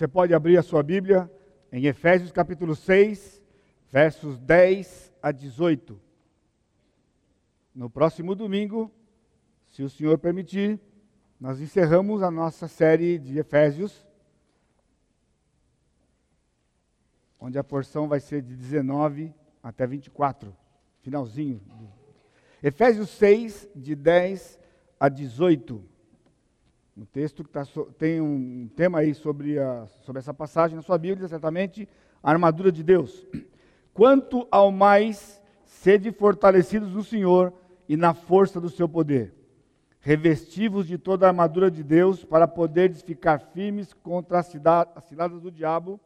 Você 0.00 0.08
pode 0.08 0.32
abrir 0.32 0.56
a 0.56 0.62
sua 0.62 0.82
Bíblia 0.82 1.30
em 1.70 1.84
Efésios 1.84 2.32
capítulo 2.32 2.74
6, 2.74 3.42
versos 3.90 4.38
10 4.38 5.12
a 5.22 5.30
18. 5.30 6.00
No 7.74 7.90
próximo 7.90 8.34
domingo, 8.34 8.90
se 9.68 9.82
o 9.82 9.90
Senhor 9.90 10.16
permitir, 10.16 10.80
nós 11.38 11.60
encerramos 11.60 12.22
a 12.22 12.30
nossa 12.30 12.66
série 12.66 13.18
de 13.18 13.38
Efésios, 13.38 14.08
onde 17.38 17.58
a 17.58 17.62
porção 17.62 18.08
vai 18.08 18.20
ser 18.20 18.40
de 18.40 18.56
19 18.56 19.34
até 19.62 19.86
24, 19.86 20.56
finalzinho. 21.02 21.60
Efésios 22.62 23.10
6, 23.10 23.68
de 23.76 23.94
10 23.94 24.58
a 24.98 25.10
18. 25.10 25.89
Um 26.96 27.04
texto 27.04 27.44
que 27.44 27.50
tá, 27.50 27.62
tem 27.98 28.20
um 28.20 28.68
tema 28.74 28.98
aí 28.98 29.14
sobre, 29.14 29.58
a, 29.58 29.86
sobre 30.04 30.18
essa 30.18 30.34
passagem 30.34 30.76
na 30.76 30.82
sua 30.82 30.98
Bíblia, 30.98 31.28
certamente, 31.28 31.88
a 32.22 32.30
armadura 32.30 32.72
de 32.72 32.82
Deus. 32.82 33.26
Quanto 33.94 34.46
ao 34.50 34.70
mais, 34.72 35.40
sede 35.64 36.10
fortalecidos 36.10 36.92
no 36.92 37.02
Senhor 37.02 37.52
e 37.88 37.96
na 37.96 38.12
força 38.12 38.60
do 38.60 38.68
seu 38.68 38.88
poder. 38.88 39.34
Revestivos 40.00 40.86
de 40.86 40.98
toda 40.98 41.26
a 41.26 41.28
armadura 41.28 41.70
de 41.70 41.82
Deus 41.82 42.24
para 42.24 42.48
poderes 42.48 43.02
ficar 43.02 43.38
firmes 43.38 43.92
contra 43.92 44.38
as 44.38 44.46
ciladas 44.46 45.40
do 45.40 45.50
diabo, 45.50 46.00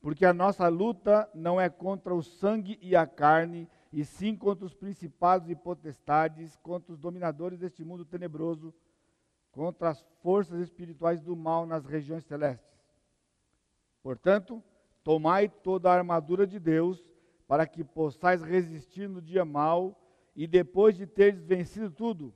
porque 0.00 0.24
a 0.24 0.32
nossa 0.32 0.66
luta 0.68 1.28
não 1.34 1.60
é 1.60 1.68
contra 1.68 2.14
o 2.14 2.22
sangue 2.22 2.78
e 2.80 2.96
a 2.96 3.06
carne, 3.06 3.68
e 3.92 4.04
sim 4.04 4.36
contra 4.36 4.64
os 4.66 4.74
principados 4.74 5.48
e 5.50 5.54
potestades, 5.54 6.56
contra 6.62 6.92
os 6.92 6.98
dominadores 6.98 7.58
deste 7.58 7.84
mundo 7.84 8.04
tenebroso, 8.04 8.72
contra 9.58 9.88
as 9.88 10.00
forças 10.22 10.60
espirituais 10.60 11.20
do 11.20 11.34
mal 11.34 11.66
nas 11.66 11.84
regiões 11.84 12.22
celestes. 12.22 12.78
Portanto, 14.00 14.62
tomai 15.02 15.48
toda 15.48 15.90
a 15.90 15.94
armadura 15.96 16.46
de 16.46 16.60
Deus, 16.60 17.02
para 17.48 17.66
que 17.66 17.82
possais 17.82 18.40
resistir 18.40 19.08
no 19.08 19.20
dia 19.20 19.44
mau 19.44 20.00
e 20.36 20.46
depois 20.46 20.96
de 20.96 21.08
teres 21.08 21.42
vencido 21.42 21.90
tudo, 21.90 22.32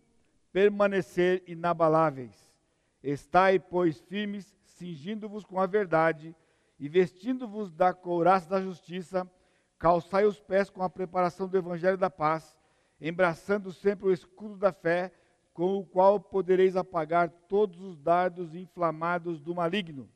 permanecer 0.50 1.44
inabaláveis. 1.46 2.52
Estai, 3.00 3.60
pois, 3.60 4.00
firmes, 4.00 4.52
cingindo-vos 4.64 5.44
com 5.44 5.60
a 5.60 5.66
verdade 5.66 6.34
e 6.76 6.88
vestindo-vos 6.88 7.70
da 7.70 7.94
couraça 7.94 8.50
da 8.50 8.60
justiça, 8.60 9.30
calçai 9.78 10.24
os 10.24 10.40
pés 10.40 10.68
com 10.68 10.82
a 10.82 10.90
preparação 10.90 11.46
do 11.46 11.56
evangelho 11.56 11.96
da 11.96 12.10
paz, 12.10 12.58
embraçando 13.00 13.72
sempre 13.72 14.08
o 14.08 14.12
escudo 14.12 14.56
da 14.56 14.72
fé, 14.72 15.12
com 15.52 15.78
o 15.78 15.84
qual 15.84 16.18
podereis 16.18 16.76
apagar 16.76 17.28
todos 17.48 17.80
os 17.80 17.98
dardos 17.98 18.54
inflamados 18.54 19.40
do 19.40 19.54
maligno. 19.54 20.08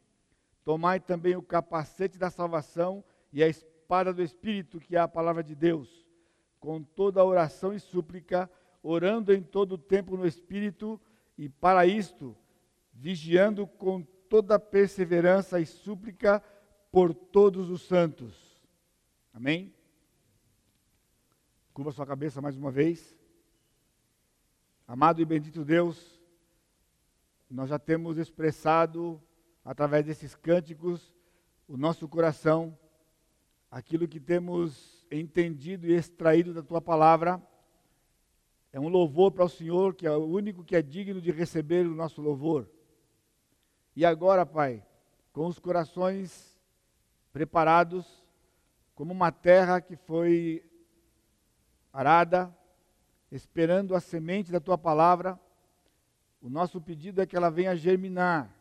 Tomai 0.64 0.98
também 0.98 1.36
o 1.36 1.42
capacete 1.42 2.18
da 2.18 2.30
salvação 2.30 3.04
e 3.32 3.42
a 3.42 3.48
espada 3.48 4.12
do 4.12 4.22
Espírito, 4.22 4.80
que 4.80 4.96
é 4.96 4.98
a 4.98 5.06
palavra 5.06 5.42
de 5.42 5.54
Deus, 5.54 6.06
com 6.58 6.82
toda 6.82 7.24
oração 7.24 7.72
e 7.72 7.78
súplica, 7.78 8.50
orando 8.82 9.32
em 9.32 9.42
todo 9.42 9.72
o 9.72 9.78
tempo 9.78 10.16
no 10.16 10.26
Espírito, 10.26 11.00
e 11.36 11.48
para 11.48 11.86
isto, 11.86 12.36
vigiando 12.92 13.66
com 13.66 14.02
toda 14.02 14.58
perseverança 14.58 15.60
e 15.60 15.66
súplica 15.66 16.42
por 16.90 17.12
todos 17.14 17.68
os 17.68 17.82
santos. 17.82 18.58
Amém? 19.32 19.74
Curva 21.74 21.92
sua 21.92 22.06
cabeça 22.06 22.40
mais 22.40 22.56
uma 22.56 22.70
vez. 22.70 23.15
Amado 24.88 25.20
e 25.20 25.24
bendito 25.24 25.64
Deus, 25.64 26.20
nós 27.50 27.68
já 27.68 27.76
temos 27.76 28.18
expressado 28.18 29.20
através 29.64 30.06
desses 30.06 30.36
cânticos 30.36 31.12
o 31.66 31.76
nosso 31.76 32.08
coração, 32.08 32.78
aquilo 33.68 34.06
que 34.06 34.20
temos 34.20 35.04
entendido 35.10 35.88
e 35.88 35.92
extraído 35.92 36.54
da 36.54 36.62
tua 36.62 36.80
palavra. 36.80 37.42
É 38.72 38.78
um 38.78 38.86
louvor 38.86 39.32
para 39.32 39.44
o 39.44 39.48
Senhor, 39.48 39.92
que 39.92 40.06
é 40.06 40.12
o 40.12 40.24
único 40.24 40.62
que 40.62 40.76
é 40.76 40.82
digno 40.82 41.20
de 41.20 41.32
receber 41.32 41.84
o 41.84 41.96
nosso 41.96 42.22
louvor. 42.22 42.70
E 43.96 44.04
agora, 44.04 44.46
Pai, 44.46 44.86
com 45.32 45.48
os 45.48 45.58
corações 45.58 46.56
preparados, 47.32 48.24
como 48.94 49.12
uma 49.12 49.32
terra 49.32 49.80
que 49.80 49.96
foi 49.96 50.64
arada, 51.92 52.55
esperando 53.30 53.94
a 53.94 54.00
semente 54.00 54.52
da 54.52 54.60
tua 54.60 54.78
palavra. 54.78 55.38
O 56.40 56.48
nosso 56.48 56.80
pedido 56.80 57.20
é 57.20 57.26
que 57.26 57.36
ela 57.36 57.50
venha 57.50 57.76
germinar 57.76 58.54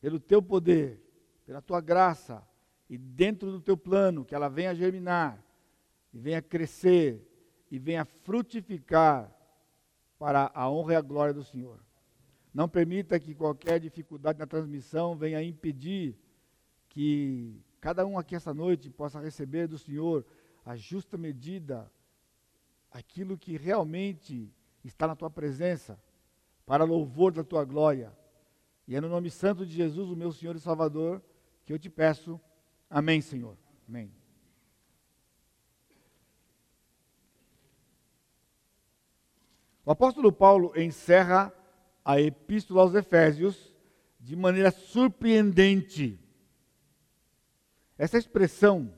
pelo 0.00 0.18
teu 0.20 0.42
poder, 0.42 1.00
pela 1.46 1.62
tua 1.62 1.80
graça 1.80 2.46
e 2.88 2.98
dentro 2.98 3.50
do 3.50 3.60
teu 3.60 3.76
plano, 3.76 4.24
que 4.24 4.34
ela 4.34 4.48
venha 4.48 4.74
germinar 4.74 5.42
e 6.12 6.18
venha 6.18 6.42
crescer 6.42 7.26
e 7.70 7.78
venha 7.78 8.04
frutificar 8.04 9.32
para 10.18 10.50
a 10.54 10.70
honra 10.70 10.92
e 10.92 10.96
a 10.96 11.00
glória 11.00 11.32
do 11.32 11.42
Senhor. 11.42 11.80
Não 12.52 12.68
permita 12.68 13.18
que 13.18 13.34
qualquer 13.34 13.80
dificuldade 13.80 14.38
na 14.38 14.46
transmissão 14.46 15.16
venha 15.16 15.42
impedir 15.42 16.18
que 16.90 17.64
cada 17.80 18.04
um 18.04 18.18
aqui 18.18 18.36
essa 18.36 18.52
noite 18.52 18.90
possa 18.90 19.20
receber 19.20 19.66
do 19.66 19.78
Senhor 19.78 20.24
a 20.64 20.76
justa 20.76 21.16
medida 21.16 21.90
aquilo 22.92 23.38
que 23.38 23.56
realmente 23.56 24.52
está 24.84 25.06
na 25.06 25.16
tua 25.16 25.30
presença, 25.30 25.98
para 26.66 26.84
louvor 26.84 27.32
da 27.32 27.42
tua 27.42 27.64
glória. 27.64 28.12
E 28.86 28.94
é 28.94 29.00
no 29.00 29.08
nome 29.08 29.30
santo 29.30 29.64
de 29.64 29.72
Jesus, 29.72 30.10
o 30.10 30.16
meu 30.16 30.32
Senhor 30.32 30.54
e 30.56 30.60
Salvador, 30.60 31.22
que 31.64 31.72
eu 31.72 31.78
te 31.78 31.88
peço. 31.88 32.40
Amém, 32.90 33.20
Senhor. 33.20 33.56
Amém. 33.88 34.12
O 39.84 39.90
apóstolo 39.90 40.30
Paulo 40.32 40.72
encerra 40.76 41.52
a 42.04 42.20
epístola 42.20 42.82
aos 42.82 42.94
Efésios 42.94 43.74
de 44.20 44.36
maneira 44.36 44.70
surpreendente. 44.70 46.20
Essa 47.98 48.18
expressão 48.18 48.92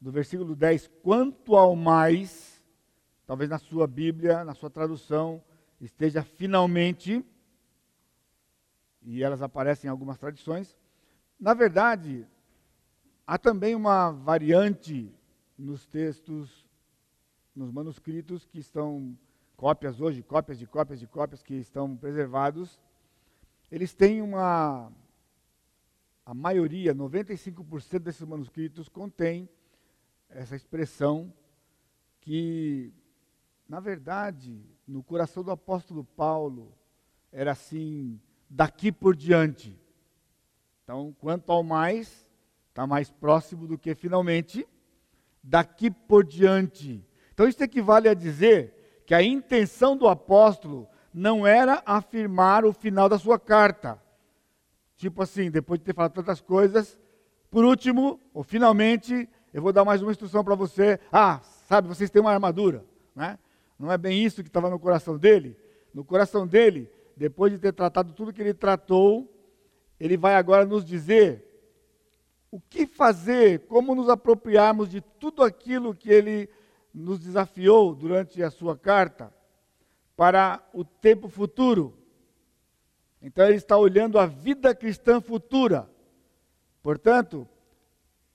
do 0.00 0.10
versículo 0.10 0.54
10, 0.54 0.88
quanto 1.02 1.56
ao 1.56 1.74
mais, 1.74 2.47
Talvez 3.28 3.50
na 3.50 3.58
sua 3.58 3.86
Bíblia, 3.86 4.42
na 4.42 4.54
sua 4.54 4.70
tradução, 4.70 5.44
esteja 5.78 6.22
finalmente, 6.22 7.22
e 9.02 9.22
elas 9.22 9.42
aparecem 9.42 9.86
em 9.86 9.90
algumas 9.90 10.16
tradições. 10.16 10.74
Na 11.38 11.52
verdade, 11.52 12.26
há 13.26 13.36
também 13.36 13.74
uma 13.74 14.10
variante 14.12 15.14
nos 15.58 15.84
textos, 15.84 16.66
nos 17.54 17.70
manuscritos 17.70 18.46
que 18.46 18.60
estão 18.60 19.14
cópias 19.58 20.00
hoje, 20.00 20.22
cópias 20.22 20.58
de 20.58 20.66
cópias 20.66 20.98
de 20.98 21.06
cópias 21.06 21.42
que 21.42 21.52
estão 21.52 21.94
preservados. 21.98 22.80
Eles 23.70 23.92
têm 23.92 24.22
uma 24.22 24.90
a 26.24 26.32
maioria, 26.32 26.94
95% 26.94 27.98
desses 27.98 28.26
manuscritos 28.26 28.88
contém 28.88 29.46
essa 30.30 30.56
expressão 30.56 31.30
que 32.22 32.90
na 33.68 33.80
verdade, 33.80 34.64
no 34.86 35.02
coração 35.02 35.42
do 35.44 35.50
apóstolo 35.50 36.02
Paulo, 36.02 36.72
era 37.30 37.52
assim, 37.52 38.18
daqui 38.48 38.90
por 38.90 39.14
diante. 39.14 39.78
Então, 40.82 41.14
quanto 41.20 41.52
ao 41.52 41.62
mais, 41.62 42.26
está 42.70 42.86
mais 42.86 43.10
próximo 43.10 43.66
do 43.66 43.76
que 43.76 43.94
finalmente, 43.94 44.66
daqui 45.42 45.90
por 45.90 46.24
diante. 46.24 47.04
Então, 47.34 47.46
isso 47.46 47.62
equivale 47.62 48.08
a 48.08 48.14
dizer 48.14 49.02
que 49.04 49.14
a 49.14 49.22
intenção 49.22 49.96
do 49.96 50.08
apóstolo 50.08 50.88
não 51.12 51.46
era 51.46 51.82
afirmar 51.84 52.64
o 52.64 52.72
final 52.72 53.08
da 53.08 53.18
sua 53.18 53.38
carta. 53.38 54.00
Tipo 54.96 55.22
assim, 55.22 55.50
depois 55.50 55.78
de 55.78 55.84
ter 55.84 55.94
falado 55.94 56.12
tantas 56.12 56.40
coisas, 56.40 56.98
por 57.50 57.64
último, 57.64 58.18
ou 58.32 58.42
finalmente, 58.42 59.28
eu 59.52 59.60
vou 59.60 59.72
dar 59.72 59.84
mais 59.84 60.00
uma 60.00 60.10
instrução 60.10 60.42
para 60.42 60.54
você. 60.54 60.98
Ah, 61.12 61.40
sabe, 61.66 61.86
vocês 61.86 62.10
têm 62.10 62.20
uma 62.20 62.32
armadura, 62.32 62.84
né? 63.14 63.38
Não 63.78 63.92
é 63.92 63.96
bem 63.96 64.24
isso 64.24 64.42
que 64.42 64.48
estava 64.48 64.68
no 64.68 64.78
coração 64.78 65.16
dele? 65.16 65.56
No 65.94 66.04
coração 66.04 66.46
dele, 66.46 66.90
depois 67.16 67.52
de 67.52 67.58
ter 67.58 67.72
tratado 67.72 68.12
tudo 68.12 68.32
que 68.32 68.40
ele 68.42 68.54
tratou, 68.54 69.32
ele 69.98 70.16
vai 70.16 70.34
agora 70.34 70.64
nos 70.64 70.84
dizer 70.84 71.44
o 72.50 72.60
que 72.60 72.86
fazer, 72.86 73.60
como 73.66 73.94
nos 73.94 74.08
apropriarmos 74.08 74.88
de 74.88 75.00
tudo 75.00 75.42
aquilo 75.42 75.94
que 75.94 76.10
ele 76.10 76.48
nos 76.92 77.20
desafiou 77.20 77.94
durante 77.94 78.42
a 78.42 78.50
sua 78.50 78.76
carta 78.76 79.32
para 80.16 80.62
o 80.72 80.84
tempo 80.84 81.28
futuro. 81.28 81.96
Então 83.20 83.46
ele 83.46 83.56
está 83.56 83.76
olhando 83.76 84.18
a 84.18 84.26
vida 84.26 84.74
cristã 84.74 85.20
futura. 85.20 85.88
Portanto, 86.82 87.46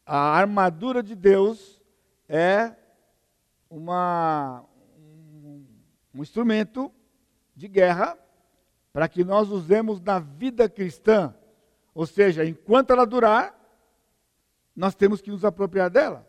a 0.06 0.18
armadura 0.18 1.01
de 1.01 1.16
Deus 1.16 1.81
é 2.28 2.74
uma, 3.69 4.63
um 6.13 6.21
instrumento 6.21 6.92
de 7.56 7.68
guerra 7.68 8.18
para 8.92 9.07
que 9.07 9.24
nós 9.24 9.50
usemos 9.50 10.00
na 10.00 10.19
vida 10.19 10.69
cristã, 10.69 11.33
Ou 11.95 12.07
seja, 12.07 12.44
enquanto 12.44 12.92
ela 12.92 13.06
durar, 13.06 13.56
nós 14.75 14.95
temos 14.95 15.21
que 15.21 15.30
nos 15.30 15.45
apropriar 15.45 15.89
dela. 15.89 16.27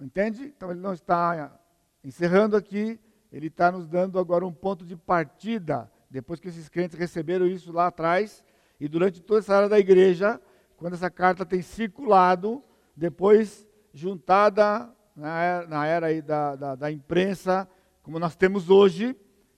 Entende? 0.00 0.46
Então 0.46 0.70
ele 0.70 0.80
não 0.80 0.92
está 0.92 1.56
encerrando 2.02 2.56
aqui, 2.56 2.98
ele 3.30 3.46
está 3.46 3.70
nos 3.70 3.86
dando 3.86 4.18
agora 4.18 4.44
um 4.44 4.52
ponto 4.52 4.84
de 4.84 4.96
partida, 4.96 5.90
depois 6.10 6.40
que 6.40 6.48
esses 6.48 6.68
crentes 6.68 6.98
receberam 6.98 7.46
isso 7.46 7.72
lá 7.72 7.86
atrás, 7.86 8.44
e 8.80 8.88
durante 8.88 9.20
toda 9.20 9.40
essa 9.40 9.54
área 9.54 9.68
da 9.68 9.78
igreja, 9.78 10.40
quando 10.76 10.94
essa 10.94 11.10
carta 11.10 11.46
tem 11.46 11.62
circulado, 11.62 12.62
depois 12.96 13.66
juntada 13.92 14.92
na, 15.14 15.66
na 15.66 15.86
era 15.86 16.22
da, 16.22 16.56
da, 16.56 16.74
da 16.74 16.90
imprensa, 16.90 17.68
como 18.04 18.18
nós 18.18 18.36
temos 18.36 18.68
hoje, 18.68 19.16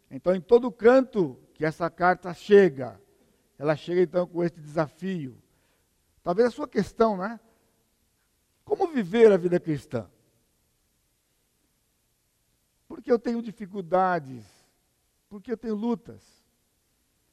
então 0.09 0.33
em 0.33 0.41
todo 0.41 0.71
canto 0.71 1.37
que 1.53 1.65
essa 1.65 1.91
carta 1.91 2.33
chega, 2.33 2.99
ela 3.59 3.75
chega 3.75 4.01
então 4.01 4.25
com 4.25 4.43
este 4.43 4.61
desafio. 4.61 5.37
Talvez 6.23 6.49
a 6.49 6.53
sua 6.53 6.69
questão, 6.69 7.17
né? 7.17 7.41
Como 8.65 8.87
viver 8.87 9.33
a 9.33 9.37
vida 9.37 9.59
cristã? 9.59 10.09
Porque 12.87 13.11
eu 13.11 13.19
tenho 13.19 13.43
dificuldades, 13.43 14.45
porque 15.29 15.51
eu 15.51 15.57
tenho 15.57 15.75
lutas. 15.75 16.23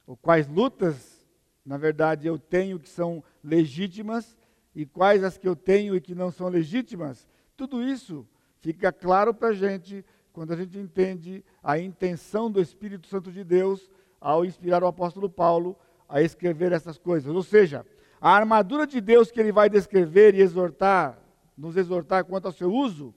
Ou 0.04 0.16
quais 0.16 0.48
lutas, 0.48 1.24
na 1.64 1.78
verdade, 1.78 2.26
eu 2.26 2.40
tenho 2.40 2.80
que 2.80 2.88
são 2.88 3.22
legítimas 3.42 4.36
e 4.74 4.84
quais 4.84 5.22
as 5.22 5.38
que 5.38 5.46
eu 5.46 5.54
tenho 5.54 5.94
e 5.94 6.00
que 6.00 6.14
não 6.14 6.32
são 6.32 6.48
legítimas. 6.48 7.24
Tudo 7.56 7.84
isso 7.84 8.26
fica 8.58 8.92
claro 8.92 9.32
para 9.32 9.48
a 9.48 9.54
gente 9.54 10.04
quando 10.34 10.52
a 10.52 10.56
gente 10.56 10.76
entende 10.76 11.44
a 11.62 11.78
intenção 11.78 12.50
do 12.50 12.60
Espírito 12.60 13.06
Santo 13.06 13.30
de 13.30 13.44
Deus 13.44 13.88
ao 14.20 14.44
inspirar 14.44 14.82
o 14.82 14.86
apóstolo 14.88 15.30
Paulo 15.30 15.78
a 16.08 16.20
escrever 16.20 16.72
essas 16.72 16.98
coisas. 16.98 17.32
Ou 17.32 17.42
seja, 17.42 17.86
a 18.20 18.30
armadura 18.30 18.84
de 18.84 19.00
Deus 19.00 19.30
que 19.30 19.38
ele 19.38 19.52
vai 19.52 19.70
descrever 19.70 20.34
e 20.34 20.40
exortar, 20.40 21.16
nos 21.56 21.76
exortar 21.76 22.24
quanto 22.24 22.46
ao 22.46 22.52
seu 22.52 22.72
uso, 22.72 23.14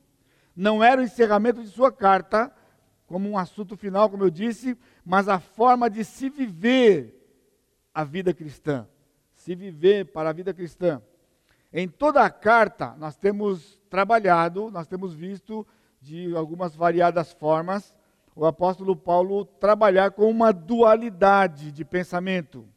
não 0.55 0.83
era 0.83 1.01
o 1.01 1.03
encerramento 1.03 1.63
de 1.63 1.69
sua 1.69 1.91
carta, 1.91 2.53
como 3.07 3.27
um 3.27 3.37
assunto 3.37 3.75
final, 3.75 4.11
como 4.11 4.23
eu 4.23 4.29
disse, 4.29 4.77
mas 5.03 5.27
a 5.27 5.39
forma 5.39 5.89
de 5.89 6.05
se 6.05 6.29
viver 6.29 7.15
a 7.95 8.03
vida 8.03 8.31
cristã. 8.31 8.87
Se 9.33 9.55
viver 9.55 10.05
para 10.11 10.29
a 10.29 10.33
vida 10.33 10.53
cristã. 10.53 11.01
Em 11.73 11.87
toda 11.87 12.23
a 12.23 12.29
carta, 12.29 12.95
nós 12.99 13.15
temos 13.15 13.81
trabalhado, 13.89 14.69
nós 14.69 14.85
temos 14.85 15.15
visto 15.15 15.65
de 16.01 16.35
algumas 16.35 16.75
variadas 16.75 17.31
formas 17.33 17.95
o 18.35 18.45
apóstolo 18.45 18.95
Paulo 18.95 19.45
trabalhar 19.45 20.11
com 20.11 20.29
uma 20.29 20.53
dualidade 20.53 21.71
de 21.71 21.83
pensamento. 21.83 22.67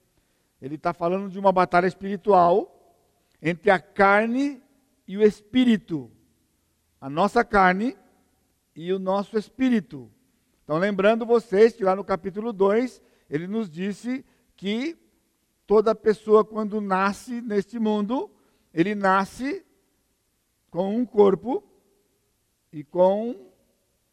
Ele 0.61 0.77
está 0.77 0.95
falando 0.95 1.29
de 1.29 1.39
uma 1.39 1.53
batalha 1.53 1.87
espiritual 1.87 2.97
entre 3.43 3.71
a 3.71 3.79
carne 3.79 4.63
e 5.07 5.19
o 5.19 5.23
espírito 5.23 6.11
a 7.01 7.09
nossa 7.09 7.43
carne 7.43 7.97
e 8.77 8.93
o 8.93 8.99
nosso 8.99 9.39
espírito. 9.39 10.11
Então, 10.63 10.77
lembrando 10.77 11.25
vocês 11.25 11.73
que 11.73 11.83
lá 11.83 11.97
no 11.97 12.05
capítulo 12.05 12.53
2, 12.53 13.01
ele 13.31 13.47
nos 13.47 13.71
disse 13.71 14.25
que 14.55 14.99
toda 15.67 15.95
pessoa, 15.95 16.45
quando 16.45 16.81
nasce 16.81 17.41
neste 17.41 17.79
mundo, 17.79 18.31
ele 18.75 18.95
nasce 18.95 19.65
com 20.71 20.95
um 20.95 21.07
corpo 21.07 21.65
e 22.73 22.85
com 22.85 23.51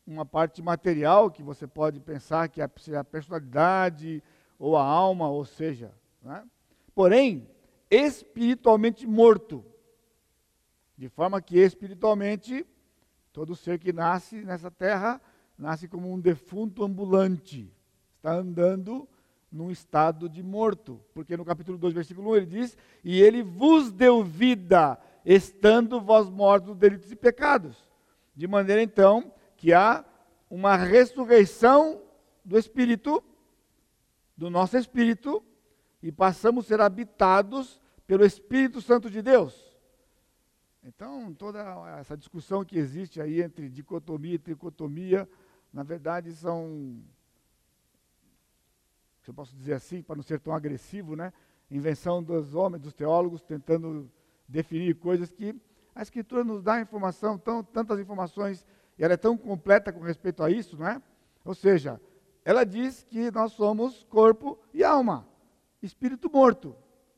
uma 0.06 0.25
parte 0.25 0.62
material 0.62 1.30
que 1.30 1.44
você 1.44 1.68
pode 1.68 2.00
pensar 2.00 2.48
que 2.50 2.62
é 2.62 2.63
a 2.63 3.04
personalidade 3.04 4.24
ou 4.57 4.77
a 4.77 4.83
alma, 4.83 5.30
ou 5.30 5.45
seja, 5.45 5.94
né? 6.21 6.44
porém, 6.95 7.48
espiritualmente 7.89 9.06
morto. 9.06 9.63
De 10.98 11.09
forma 11.09 11.42
que 11.42 11.59
espiritualmente 11.59 12.65
Todo 13.38 13.56
ser 13.56 13.77
que 13.77 13.94
nasce 13.94 14.44
nessa 14.44 14.71
terra 14.71 15.21
nasce 15.56 15.88
como 15.88 16.12
um 16.12 16.19
defunto 16.19 16.83
ambulante, 16.83 17.71
está 18.15 18.33
andando 18.33 19.07
num 19.51 19.69
estado 19.69 20.27
de 20.27 20.42
morto, 20.42 21.00
porque 21.13 21.38
no 21.38 21.45
capítulo 21.45 21.77
2, 21.77 21.94
versículo 21.94 22.31
1 22.31 22.36
ele 22.36 22.45
diz: 22.48 22.75
E 23.04 23.21
ele 23.21 23.44
vos 23.44 23.92
deu 23.92 24.24
vida, 24.24 25.00
estando 25.24 26.01
vós 26.01 26.27
mortos 26.31 26.75
delitos 26.75 27.12
e 27.12 27.15
pecados. 27.15 27.77
De 28.37 28.45
maneira 28.47 28.83
então 28.83 29.33
que 29.55 29.73
há 29.73 30.05
uma 30.47 30.75
ressurreição 30.75 31.99
do 32.45 32.55
espírito, 32.55 33.23
do 34.37 34.47
nosso 34.47 34.77
espírito, 34.77 35.43
e 36.03 36.11
passamos 36.11 36.65
a 36.65 36.67
ser 36.67 36.79
habitados 36.79 37.81
pelo 38.05 38.23
Espírito 38.23 38.79
Santo 38.79 39.09
de 39.09 39.23
Deus. 39.23 39.75
Então, 40.83 41.33
toda 41.33 41.59
essa 41.99 42.15
discussão 42.15 42.63
que 42.63 42.77
existe 42.77 43.19
aí 43.19 43.41
entre 43.41 43.67
dicotomia 43.69 44.35
e 44.35 44.39
tricotomia, 44.39 45.27
na 45.73 45.81
verdade 45.81 46.31
são, 46.31 47.01
se 49.23 49.31
eu 49.31 49.33
posso 49.33 49.55
dizer 49.55 49.73
assim, 49.73 50.03
para 50.03 50.15
não 50.15 50.23
ser 50.23 50.39
tão 50.39 50.53
agressivo, 50.53 51.15
né? 51.15 51.33
Invenção 51.71 52.21
dos 52.21 52.53
homens, 52.53 52.83
dos 52.83 52.93
teólogos, 52.93 53.41
tentando 53.41 54.07
definir 54.47 54.93
coisas 54.95 55.31
que 55.31 55.59
a 55.97 56.03
Escritura 56.03 56.44
nos 56.44 56.61
dá 56.61 56.79
informação, 56.79 57.39
tão, 57.39 57.63
tantas 57.63 57.99
informações, 57.99 58.63
e 58.99 59.03
ela 59.03 59.15
é 59.15 59.17
tão 59.17 59.35
completa 59.35 59.91
com 59.91 59.99
respeito 59.99 60.44
a 60.44 60.51
isso, 60.51 60.77
não 60.77 60.88
é? 60.88 61.01
Ou 61.44 61.55
seja, 61.55 61.99
ela 62.45 62.63
diz 62.63 63.03
que 63.03 63.31
nós 63.31 63.53
somos 63.53 64.03
corpo 64.03 64.59
e 64.71 64.83
alma, 64.83 65.27
espírito 65.81 66.29
morto. 66.29 66.75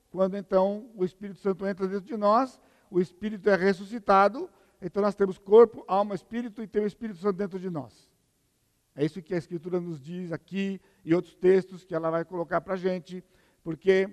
Quando 0.09 0.37
então 0.37 0.89
o 0.95 1.03
Espírito 1.03 1.39
Santo 1.39 1.67
entra 1.67 1.87
dentro 1.87 2.05
de 2.05 2.15
nós, 2.15 2.59
o 2.89 3.01
Espírito 3.01 3.49
é 3.49 3.55
ressuscitado, 3.55 4.49
então 4.81 5.03
nós 5.03 5.13
temos 5.13 5.37
corpo, 5.37 5.83
alma, 5.85 6.15
espírito 6.15 6.63
e 6.63 6.67
tem 6.67 6.81
o 6.81 6.87
Espírito 6.87 7.19
Santo 7.19 7.35
dentro 7.35 7.59
de 7.59 7.69
nós. 7.69 8.09
É 8.95 9.03
isso 9.03 9.21
que 9.21 9.33
a 9.33 9.37
Escritura 9.37 9.79
nos 9.81 9.99
diz 9.99 10.31
aqui 10.31 10.79
e 11.03 11.13
outros 11.13 11.35
textos 11.35 11.83
que 11.83 11.93
ela 11.93 12.09
vai 12.09 12.23
colocar 12.23 12.61
para 12.61 12.75
a 12.75 12.77
gente, 12.77 13.21
porque 13.61 14.09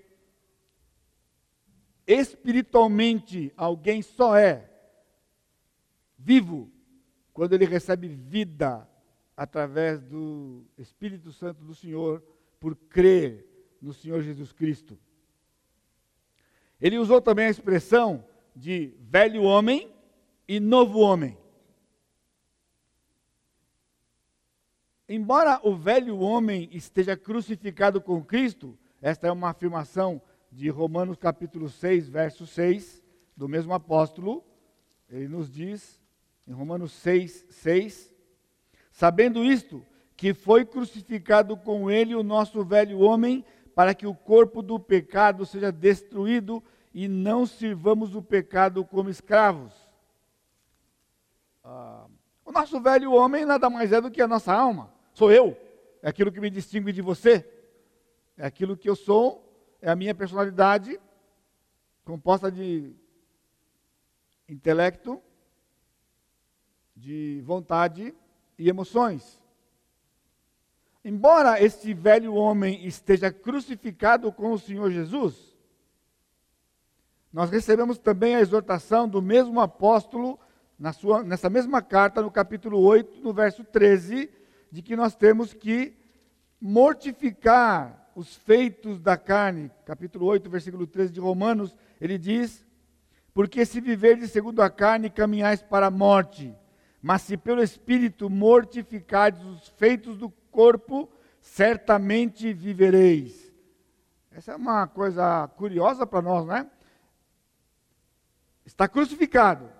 espiritualmente 2.06 3.52
alguém 3.56 4.00
só 4.02 4.36
é 4.36 4.70
vivo 6.18 6.70
quando 7.32 7.52
ele 7.52 7.64
recebe 7.64 8.08
vida 8.08 8.88
através 9.36 10.00
do 10.02 10.64
Espírito 10.78 11.32
Santo 11.32 11.62
do 11.62 11.74
Senhor 11.74 12.22
por 12.58 12.74
crer 12.74 13.46
no 13.80 13.92
Senhor 13.92 14.22
Jesus 14.22 14.52
Cristo. 14.52 14.98
Ele 16.80 16.98
usou 16.98 17.20
também 17.20 17.46
a 17.46 17.50
expressão 17.50 18.24
de 18.54 18.94
velho 19.00 19.42
homem 19.42 19.92
e 20.48 20.58
novo 20.60 21.00
homem. 21.00 21.36
Embora 25.08 25.60
o 25.62 25.76
velho 25.76 26.18
homem 26.18 26.68
esteja 26.72 27.16
crucificado 27.16 28.00
com 28.00 28.24
Cristo, 28.24 28.76
esta 29.00 29.28
é 29.28 29.32
uma 29.32 29.50
afirmação 29.50 30.20
de 30.56 30.70
Romanos 30.70 31.18
capítulo 31.18 31.68
6, 31.68 32.08
verso 32.08 32.46
6, 32.46 33.04
do 33.36 33.46
mesmo 33.46 33.74
apóstolo, 33.74 34.42
ele 35.06 35.28
nos 35.28 35.52
diz, 35.52 36.02
em 36.48 36.52
Romanos 36.52 36.92
6, 36.92 37.44
6, 37.50 38.14
sabendo 38.90 39.44
isto, 39.44 39.84
que 40.16 40.32
foi 40.32 40.64
crucificado 40.64 41.58
com 41.58 41.90
ele 41.90 42.14
o 42.14 42.22
nosso 42.22 42.64
velho 42.64 43.00
homem, 43.00 43.44
para 43.74 43.94
que 43.94 44.06
o 44.06 44.14
corpo 44.14 44.62
do 44.62 44.80
pecado 44.80 45.44
seja 45.44 45.70
destruído 45.70 46.64
e 46.94 47.06
não 47.06 47.44
sirvamos 47.44 48.14
o 48.14 48.22
pecado 48.22 48.82
como 48.82 49.10
escravos. 49.10 49.74
Ah, 51.62 52.06
o 52.46 52.50
nosso 52.50 52.80
velho 52.80 53.12
homem 53.12 53.44
nada 53.44 53.68
mais 53.68 53.92
é 53.92 54.00
do 54.00 54.10
que 54.10 54.22
a 54.22 54.26
nossa 54.26 54.54
alma. 54.54 54.90
Sou 55.12 55.30
eu. 55.30 55.54
É 56.00 56.08
aquilo 56.08 56.32
que 56.32 56.40
me 56.40 56.48
distingue 56.48 56.92
de 56.92 57.02
você. 57.02 57.46
É 58.38 58.46
aquilo 58.46 58.74
que 58.74 58.88
eu 58.88 58.96
sou. 58.96 59.45
É 59.80 59.90
a 59.90 59.96
minha 59.96 60.14
personalidade, 60.14 60.98
composta 62.04 62.50
de 62.50 62.94
intelecto, 64.48 65.20
de 66.96 67.42
vontade 67.44 68.14
e 68.58 68.68
emoções. 68.68 69.42
Embora 71.04 71.62
este 71.62 71.92
velho 71.92 72.34
homem 72.34 72.86
esteja 72.86 73.30
crucificado 73.30 74.32
com 74.32 74.52
o 74.52 74.58
Senhor 74.58 74.90
Jesus, 74.90 75.56
nós 77.32 77.50
recebemos 77.50 77.98
também 77.98 78.34
a 78.34 78.40
exortação 78.40 79.08
do 79.08 79.20
mesmo 79.20 79.60
apóstolo, 79.60 80.38
na 80.78 80.92
sua, 80.92 81.22
nessa 81.22 81.50
mesma 81.50 81.82
carta, 81.82 82.22
no 82.22 82.30
capítulo 82.30 82.80
8, 82.80 83.20
no 83.20 83.32
verso 83.32 83.62
13, 83.62 84.30
de 84.70 84.82
que 84.82 84.96
nós 84.96 85.14
temos 85.14 85.52
que 85.52 85.94
mortificar 86.60 88.05
os 88.16 88.34
feitos 88.34 88.98
da 88.98 89.14
carne. 89.18 89.70
Capítulo 89.84 90.24
8, 90.24 90.48
versículo 90.48 90.86
13 90.86 91.12
de 91.12 91.20
Romanos, 91.20 91.76
ele 92.00 92.16
diz: 92.16 92.66
Porque 93.34 93.64
se 93.66 93.78
viverdes 93.78 94.30
segundo 94.32 94.62
a 94.62 94.70
carne, 94.70 95.10
caminhais 95.10 95.62
para 95.62 95.88
a 95.88 95.90
morte, 95.90 96.52
mas 97.02 97.22
se 97.22 97.36
pelo 97.36 97.62
Espírito 97.62 98.30
mortificardes 98.30 99.42
os 99.44 99.68
feitos 99.68 100.16
do 100.16 100.30
corpo, 100.50 101.10
certamente 101.42 102.54
vivereis. 102.54 103.52
Essa 104.32 104.52
é 104.52 104.56
uma 104.56 104.86
coisa 104.86 105.46
curiosa 105.48 106.06
para 106.06 106.22
nós, 106.22 106.46
né? 106.46 106.70
Está 108.64 108.88
crucificado, 108.88 109.70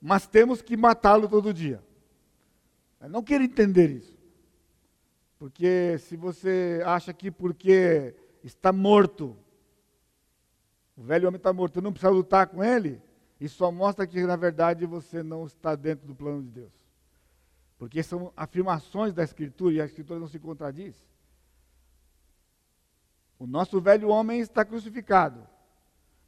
mas 0.00 0.26
temos 0.26 0.60
que 0.60 0.76
matá-lo 0.76 1.26
todo 1.26 1.54
dia. 1.54 1.82
Eu 3.00 3.08
não 3.08 3.22
quero 3.22 3.42
entender 3.42 3.90
isso. 3.90 4.19
Porque 5.40 5.96
se 6.00 6.18
você 6.18 6.82
acha 6.84 7.14
que 7.14 7.30
porque 7.30 8.14
está 8.44 8.70
morto, 8.70 9.34
o 10.94 11.02
velho 11.02 11.26
homem 11.26 11.38
está 11.38 11.50
morto, 11.50 11.80
não 11.80 11.92
precisa 11.92 12.12
lutar 12.12 12.46
com 12.48 12.62
ele, 12.62 13.00
isso 13.40 13.56
só 13.56 13.72
mostra 13.72 14.06
que 14.06 14.22
na 14.26 14.36
verdade 14.36 14.84
você 14.84 15.22
não 15.22 15.46
está 15.46 15.74
dentro 15.74 16.06
do 16.06 16.14
plano 16.14 16.42
de 16.42 16.50
Deus. 16.50 16.72
Porque 17.78 18.02
são 18.02 18.30
afirmações 18.36 19.14
da 19.14 19.24
Escritura 19.24 19.74
e 19.74 19.80
a 19.80 19.86
Escritura 19.86 20.20
não 20.20 20.28
se 20.28 20.38
contradiz. 20.38 20.94
O 23.38 23.46
nosso 23.46 23.80
velho 23.80 24.10
homem 24.10 24.40
está 24.40 24.62
crucificado. 24.62 25.48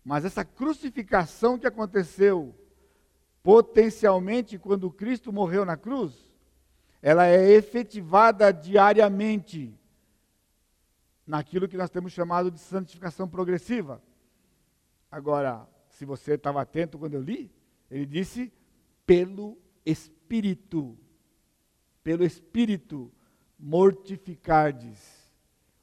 Mas 0.02 0.24
essa 0.24 0.42
crucificação 0.42 1.58
que 1.58 1.66
aconteceu 1.66 2.54
potencialmente 3.42 4.58
quando 4.58 4.90
Cristo 4.90 5.30
morreu 5.30 5.66
na 5.66 5.76
cruz, 5.76 6.31
ela 7.02 7.26
é 7.26 7.50
efetivada 7.50 8.52
diariamente 8.52 9.76
naquilo 11.26 11.66
que 11.68 11.76
nós 11.76 11.90
temos 11.90 12.12
chamado 12.12 12.48
de 12.48 12.60
santificação 12.60 13.28
progressiva. 13.28 14.00
Agora, 15.10 15.68
se 15.88 16.04
você 16.04 16.34
estava 16.34 16.62
atento 16.62 16.98
quando 16.98 17.14
eu 17.14 17.20
li, 17.20 17.50
ele 17.90 18.06
disse 18.06 18.52
pelo 19.04 19.58
Espírito. 19.84 20.96
Pelo 22.04 22.24
Espírito 22.24 23.12
mortificardes 23.58 25.28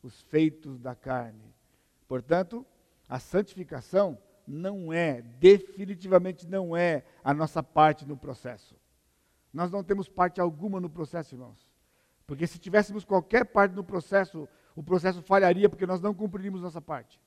os 0.01 0.21
feitos 0.21 0.79
da 0.79 0.95
carne. 0.95 1.53
Portanto, 2.07 2.65
a 3.07 3.19
santificação 3.19 4.17
não 4.47 4.91
é, 4.91 5.21
definitivamente 5.21 6.47
não 6.47 6.75
é 6.75 7.03
a 7.23 7.33
nossa 7.33 7.61
parte 7.61 8.07
no 8.07 8.17
processo. 8.17 8.78
Nós 9.53 9.71
não 9.71 9.83
temos 9.83 10.07
parte 10.07 10.39
alguma 10.39 10.79
no 10.79 10.89
processo, 10.89 11.35
irmãos. 11.35 11.67
Porque 12.27 12.45
se 12.45 12.59
tivéssemos 12.59 13.03
qualquer 13.03 13.45
parte 13.45 13.73
no 13.75 13.83
processo, 13.83 14.47
o 14.75 14.83
processo 14.83 15.21
falharia 15.21 15.67
porque 15.67 15.85
nós 15.85 16.01
não 16.01 16.13
cumprimos 16.13 16.61
nossa 16.61 16.81
parte. 16.81 17.19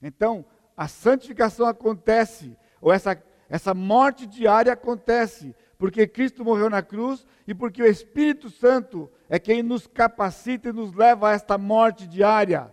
Então, 0.00 0.44
a 0.76 0.88
santificação 0.88 1.66
acontece, 1.66 2.56
ou 2.80 2.90
essa, 2.90 3.22
essa 3.48 3.74
morte 3.74 4.26
diária 4.26 4.72
acontece, 4.72 5.54
porque 5.76 6.06
Cristo 6.06 6.44
morreu 6.44 6.70
na 6.70 6.82
cruz 6.82 7.26
e 7.46 7.54
porque 7.54 7.82
o 7.82 7.86
Espírito 7.86 8.48
Santo 8.48 9.10
é 9.28 9.38
quem 9.38 9.62
nos 9.62 9.86
capacita 9.86 10.70
e 10.70 10.72
nos 10.72 10.94
leva 10.94 11.28
a 11.28 11.32
esta 11.32 11.58
morte 11.58 12.06
diária, 12.06 12.72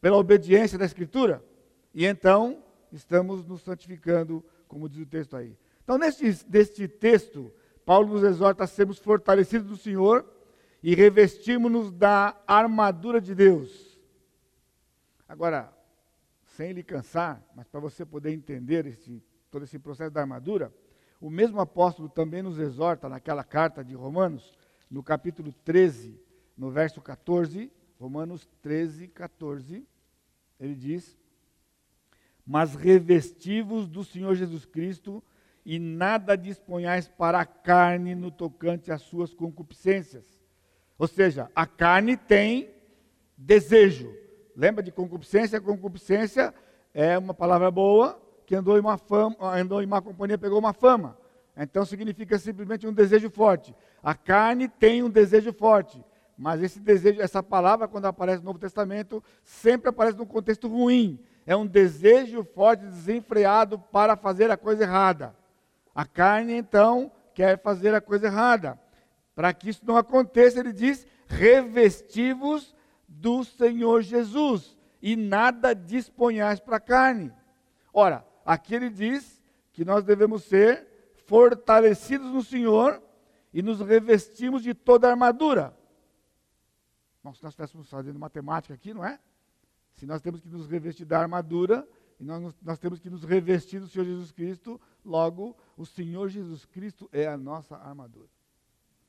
pela 0.00 0.16
obediência 0.16 0.78
da 0.78 0.84
Escritura. 0.84 1.44
E 1.94 2.04
então, 2.04 2.62
estamos 2.90 3.46
nos 3.46 3.62
santificando, 3.62 4.44
como 4.66 4.88
diz 4.88 5.02
o 5.02 5.06
texto 5.06 5.36
aí. 5.36 5.56
Então, 5.84 5.98
neste, 5.98 6.24
neste 6.48 6.88
texto, 6.88 7.52
Paulo 7.90 8.14
nos 8.14 8.22
exorta 8.22 8.62
a 8.62 8.68
sermos 8.68 9.00
fortalecidos 9.00 9.66
do 9.66 9.76
Senhor 9.76 10.24
e 10.80 10.94
revestirmos-nos 10.94 11.90
da 11.90 12.40
armadura 12.46 13.20
de 13.20 13.34
Deus. 13.34 13.98
Agora, 15.28 15.76
sem 16.44 16.70
lhe 16.70 16.84
cansar, 16.84 17.44
mas 17.52 17.66
para 17.66 17.80
você 17.80 18.06
poder 18.06 18.30
entender 18.30 18.86
esse, 18.86 19.20
todo 19.50 19.64
esse 19.64 19.76
processo 19.76 20.12
da 20.12 20.20
armadura, 20.20 20.72
o 21.20 21.28
mesmo 21.28 21.60
apóstolo 21.60 22.08
também 22.08 22.42
nos 22.42 22.60
exorta 22.60 23.08
naquela 23.08 23.42
carta 23.42 23.82
de 23.82 23.96
Romanos, 23.96 24.56
no 24.88 25.02
capítulo 25.02 25.52
13, 25.64 26.16
no 26.56 26.70
verso 26.70 27.02
14, 27.02 27.72
Romanos 27.98 28.48
13, 28.62 29.08
14, 29.08 29.84
ele 30.60 30.76
diz: 30.76 31.18
Mas 32.46 32.76
revestivos 32.76 33.88
do 33.88 34.04
Senhor 34.04 34.36
Jesus 34.36 34.64
Cristo 34.64 35.20
e 35.64 35.78
nada 35.78 36.36
disponhais 36.36 37.08
para 37.08 37.40
a 37.40 37.44
carne 37.44 38.14
no 38.14 38.30
tocante 38.30 38.90
às 38.90 39.02
suas 39.02 39.34
concupiscências. 39.34 40.24
Ou 40.98 41.06
seja, 41.06 41.50
a 41.54 41.66
carne 41.66 42.16
tem 42.16 42.70
desejo. 43.36 44.14
Lembra 44.54 44.82
de 44.82 44.92
concupiscência? 44.92 45.60
Concupiscência 45.60 46.54
é 46.92 47.16
uma 47.16 47.32
palavra 47.32 47.70
boa, 47.70 48.20
que 48.46 48.54
andou 48.54 48.76
em, 48.76 48.80
uma 48.80 48.98
fama, 48.98 49.36
andou 49.40 49.82
em 49.82 49.86
má 49.86 50.02
companhia 50.02 50.36
pegou 50.36 50.58
uma 50.58 50.72
fama. 50.72 51.16
Então 51.56 51.84
significa 51.84 52.38
simplesmente 52.38 52.86
um 52.86 52.92
desejo 52.92 53.30
forte. 53.30 53.74
A 54.02 54.14
carne 54.14 54.68
tem 54.68 55.02
um 55.02 55.10
desejo 55.10 55.52
forte, 55.52 56.02
mas 56.36 56.62
esse 56.62 56.80
desejo, 56.80 57.20
essa 57.20 57.42
palavra, 57.42 57.86
quando 57.86 58.06
aparece 58.06 58.38
no 58.38 58.46
Novo 58.46 58.58
Testamento, 58.58 59.22
sempre 59.42 59.90
aparece 59.90 60.16
num 60.16 60.26
contexto 60.26 60.68
ruim. 60.68 61.18
É 61.46 61.54
um 61.54 61.66
desejo 61.66 62.44
forte, 62.44 62.84
desenfreado 62.84 63.78
para 63.78 64.16
fazer 64.16 64.50
a 64.50 64.56
coisa 64.56 64.84
errada. 64.84 65.34
A 65.94 66.04
carne, 66.04 66.54
então, 66.54 67.10
quer 67.34 67.60
fazer 67.60 67.94
a 67.94 68.00
coisa 68.00 68.26
errada. 68.26 68.78
Para 69.34 69.52
que 69.52 69.70
isso 69.70 69.84
não 69.84 69.96
aconteça, 69.96 70.60
ele 70.60 70.72
diz: 70.72 71.06
revestivos 71.26 72.74
do 73.08 73.44
Senhor 73.44 74.02
Jesus, 74.02 74.76
e 75.02 75.16
nada 75.16 75.74
disponhais 75.74 76.60
para 76.60 76.76
a 76.76 76.80
carne. 76.80 77.32
Ora, 77.92 78.24
Aqui 78.44 78.74
ele 78.74 78.90
diz 78.90 79.40
que 79.72 79.84
nós 79.84 80.02
devemos 80.04 80.42
ser 80.42 80.86
fortalecidos 81.26 82.32
no 82.32 82.42
Senhor 82.42 83.00
e 83.52 83.62
nos 83.62 83.80
revestimos 83.80 84.62
de 84.62 84.74
toda 84.74 85.06
a 85.06 85.10
armadura. 85.10 85.76
Bom, 87.22 87.32
se 87.34 87.42
nós 87.44 87.52
estivéssemos 87.52 87.88
fazendo 87.88 88.18
matemática 88.18 88.74
aqui, 88.74 88.94
não 88.94 89.04
é? 89.04 89.20
Se 89.94 90.04
nós 90.06 90.20
temos 90.20 90.40
que 90.40 90.48
nos 90.48 90.66
revestir 90.66 91.04
da 91.04 91.20
armadura, 91.20 91.86
e 92.20 92.24
nós, 92.24 92.54
nós 92.62 92.78
temos 92.78 93.00
que 93.00 93.08
nos 93.10 93.24
revestir 93.24 93.80
do 93.80 93.88
Senhor 93.88 94.04
Jesus 94.04 94.30
Cristo, 94.30 94.80
logo, 95.04 95.56
o 95.76 95.86
Senhor 95.86 96.28
Jesus 96.28 96.64
Cristo 96.66 97.08
é 97.12 97.26
a 97.26 97.36
nossa 97.36 97.76
armadura. 97.76 98.28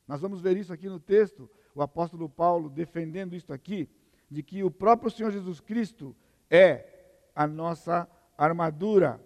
Nós 0.07 0.21
vamos 0.21 0.41
ver 0.41 0.57
isso 0.57 0.73
aqui 0.73 0.87
no 0.87 0.99
texto, 0.99 1.49
o 1.75 1.81
apóstolo 1.81 2.29
Paulo 2.29 2.69
defendendo 2.69 3.35
isso 3.35 3.51
aqui, 3.53 3.89
de 4.29 4.41
que 4.41 4.63
o 4.63 4.71
próprio 4.71 5.11
Senhor 5.11 5.31
Jesus 5.31 5.59
Cristo 5.59 6.15
é 6.49 6.87
a 7.35 7.45
nossa 7.45 8.09
armadura 8.37 9.19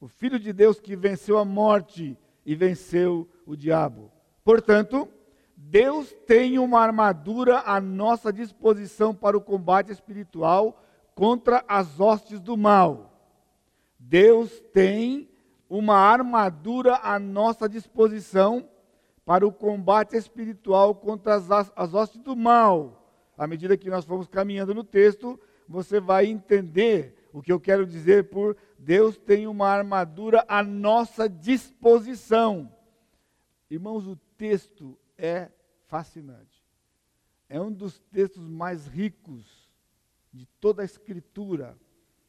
o 0.00 0.06
Filho 0.06 0.38
de 0.38 0.52
Deus 0.52 0.78
que 0.78 0.94
venceu 0.94 1.38
a 1.38 1.44
morte 1.44 2.16
e 2.46 2.54
venceu 2.54 3.28
o 3.44 3.56
diabo. 3.56 4.10
Portanto, 4.44 5.08
Deus 5.56 6.14
tem 6.26 6.58
uma 6.58 6.80
armadura 6.80 7.60
à 7.66 7.80
nossa 7.80 8.32
disposição 8.32 9.14
para 9.14 9.36
o 9.36 9.40
combate 9.40 9.90
espiritual 9.90 10.80
contra 11.18 11.64
as 11.66 11.98
hostes 11.98 12.38
do 12.38 12.56
mal. 12.56 13.12
Deus 13.98 14.60
tem 14.72 15.28
uma 15.68 15.96
armadura 15.96 16.94
à 17.02 17.18
nossa 17.18 17.68
disposição 17.68 18.70
para 19.24 19.44
o 19.44 19.50
combate 19.50 20.16
espiritual 20.16 20.94
contra 20.94 21.34
as, 21.34 21.50
as 21.74 21.92
hostes 21.92 22.20
do 22.20 22.36
mal. 22.36 23.12
À 23.36 23.48
medida 23.48 23.76
que 23.76 23.90
nós 23.90 24.04
formos 24.04 24.28
caminhando 24.28 24.72
no 24.72 24.84
texto, 24.84 25.40
você 25.68 25.98
vai 25.98 26.26
entender 26.26 27.28
o 27.32 27.42
que 27.42 27.50
eu 27.50 27.58
quero 27.58 27.84
dizer 27.84 28.30
por 28.30 28.56
Deus 28.78 29.18
tem 29.18 29.48
uma 29.48 29.66
armadura 29.66 30.44
à 30.46 30.62
nossa 30.62 31.28
disposição. 31.28 32.72
Irmãos, 33.68 34.06
o 34.06 34.14
texto 34.36 34.96
é 35.18 35.48
fascinante. 35.88 36.64
É 37.48 37.60
um 37.60 37.72
dos 37.72 37.98
textos 38.12 38.46
mais 38.46 38.86
ricos 38.86 39.67
de 40.32 40.46
toda 40.60 40.82
a 40.82 40.84
Escritura, 40.84 41.76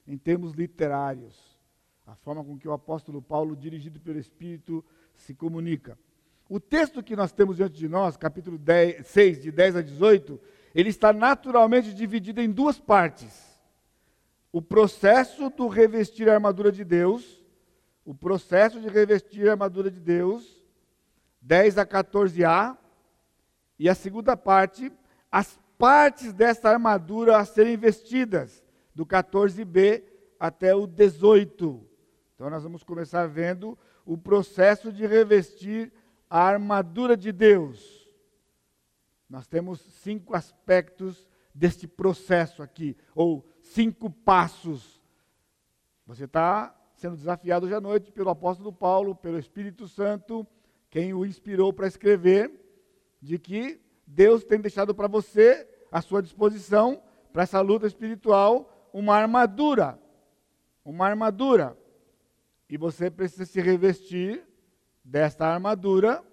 em 0.08 0.18
termos 0.18 0.54
literários. 0.54 1.58
A 2.06 2.16
forma 2.16 2.44
com 2.44 2.58
que 2.58 2.68
o 2.68 2.74
apóstolo 2.74 3.22
Paulo, 3.22 3.56
dirigido 3.56 4.00
pelo 4.00 4.20
Espírito, 4.20 4.84
se 5.14 5.34
comunica. 5.34 5.98
O 6.48 6.60
texto 6.60 7.04
que 7.04 7.16
nós 7.16 7.32
temos 7.32 7.58
diante 7.58 7.78
de 7.78 7.88
nós, 7.88 8.18
capítulo 8.18 8.58
10, 8.58 9.06
6, 9.06 9.42
de 9.42 9.52
10 9.52 9.76
a 9.76 9.82
18, 9.82 10.40
ele 10.74 10.90
está 10.90 11.14
naturalmente 11.14 11.94
dividido 11.94 12.42
em 12.42 12.52
duas 12.52 12.80
partes 12.80 13.50
o 14.52 14.62
processo 14.62 15.50
do 15.50 15.68
revestir 15.68 16.30
a 16.30 16.34
armadura 16.34 16.72
de 16.72 16.84
Deus, 16.84 17.40
o 18.04 18.14
processo 18.14 18.80
de 18.80 18.88
revestir 18.88 19.48
a 19.48 19.52
armadura 19.52 19.92
de 19.92 20.00
Deus, 20.00 20.64
10 21.42 21.78
a 21.78 21.86
14a, 21.86 22.78
e 23.78 23.88
a 23.88 23.96
segunda 23.96 24.36
parte, 24.36 24.92
as 25.32 25.60
partes 25.80 26.34
dessa 26.34 26.70
armadura 26.70 27.38
a 27.38 27.46
serem 27.46 27.78
vestidas, 27.78 28.62
do 28.94 29.06
14b 29.06 30.04
até 30.38 30.76
o 30.76 30.86
18. 30.86 31.88
Então 32.36 32.50
nós 32.50 32.64
vamos 32.64 32.84
começar 32.84 33.26
vendo 33.28 33.80
o 34.06 34.18
processo 34.18 34.92
de 34.92 35.08
revestir 35.08 35.92
a 36.30 36.42
armadura 36.42 37.16
de 37.16 37.32
Deus. 37.32 38.10
Nós 39.30 39.48
temos 39.48 39.80
cinco 39.80 40.36
aspectos 40.36 41.30
deste 41.56 41.88
processo 41.88 42.62
aqui, 42.62 42.98
ou 43.16 43.48
cinco 43.62 44.10
passos. 44.10 45.02
Você 46.06 46.26
está 46.26 46.76
sendo 46.94 47.16
desafiado 47.16 47.66
hoje 47.66 47.76
à 47.76 47.80
noite 47.80 48.12
pelo 48.12 48.30
apóstolo 48.30 48.74
Paulo, 48.74 49.16
pelo 49.16 49.40
Espírito 49.40 49.88
Santo, 49.88 50.46
quem 50.90 51.14
o 51.14 51.26
inspirou 51.26 51.72
para 51.72 51.88
escrever, 51.88 52.52
de 53.22 53.40
que 53.40 53.80
Deus 54.12 54.44
tem 54.44 54.60
deixado 54.60 54.94
para 54.96 55.08
você 55.08 55.68
à 55.92 56.02
sua 56.02 56.22
disposição 56.22 57.02
para 57.32 57.44
essa 57.44 57.62
luta 57.62 57.86
espiritual 57.86 58.90
uma 58.92 59.16
armadura. 59.16 60.00
Uma 60.84 61.06
armadura. 61.08 61.78
E 62.68 62.76
você 62.76 63.12
precisa 63.12 63.46
se 63.46 63.62
revestir 63.62 64.44
desta 65.04 65.46
armadura 65.46 66.24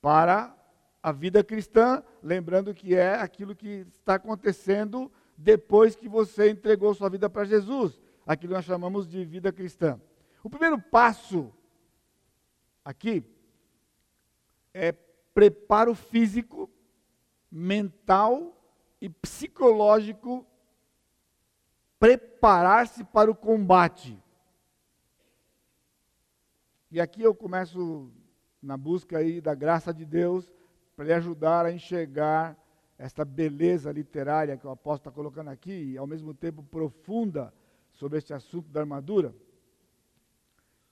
para 0.00 0.56
a 1.02 1.10
vida 1.10 1.42
cristã, 1.42 2.02
lembrando 2.22 2.72
que 2.72 2.94
é 2.94 3.14
aquilo 3.14 3.54
que 3.54 3.84
está 3.92 4.14
acontecendo 4.14 5.10
depois 5.36 5.96
que 5.96 6.08
você 6.08 6.50
entregou 6.50 6.94
sua 6.94 7.08
vida 7.08 7.28
para 7.28 7.44
Jesus, 7.44 8.00
aquilo 8.24 8.52
que 8.52 8.56
nós 8.56 8.64
chamamos 8.64 9.08
de 9.08 9.24
vida 9.24 9.52
cristã. 9.52 10.00
O 10.42 10.48
primeiro 10.48 10.80
passo 10.80 11.52
aqui 12.84 13.24
é 14.72 14.92
preparo 15.34 15.94
físico, 15.94 16.70
mental 17.50 18.56
e 19.00 19.08
psicológico, 19.08 20.46
preparar-se 21.98 23.04
para 23.04 23.30
o 23.30 23.34
combate. 23.34 24.22
E 26.90 27.00
aqui 27.00 27.22
eu 27.22 27.34
começo 27.34 28.10
na 28.62 28.76
busca 28.76 29.18
aí 29.18 29.40
da 29.40 29.54
graça 29.54 29.92
de 29.92 30.04
Deus 30.04 30.50
para 30.94 31.04
lhe 31.04 31.12
ajudar 31.12 31.66
a 31.66 31.72
enxergar 31.72 32.56
esta 32.98 33.24
beleza 33.24 33.92
literária 33.92 34.56
que 34.56 34.66
o 34.66 34.70
apóstolo 34.70 34.96
está 34.96 35.10
colocando 35.10 35.48
aqui, 35.50 35.92
e 35.92 35.98
ao 35.98 36.06
mesmo 36.06 36.32
tempo 36.32 36.62
profunda 36.62 37.52
sobre 37.92 38.18
este 38.18 38.32
assunto 38.32 38.70
da 38.70 38.80
armadura. 38.80 39.34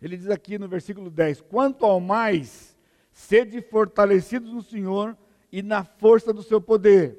Ele 0.01 0.17
diz 0.17 0.29
aqui 0.29 0.59
no 0.59 0.69
versículo 0.69 1.11
10: 1.11 1.41
Quanto 1.43 1.87
ao 1.87 2.01
mais, 2.01 2.77
sede 3.11 3.63
fortalecidos 3.63 4.53
no 4.53 4.63
Senhor 4.63 5.17
e 5.55 5.63
na 5.63 5.85
força 5.85 6.33
do 6.33 6.43
seu 6.43 6.61
poder. 6.61 7.17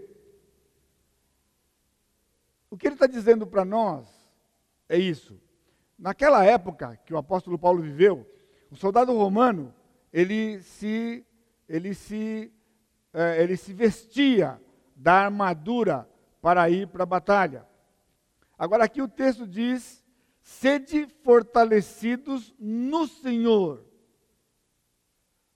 O 2.70 2.75
que 2.75 2.86
ele 2.86 2.96
está 2.96 3.08
dizendo 3.08 3.48
para 3.48 3.63
nós 3.63 4.10
é 4.89 4.98
isso. 4.98 5.39
Naquela 5.98 6.44
época 6.44 6.98
que 7.06 7.13
o 7.13 7.18
apóstolo 7.18 7.58
Paulo 7.58 7.82
viveu, 7.82 8.30
o 8.70 8.75
soldado 8.75 9.18
romano, 9.18 9.74
ele 10.12 10.60
se, 10.60 11.25
ele 11.65 11.94
se, 11.94 12.51
é, 13.13 13.42
ele 13.42 13.56
se 13.56 13.72
vestia 13.72 14.62
da 14.94 15.13
armadura 15.13 16.06
para 16.42 16.70
ir 16.70 16.89
para 16.89 17.04
a 17.04 17.06
batalha. 17.06 17.65
Agora 18.60 18.84
aqui 18.84 19.01
o 19.01 19.08
texto 19.08 19.48
diz: 19.48 20.04
sede 20.42 21.08
fortalecidos 21.24 22.54
no 22.60 23.08
Senhor. 23.08 23.82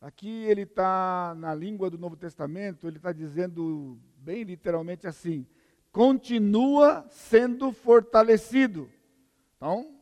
Aqui 0.01 0.45
ele 0.45 0.61
está, 0.61 1.35
na 1.37 1.53
língua 1.53 1.89
do 1.89 1.97
Novo 1.97 2.15
Testamento, 2.15 2.87
ele 2.87 2.97
está 2.97 3.11
dizendo 3.11 3.99
bem 4.15 4.43
literalmente 4.43 5.05
assim: 5.05 5.45
continua 5.91 7.05
sendo 7.09 7.73
fortalecido. 7.73 8.89
Então, 9.57 9.99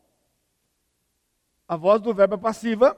a 1.67 1.75
voz 1.75 1.99
do 1.99 2.13
verbo 2.13 2.35
é 2.35 2.37
passiva, 2.37 2.95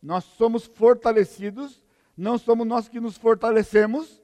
nós 0.00 0.22
somos 0.22 0.64
fortalecidos, 0.64 1.82
não 2.16 2.38
somos 2.38 2.66
nós 2.68 2.88
que 2.88 3.00
nos 3.00 3.16
fortalecemos, 3.16 4.22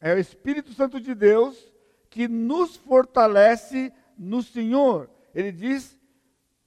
é 0.00 0.12
o 0.12 0.18
Espírito 0.18 0.72
Santo 0.72 1.00
de 1.00 1.14
Deus 1.14 1.72
que 2.10 2.26
nos 2.26 2.74
fortalece 2.76 3.92
no 4.18 4.42
Senhor. 4.42 5.08
Ele 5.32 5.52
diz: 5.52 5.96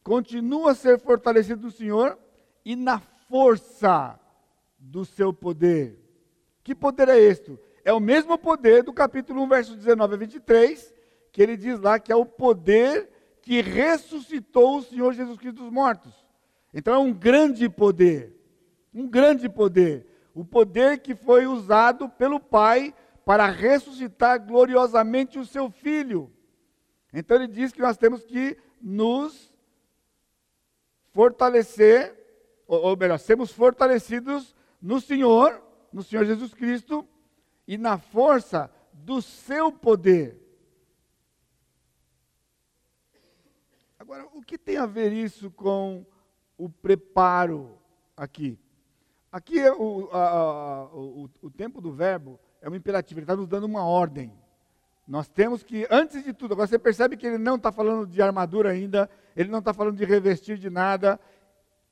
continua 0.01 0.71
a 0.71 0.75
ser 0.75 0.97
fortalecido 0.97 1.63
no 1.63 1.71
Senhor 1.71 2.17
e 2.63 2.73
na 2.73 3.01
força 3.29 4.19
do 4.77 5.05
seu 5.05 5.33
poder. 5.33 5.99
Que 6.63 6.75
poder 6.75 7.09
é 7.09 7.19
este? 7.19 7.57
É 7.83 7.93
o 7.93 7.99
mesmo 7.99 8.37
poder 8.37 8.83
do 8.83 8.91
capítulo 8.93 9.41
1, 9.43 9.47
versos 9.47 9.75
19 9.77 10.13
a 10.13 10.17
23, 10.17 10.93
que 11.31 11.41
ele 11.41 11.55
diz 11.55 11.79
lá 11.79 11.99
que 11.99 12.11
é 12.11 12.15
o 12.15 12.25
poder 12.25 13.09
que 13.41 13.61
ressuscitou 13.61 14.77
o 14.77 14.83
Senhor 14.83 15.13
Jesus 15.13 15.37
Cristo 15.37 15.63
dos 15.63 15.71
mortos. 15.71 16.13
Então 16.73 16.93
é 16.93 16.97
um 16.97 17.13
grande 17.13 17.69
poder, 17.69 18.35
um 18.93 19.07
grande 19.07 19.47
poder. 19.47 20.05
O 20.33 20.43
poder 20.43 20.99
que 20.99 21.15
foi 21.15 21.47
usado 21.47 22.09
pelo 22.09 22.39
Pai 22.39 22.93
para 23.25 23.47
ressuscitar 23.47 24.45
gloriosamente 24.45 25.39
o 25.39 25.45
seu 25.45 25.69
Filho. 25.69 26.31
Então 27.13 27.37
ele 27.37 27.47
diz 27.47 27.71
que 27.71 27.81
nós 27.81 27.97
temos 27.97 28.23
que 28.23 28.57
nos 28.81 29.51
fortalecer, 31.13 32.15
ou, 32.67 32.81
ou 32.81 32.97
melhor, 32.97 33.17
sermos 33.17 33.51
fortalecidos 33.51 34.55
no 34.81 34.99
Senhor, 34.99 35.61
no 35.91 36.03
Senhor 36.03 36.25
Jesus 36.25 36.53
Cristo, 36.53 37.07
e 37.67 37.77
na 37.77 37.97
força 37.97 38.71
do 38.93 39.21
seu 39.21 39.71
poder. 39.71 40.41
Agora, 43.97 44.25
o 44.33 44.41
que 44.41 44.57
tem 44.57 44.77
a 44.77 44.85
ver 44.85 45.11
isso 45.11 45.51
com 45.51 46.05
o 46.57 46.69
preparo 46.69 47.77
aqui? 48.15 48.57
Aqui 49.31 49.59
é 49.59 49.71
o, 49.71 50.09
a, 50.11 50.29
a, 50.29 50.83
o, 50.95 51.29
o 51.41 51.49
tempo 51.49 51.81
do 51.81 51.91
verbo 51.91 52.39
é 52.61 52.69
um 52.69 52.75
imperativo, 52.75 53.19
ele 53.19 53.25
está 53.25 53.35
nos 53.35 53.47
dando 53.47 53.65
uma 53.65 53.83
ordem. 53.83 54.31
Nós 55.07 55.27
temos 55.27 55.63
que, 55.63 55.87
antes 55.89 56.23
de 56.23 56.33
tudo, 56.33 56.53
agora 56.53 56.67
você 56.67 56.77
percebe 56.77 57.15
que 57.15 57.25
ele 57.25 57.37
não 57.37 57.55
está 57.55 57.71
falando 57.71 58.05
de 58.05 58.21
armadura 58.21 58.71
ainda, 58.71 59.09
ele 59.35 59.49
não 59.49 59.59
está 59.59 59.73
falando 59.73 59.95
de 59.95 60.03
revestir 60.03 60.57
de 60.57 60.69
nada. 60.69 61.19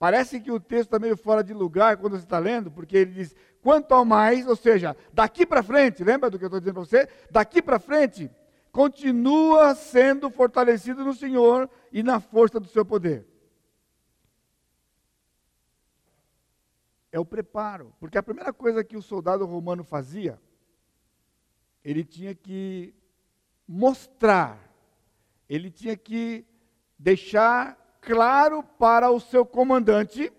Parece 0.06 0.39
que 0.39 0.52
o 0.52 0.60
texto 0.60 0.89
está 0.89 1.00
meio 1.00 1.18
fora 1.18 1.44
de 1.44 1.52
lugar 1.52 1.98
quando 1.98 2.15
você 2.15 2.24
está 2.24 2.38
lendo, 2.38 2.70
porque 2.70 2.96
ele 2.96 3.12
diz: 3.12 3.36
quanto 3.60 3.91
ao 3.91 4.06
mais, 4.06 4.46
ou 4.46 4.56
seja, 4.56 4.96
daqui 5.12 5.48
para 5.48 5.63
frente, 5.63 6.04
lembra 6.04 6.30
do 6.30 6.38
que 6.38 6.46
eu 6.46 6.48
estou 6.48 6.60
dizendo 6.60 6.76
para 6.76 6.84
você? 6.84 7.10
Daqui 7.32 7.60
para 7.60 7.80
frente, 7.80 8.30
continua 8.72 9.74
sendo 9.74 10.30
fortalecido 10.30 11.04
no 11.04 11.12
Senhor 11.12 11.68
e 11.91 12.04
na 12.04 12.20
força 12.20 12.60
do 12.60 12.68
seu 12.68 12.86
poder. 12.86 13.28
É 17.12 17.20
o 17.20 17.26
preparo, 17.26 17.91
porque 18.00 18.20
a 18.20 18.22
primeira 18.22 18.54
coisa 18.54 18.84
que 18.84 18.96
o 18.96 19.02
soldado 19.02 19.44
romano 19.44 19.84
fazia, 19.84 20.39
ele 21.84 22.04
tinha 22.04 22.36
que 22.36 22.94
mostrar, 23.68 24.72
ele 25.50 25.72
tinha 25.72 25.98
que 25.98 26.46
deixar 26.96 27.85
claro 28.06 28.63
para 28.63 29.10
o 29.10 29.20
seu 29.20 29.46
comandante, 29.46 30.32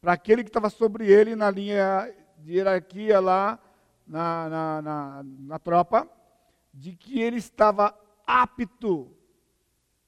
para 0.00 0.12
aquele 0.12 0.44
que 0.44 0.50
estava 0.50 0.68
sobre 0.68 1.10
ele 1.10 1.34
na 1.34 1.50
linha 1.50 2.14
de 2.38 2.52
hierarquia 2.52 3.18
lá 3.18 3.58
na, 4.06 4.48
na, 4.48 4.82
na, 4.82 5.22
na 5.24 5.58
tropa, 5.58 6.08
de 6.72 6.94
que 6.94 7.20
ele 7.20 7.36
estava 7.36 7.98
apto 8.26 9.10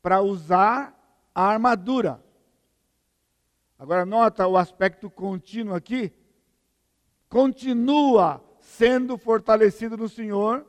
para 0.03 0.21
usar 0.21 0.95
a 1.35 1.47
armadura. 1.47 2.23
Agora, 3.79 4.05
nota 4.05 4.47
o 4.47 4.57
aspecto 4.57 5.11
contínuo 5.11 5.75
aqui. 5.75 6.13
Continua 7.29 8.43
sendo 8.61 9.17
fortalecido 9.17 9.97
no 9.97 10.09
Senhor 10.09 10.67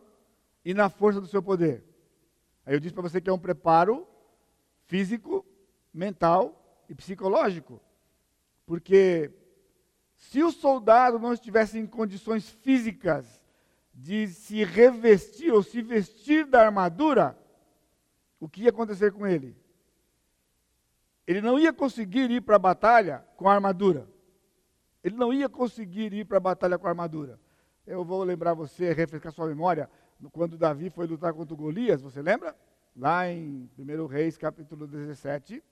e 0.63 0.73
na 0.73 0.89
força 0.89 1.21
do 1.21 1.28
seu 1.28 1.43
poder. 1.43 1.84
Aí 2.65 2.73
eu 2.73 2.80
disse 2.80 2.93
para 2.93 3.04
você 3.04 3.21
que 3.21 3.30
é 3.30 3.34
um 3.34 3.39
preparo 3.39 4.08
físico, 4.86 5.45
mental 5.95 6.84
e 6.89 6.93
psicológico. 6.93 7.81
Porque 8.65 9.31
se 10.15 10.43
o 10.43 10.51
soldado 10.51 11.17
não 11.17 11.34
estivesse 11.34 11.79
em 11.79 11.88
condições 11.88 12.49
físicas 12.49 13.41
de 13.93 14.27
se 14.27 14.63
revestir 14.63 15.51
ou 15.51 15.63
se 15.63 15.81
vestir 15.81 16.45
da 16.45 16.62
armadura, 16.62 17.38
o 18.39 18.49
que 18.49 18.63
ia 18.63 18.69
acontecer 18.69 19.13
com 19.13 19.25
ele? 19.25 19.55
Ele 21.25 21.41
não 21.41 21.58
ia 21.58 21.71
conseguir 21.71 22.29
ir 22.29 22.41
para 22.41 22.58
a 22.58 22.60
batalha 22.60 23.25
com 23.38 23.49
a 23.49 23.53
armadura. 23.53 24.08
Ele 25.03 25.15
não 25.15 25.34
ia 25.34 25.47
conseguir 25.47 26.13
ir 26.13 26.25
para 26.25 26.38
a 26.38 26.41
batalha 26.41 26.77
com 26.77 26.88
a 26.88 26.89
armadura. 26.89 27.39
Eu 27.88 28.03
vou 28.03 28.23
lembrar 28.23 28.53
você, 28.53 28.91
refrescar 28.91 29.31
sua 29.31 29.47
memória, 29.47 29.89
quando 30.31 30.58
Davi 30.58 30.89
foi 30.89 31.08
lutar 31.08 31.34
contra 31.34 31.55
Golias, 31.55 32.01
você 32.01 32.21
lembra? 32.21 32.55
Lá 32.95 33.29
em 33.29 33.69
1 33.77 34.05
Reis, 34.08 34.38
capítulo 34.38 34.88
17. 34.88 35.63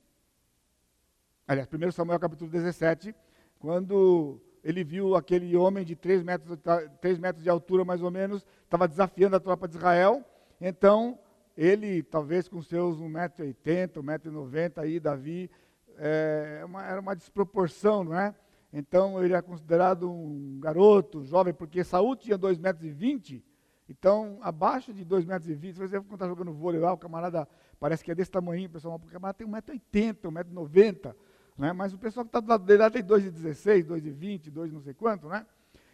Aliás, 1.46 1.68
1 1.70 1.92
Samuel, 1.92 2.18
capítulo 2.18 2.50
17, 2.50 3.14
quando 3.58 4.40
ele 4.62 4.82
viu 4.82 5.14
aquele 5.14 5.54
homem 5.54 5.84
de 5.84 5.94
3 5.94 6.22
metros, 6.22 6.58
3 7.02 7.18
metros 7.18 7.44
de 7.44 7.50
altura, 7.50 7.84
mais 7.84 8.00
ou 8.00 8.10
menos, 8.10 8.46
estava 8.62 8.88
desafiando 8.88 9.36
a 9.36 9.40
tropa 9.40 9.68
de 9.68 9.76
Israel. 9.76 10.24
Então, 10.58 11.18
ele, 11.54 12.02
talvez 12.02 12.48
com 12.48 12.62
seus 12.62 12.98
1,80m, 12.98 13.88
1,90m, 13.92 14.72
aí, 14.78 14.98
Davi, 14.98 15.50
é, 15.98 16.62
uma, 16.64 16.82
era 16.82 16.98
uma 16.98 17.14
desproporção, 17.14 18.04
não 18.04 18.18
é? 18.18 18.34
Então, 18.72 19.22
ele 19.22 19.34
era 19.34 19.42
considerado 19.42 20.10
um 20.10 20.58
garoto, 20.58 21.26
jovem, 21.26 21.52
porque 21.52 21.84
Saul 21.84 22.16
tinha 22.16 22.38
2,20m, 22.38 23.42
então, 23.86 24.38
abaixo 24.40 24.94
de 24.94 25.04
2,20m, 25.04 25.72
se 25.72 25.78
você 25.78 26.00
for 26.00 26.14
estar 26.14 26.26
jogando 26.26 26.54
vôlei 26.54 26.80
lá, 26.80 26.92
o 26.94 26.98
camarada 26.98 27.46
parece 27.78 28.02
que 28.02 28.10
é 28.10 28.14
desse 28.14 28.30
tamanho, 28.30 28.70
pessoal, 28.70 28.96
o 28.96 29.10
camarada 29.10 29.36
tem 29.36 29.46
1,80m, 29.46 30.22
1,90m, 30.22 31.14
né? 31.56 31.72
Mas 31.72 31.92
o 31.92 31.98
pessoal 31.98 32.24
que 32.24 32.28
está 32.28 32.40
do 32.40 32.48
lado 32.48 32.64
dele 32.64 32.82
lá 32.82 32.90
tem 32.90 33.02
2,16, 33.02 33.86
2,20, 33.86 34.50
2 34.50 34.72
não 34.72 34.80
sei 34.80 34.94
quanto, 34.94 35.28
né? 35.28 35.46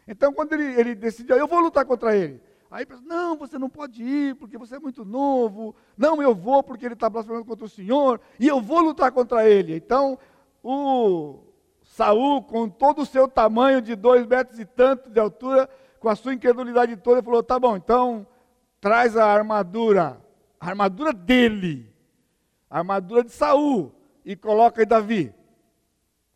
Então, 0.07 0.33
quando 0.33 0.53
ele, 0.55 0.65
ele 0.81 0.95
decidiu, 0.95 1.37
eu 1.37 1.47
vou 1.47 1.61
lutar 1.61 1.85
contra 1.85 2.17
ele. 2.17 2.43
Aí 2.71 2.87
pensa, 2.87 3.03
não, 3.05 3.37
você 3.37 3.59
não 3.59 3.69
pode 3.69 4.03
ir 4.03 4.37
porque 4.37 4.57
você 4.57 4.77
é 4.77 4.79
muito 4.79 5.05
novo. 5.05 5.75
Não, 5.97 6.23
eu 6.23 6.35
vou 6.35 6.63
porque 6.63 6.87
ele 6.87 6.95
está 6.95 7.11
blasfemando 7.11 7.45
contra 7.45 7.65
o 7.65 7.69
Senhor 7.69 8.21
e 8.39 8.47
eu 8.47 8.61
vou 8.61 8.81
lutar 8.81 9.11
contra 9.11 9.49
ele. 9.49 9.75
Então, 9.75 10.19
o 10.63 11.41
Saul, 11.83 12.43
com 12.43 12.69
todo 12.69 13.03
o 13.03 13.07
seu 13.07 13.27
tamanho 13.27 13.83
de 13.83 13.97
dois 13.97 14.25
metros 14.25 14.59
e 14.61 14.65
tanto 14.65 15.11
de 15.11 15.19
altura, 15.19 15.69
com 15.99 16.09
a 16.09 16.15
sua 16.15 16.33
incredulidade 16.33 16.97
toda, 16.97 17.23
falou: 17.23 17.43
tá 17.43 17.59
bom, 17.59 17.77
então 17.77 18.27
traz 18.81 19.17
a 19.17 19.27
armadura, 19.27 20.21
a 20.59 20.69
armadura 20.69 21.13
dele, 21.13 21.93
a 22.71 22.79
armadura 22.79 23.25
de 23.25 23.33
Saul, 23.33 23.93
e 24.25 24.37
coloca 24.37 24.83
em 24.83 24.87
Davi. 24.87 25.35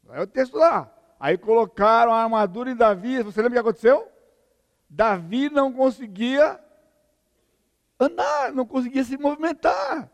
Aí 0.09 0.23
o 0.23 0.27
texto 0.27 0.57
lá. 0.57 0.91
Aí 1.19 1.39
colocaram 1.39 2.13
a 2.13 2.23
armadura 2.23 2.71
em 2.71 2.77
Davi. 2.77 3.23
Você 3.23 3.41
lembra 3.41 3.61
o 3.61 3.63
que 3.63 3.69
aconteceu? 3.69 4.09
Davi 4.89 5.51
não 5.51 5.73
conseguia 5.73 6.61
andar, 7.99 8.53
não 8.53 8.67
conseguia 8.67 9.05
se 9.05 9.17
movimentar. 9.17 10.11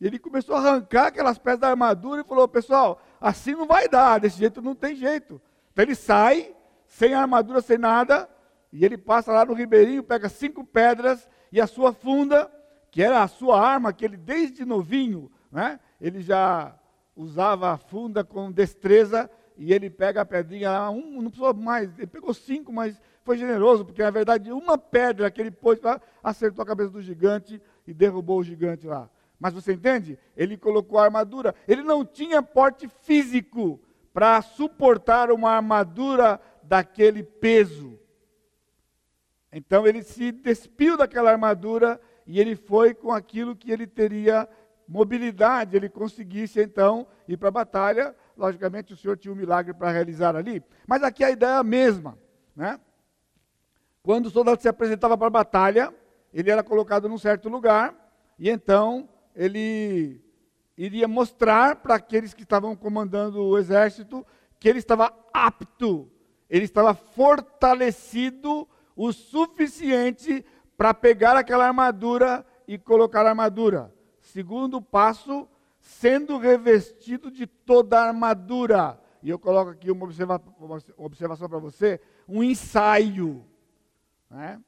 Ele 0.00 0.18
começou 0.18 0.54
a 0.54 0.58
arrancar 0.58 1.06
aquelas 1.06 1.38
peças 1.38 1.60
da 1.60 1.70
armadura 1.70 2.20
e 2.20 2.24
falou: 2.24 2.46
Pessoal, 2.46 3.00
assim 3.20 3.52
não 3.52 3.66
vai 3.66 3.88
dar, 3.88 4.20
desse 4.20 4.38
jeito 4.38 4.60
não 4.60 4.74
tem 4.74 4.94
jeito. 4.94 5.40
Então 5.72 5.84
ele 5.84 5.94
sai, 5.94 6.54
sem 6.86 7.14
armadura, 7.14 7.60
sem 7.60 7.78
nada, 7.78 8.28
e 8.72 8.84
ele 8.84 8.98
passa 8.98 9.32
lá 9.32 9.44
no 9.44 9.54
ribeirinho, 9.54 10.02
pega 10.02 10.28
cinco 10.28 10.64
pedras 10.64 11.28
e 11.50 11.60
a 11.60 11.66
sua 11.66 11.92
funda, 11.92 12.50
que 12.90 13.02
era 13.02 13.22
a 13.22 13.28
sua 13.28 13.60
arma, 13.60 13.92
que 13.92 14.04
ele 14.04 14.16
desde 14.16 14.64
novinho, 14.64 15.30
né, 15.50 15.80
ele 16.00 16.20
já 16.20 16.74
usava 17.16 17.72
a 17.72 17.78
funda 17.78 18.22
com 18.22 18.52
destreza, 18.52 19.30
e 19.56 19.72
ele 19.72 19.88
pega 19.88 20.20
a 20.20 20.26
pedrinha 20.26 20.70
lá, 20.70 20.90
um, 20.90 21.22
não 21.22 21.30
precisou 21.30 21.54
mais, 21.54 21.96
ele 21.96 22.06
pegou 22.06 22.34
cinco, 22.34 22.72
mas 22.72 23.00
foi 23.24 23.38
generoso, 23.38 23.84
porque 23.84 24.02
na 24.02 24.10
verdade 24.10 24.52
uma 24.52 24.76
pedra 24.76 25.30
que 25.30 25.40
ele 25.40 25.50
pôs 25.50 25.80
lá 25.80 26.00
acertou 26.22 26.62
a 26.62 26.66
cabeça 26.66 26.90
do 26.90 27.00
gigante 27.00 27.60
e 27.86 27.94
derrubou 27.94 28.38
o 28.38 28.44
gigante 28.44 28.86
lá. 28.86 29.08
Mas 29.38 29.54
você 29.54 29.72
entende? 29.72 30.18
Ele 30.36 30.56
colocou 30.56 30.98
a 30.98 31.04
armadura. 31.04 31.54
Ele 31.68 31.82
não 31.82 32.04
tinha 32.04 32.42
porte 32.42 32.88
físico 33.02 33.80
para 34.12 34.40
suportar 34.40 35.30
uma 35.30 35.50
armadura 35.50 36.40
daquele 36.62 37.22
peso. 37.22 37.98
Então 39.52 39.86
ele 39.86 40.02
se 40.02 40.32
despiu 40.32 40.96
daquela 40.96 41.30
armadura 41.30 42.00
e 42.26 42.40
ele 42.40 42.56
foi 42.56 42.94
com 42.94 43.12
aquilo 43.12 43.54
que 43.54 43.70
ele 43.70 43.86
teria 43.86 44.48
mobilidade, 44.88 45.76
ele 45.76 45.88
conseguisse 45.88 46.60
então 46.60 47.06
ir 47.26 47.36
para 47.36 47.48
a 47.48 47.52
batalha. 47.52 48.14
Logicamente 48.36 48.92
o 48.92 48.96
Senhor 48.96 49.16
tinha 49.16 49.32
um 49.32 49.36
milagre 49.36 49.74
para 49.74 49.90
realizar 49.90 50.36
ali. 50.36 50.62
Mas 50.86 51.02
aqui 51.02 51.24
a 51.24 51.30
ideia 51.30 51.50
é 51.50 51.58
a 51.58 51.64
mesma. 51.64 52.18
Né? 52.54 52.78
Quando 54.02 54.26
o 54.26 54.30
soldado 54.30 54.60
se 54.60 54.68
apresentava 54.68 55.16
para 55.16 55.26
a 55.26 55.30
batalha, 55.30 55.94
ele 56.32 56.50
era 56.50 56.62
colocado 56.62 57.08
num 57.08 57.18
certo 57.18 57.48
lugar 57.48 57.94
e 58.38 58.48
então 58.48 59.08
ele 59.34 60.20
iria 60.76 61.08
mostrar 61.08 61.76
para 61.76 61.94
aqueles 61.94 62.34
que 62.34 62.42
estavam 62.42 62.76
comandando 62.76 63.42
o 63.42 63.58
exército 63.58 64.24
que 64.60 64.68
ele 64.68 64.78
estava 64.78 65.12
apto, 65.32 66.10
ele 66.48 66.64
estava 66.64 66.94
fortalecido 66.94 68.68
o 68.94 69.12
suficiente 69.12 70.44
para 70.76 70.94
pegar 70.94 71.36
aquela 71.36 71.66
armadura 71.66 72.44
e 72.68 72.78
colocar 72.78 73.24
a 73.24 73.30
armadura. 73.30 73.92
Segundo 74.36 74.82
passo, 74.82 75.48
sendo 75.80 76.36
revestido 76.36 77.30
de 77.30 77.46
toda 77.46 77.98
a 77.98 78.08
armadura. 78.08 79.00
E 79.22 79.30
eu 79.30 79.38
coloco 79.38 79.70
aqui 79.70 79.90
uma, 79.90 80.04
observa 80.04 80.42
uma 80.60 80.78
observação 80.98 81.48
para 81.48 81.58
você, 81.58 81.98
um 82.28 82.42
ensaio. 82.42 83.46
Né? 84.30 84.60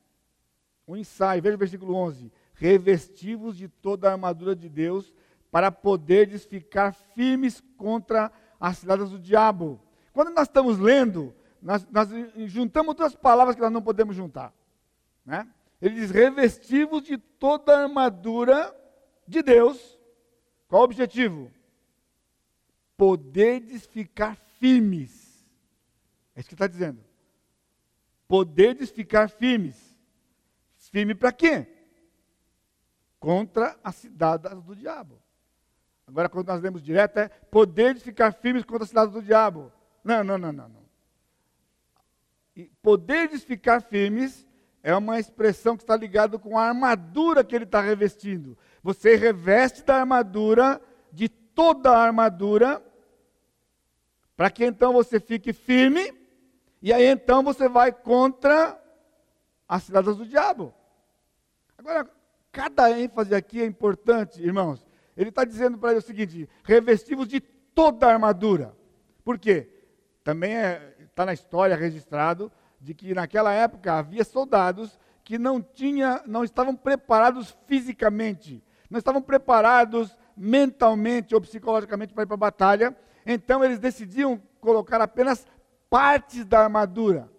Um 0.87 0.97
ensaio, 0.97 1.43
veja 1.43 1.55
o 1.55 1.59
versículo 1.59 1.95
11 1.95 2.33
revestivos 2.55 3.59
de 3.59 3.69
toda 3.69 4.09
a 4.09 4.13
armadura 4.13 4.57
de 4.57 4.71
Deus, 4.71 5.13
para 5.51 5.71
poderes 5.71 6.47
ficar 6.47 6.95
firmes 6.95 7.63
contra 7.77 8.33
as 8.59 8.79
ciladas 8.79 9.11
do 9.11 9.19
diabo. 9.19 9.79
Quando 10.15 10.31
nós 10.31 10.49
estamos 10.49 10.79
lendo, 10.79 11.35
nós, 11.61 11.87
nós, 11.91 12.09
juntamos 12.47 12.95
duas 12.95 13.15
palavras 13.15 13.55
que 13.55 13.61
nós 13.61 13.71
não 13.71 13.83
podemos 13.83 14.17
juntar. 14.17 14.51
Né? 15.27 15.47
Ele 15.79 15.97
diz: 15.97 16.11
revestivos 16.11 17.03
de 17.03 17.19
toda 17.19 17.77
a 17.77 17.83
armadura 17.83 18.75
de 19.29 19.43
Deus. 19.43 19.99
Qual 20.67 20.83
o 20.83 20.85
objetivo? 20.85 21.51
Poderes 22.97 23.87
ficar 23.87 24.37
firmes. 24.59 25.47
É 26.35 26.41
isso 26.41 26.49
que 26.49 26.55
está 26.55 26.67
dizendo. 26.67 27.05
Poderes 28.27 28.91
ficar 28.91 29.29
firmes. 29.29 29.77
Firme 30.77 31.15
para 31.15 31.33
quê? 31.33 31.67
contra 33.19 33.77
as 33.83 33.97
cidades 33.97 34.51
do 34.63 34.75
diabo. 34.75 35.21
Agora, 36.07 36.29
quando 36.29 36.49
nós 36.49 36.61
lemos 36.61 36.83
direto, 36.83 37.19
é 37.19 37.29
poder 37.29 37.95
de 37.95 38.01
ficar 38.01 38.33
firmes 38.33 38.65
contra 38.65 38.85
as 38.85 38.89
cidades 38.89 39.13
do 39.13 39.23
diabo. 39.23 39.73
Não, 40.03 40.25
não, 40.25 40.39
não, 40.39 40.53
não. 40.53 40.69
não. 40.69 40.89
Poder 42.83 43.29
de 43.29 43.39
ficar 43.39 43.83
firmes 43.83 44.47
é 44.83 44.95
uma 44.97 45.21
expressão 45.21 45.77
que 45.77 45.83
está 45.83 45.97
ligada 45.97 46.39
com 46.39 46.59
a 46.59 46.69
armadura 46.69 47.45
que 47.45 47.55
ele 47.55 47.65
está 47.65 47.81
revestindo. 47.81 48.57
Você 48.89 49.17
reveste 49.17 49.83
da 49.83 49.97
armadura, 49.97 50.81
de 51.13 51.29
toda 51.29 51.91
a 51.91 52.03
armadura, 52.03 52.83
para 54.35 54.49
que 54.49 54.65
então 54.65 54.95
você 54.95 55.21
fique 55.21 55.53
firme, 55.53 56.11
e 56.81 56.91
aí 56.91 57.05
então 57.05 57.43
você 57.43 57.69
vai 57.69 57.93
contra 57.93 58.83
as 59.69 59.83
cidades 59.83 60.17
do 60.17 60.25
diabo. 60.25 60.73
Agora, 61.77 62.11
cada 62.51 62.99
ênfase 62.99 63.35
aqui 63.35 63.61
é 63.61 63.67
importante, 63.67 64.43
irmãos. 64.43 64.87
Ele 65.15 65.29
está 65.29 65.45
dizendo 65.45 65.77
para 65.77 65.91
ele 65.91 65.99
o 65.99 66.03
seguinte: 66.03 66.49
revestivos 66.65 67.29
de 67.29 67.41
toda 67.41 68.07
a 68.07 68.13
armadura. 68.15 68.75
Por 69.23 69.39
quê? 69.39 69.69
Também 70.25 70.55
está 71.05 71.25
é, 71.25 71.27
na 71.27 71.35
história 71.35 71.77
registrado 71.77 72.51
de 72.81 72.95
que 72.95 73.13
naquela 73.13 73.53
época 73.53 73.93
havia 73.93 74.25
soldados 74.25 74.99
que 75.23 75.37
não, 75.37 75.61
tinha, 75.61 76.23
não 76.25 76.43
estavam 76.43 76.75
preparados 76.75 77.55
fisicamente, 77.67 78.65
não 78.91 78.99
estavam 78.99 79.23
preparados 79.23 80.17
mentalmente 80.37 81.35
ou 81.35 81.41
psicologicamente 81.41 82.15
para 82.15 82.23
ir 82.23 82.27
para 82.27 82.35
a 82.35 82.39
batalha. 82.39 82.97
Então 83.27 83.65
eles 83.65 83.79
decidiam 83.79 84.41
colocar 84.61 85.01
apenas 85.01 85.47
partes 85.91 86.45
da 86.45 86.61
armadura 86.61 87.31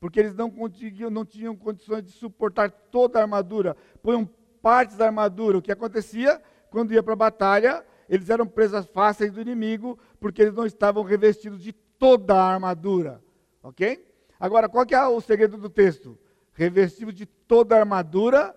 porque 0.00 0.18
eles 0.18 0.34
não 0.34 0.50
conseguiam, 0.50 1.10
não 1.10 1.26
tinham 1.26 1.54
condições 1.54 2.02
de 2.02 2.10
suportar 2.10 2.70
toda 2.70 3.18
a 3.18 3.22
armadura, 3.22 3.76
põem 4.02 4.28
partes 4.62 4.96
da 4.96 5.04
armadura. 5.04 5.58
O 5.58 5.62
que 5.62 5.70
acontecia? 5.70 6.40
Quando 6.70 6.94
ia 6.94 7.02
para 7.02 7.12
a 7.12 7.16
batalha, 7.16 7.84
eles 8.08 8.30
eram 8.30 8.46
presas 8.46 8.86
fáceis 8.86 9.30
do 9.30 9.42
inimigo, 9.42 9.98
porque 10.18 10.40
eles 10.40 10.54
não 10.54 10.64
estavam 10.64 11.02
revestidos 11.02 11.62
de 11.62 11.72
toda 11.72 12.34
a 12.34 12.54
armadura. 12.54 13.22
Ok? 13.62 14.06
Agora, 14.38 14.70
qual 14.70 14.86
que 14.86 14.94
é 14.94 15.06
o 15.06 15.20
segredo 15.20 15.58
do 15.58 15.68
texto? 15.68 16.18
Revestido 16.54 17.12
de 17.12 17.26
toda 17.26 17.76
a 17.76 17.80
armadura, 17.80 18.56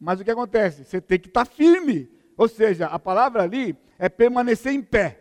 mas 0.00 0.18
o 0.18 0.24
que 0.24 0.30
acontece? 0.30 0.84
Você 0.84 1.00
tem 1.00 1.18
que 1.18 1.28
estar 1.28 1.44
tá 1.44 1.50
firme. 1.50 2.10
Ou 2.36 2.48
seja, 2.48 2.86
a 2.86 2.98
palavra 2.98 3.42
ali 3.42 3.76
é 3.98 4.08
permanecer 4.08 4.72
em 4.72 4.82
pé. 4.82 5.20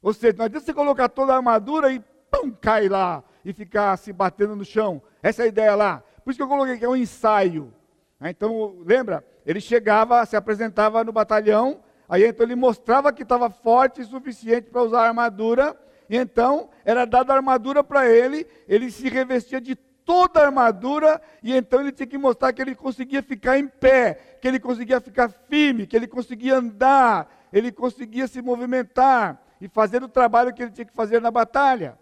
Ou 0.00 0.14
seja, 0.14 0.38
não 0.38 0.46
adianta 0.46 0.64
você 0.64 0.72
colocar 0.72 1.10
toda 1.10 1.34
a 1.34 1.36
armadura 1.36 1.92
e 1.92 2.00
pum, 2.30 2.50
cai 2.50 2.88
lá 2.88 3.22
e 3.44 3.52
ficar 3.52 3.94
se 3.98 4.10
batendo 4.10 4.56
no 4.56 4.64
chão. 4.64 5.02
Essa 5.22 5.42
é 5.42 5.44
a 5.44 5.48
ideia 5.48 5.74
lá. 5.74 6.02
Por 6.24 6.30
isso 6.30 6.38
que 6.38 6.42
eu 6.42 6.48
coloquei 6.48 6.78
que 6.78 6.84
é 6.84 6.88
um 6.88 6.96
ensaio. 6.96 7.74
Né? 8.18 8.30
Então, 8.30 8.78
lembra? 8.86 9.22
Ele 9.44 9.60
chegava, 9.60 10.24
se 10.24 10.34
apresentava 10.34 11.04
no 11.04 11.12
batalhão, 11.12 11.82
aí 12.08 12.24
então 12.24 12.46
ele 12.46 12.56
mostrava 12.56 13.12
que 13.12 13.22
estava 13.22 13.50
forte 13.50 14.00
o 14.00 14.06
suficiente 14.06 14.70
para 14.70 14.82
usar 14.82 15.02
a 15.02 15.08
armadura, 15.08 15.78
e 16.08 16.16
então 16.16 16.70
era 16.84 17.04
dada 17.04 17.32
a 17.32 17.36
armadura 17.36 17.84
para 17.84 18.08
ele, 18.08 18.46
ele 18.66 18.90
se 18.90 19.08
revestia 19.08 19.60
de 19.60 19.76
toda 20.10 20.40
a 20.40 20.46
armadura, 20.46 21.22
e 21.40 21.54
então 21.54 21.78
ele 21.80 21.92
tinha 21.92 22.04
que 22.04 22.18
mostrar 22.18 22.52
que 22.52 22.60
ele 22.60 22.74
conseguia 22.74 23.22
ficar 23.22 23.56
em 23.56 23.68
pé, 23.68 24.38
que 24.42 24.48
ele 24.48 24.58
conseguia 24.58 25.00
ficar 25.00 25.28
firme, 25.28 25.86
que 25.86 25.94
ele 25.94 26.08
conseguia 26.08 26.56
andar, 26.56 27.32
ele 27.52 27.70
conseguia 27.70 28.26
se 28.26 28.42
movimentar 28.42 29.40
e 29.60 29.68
fazer 29.68 30.02
o 30.02 30.08
trabalho 30.08 30.52
que 30.52 30.64
ele 30.64 30.72
tinha 30.72 30.84
que 30.84 30.92
fazer 30.92 31.20
na 31.20 31.30
batalha. 31.30 31.96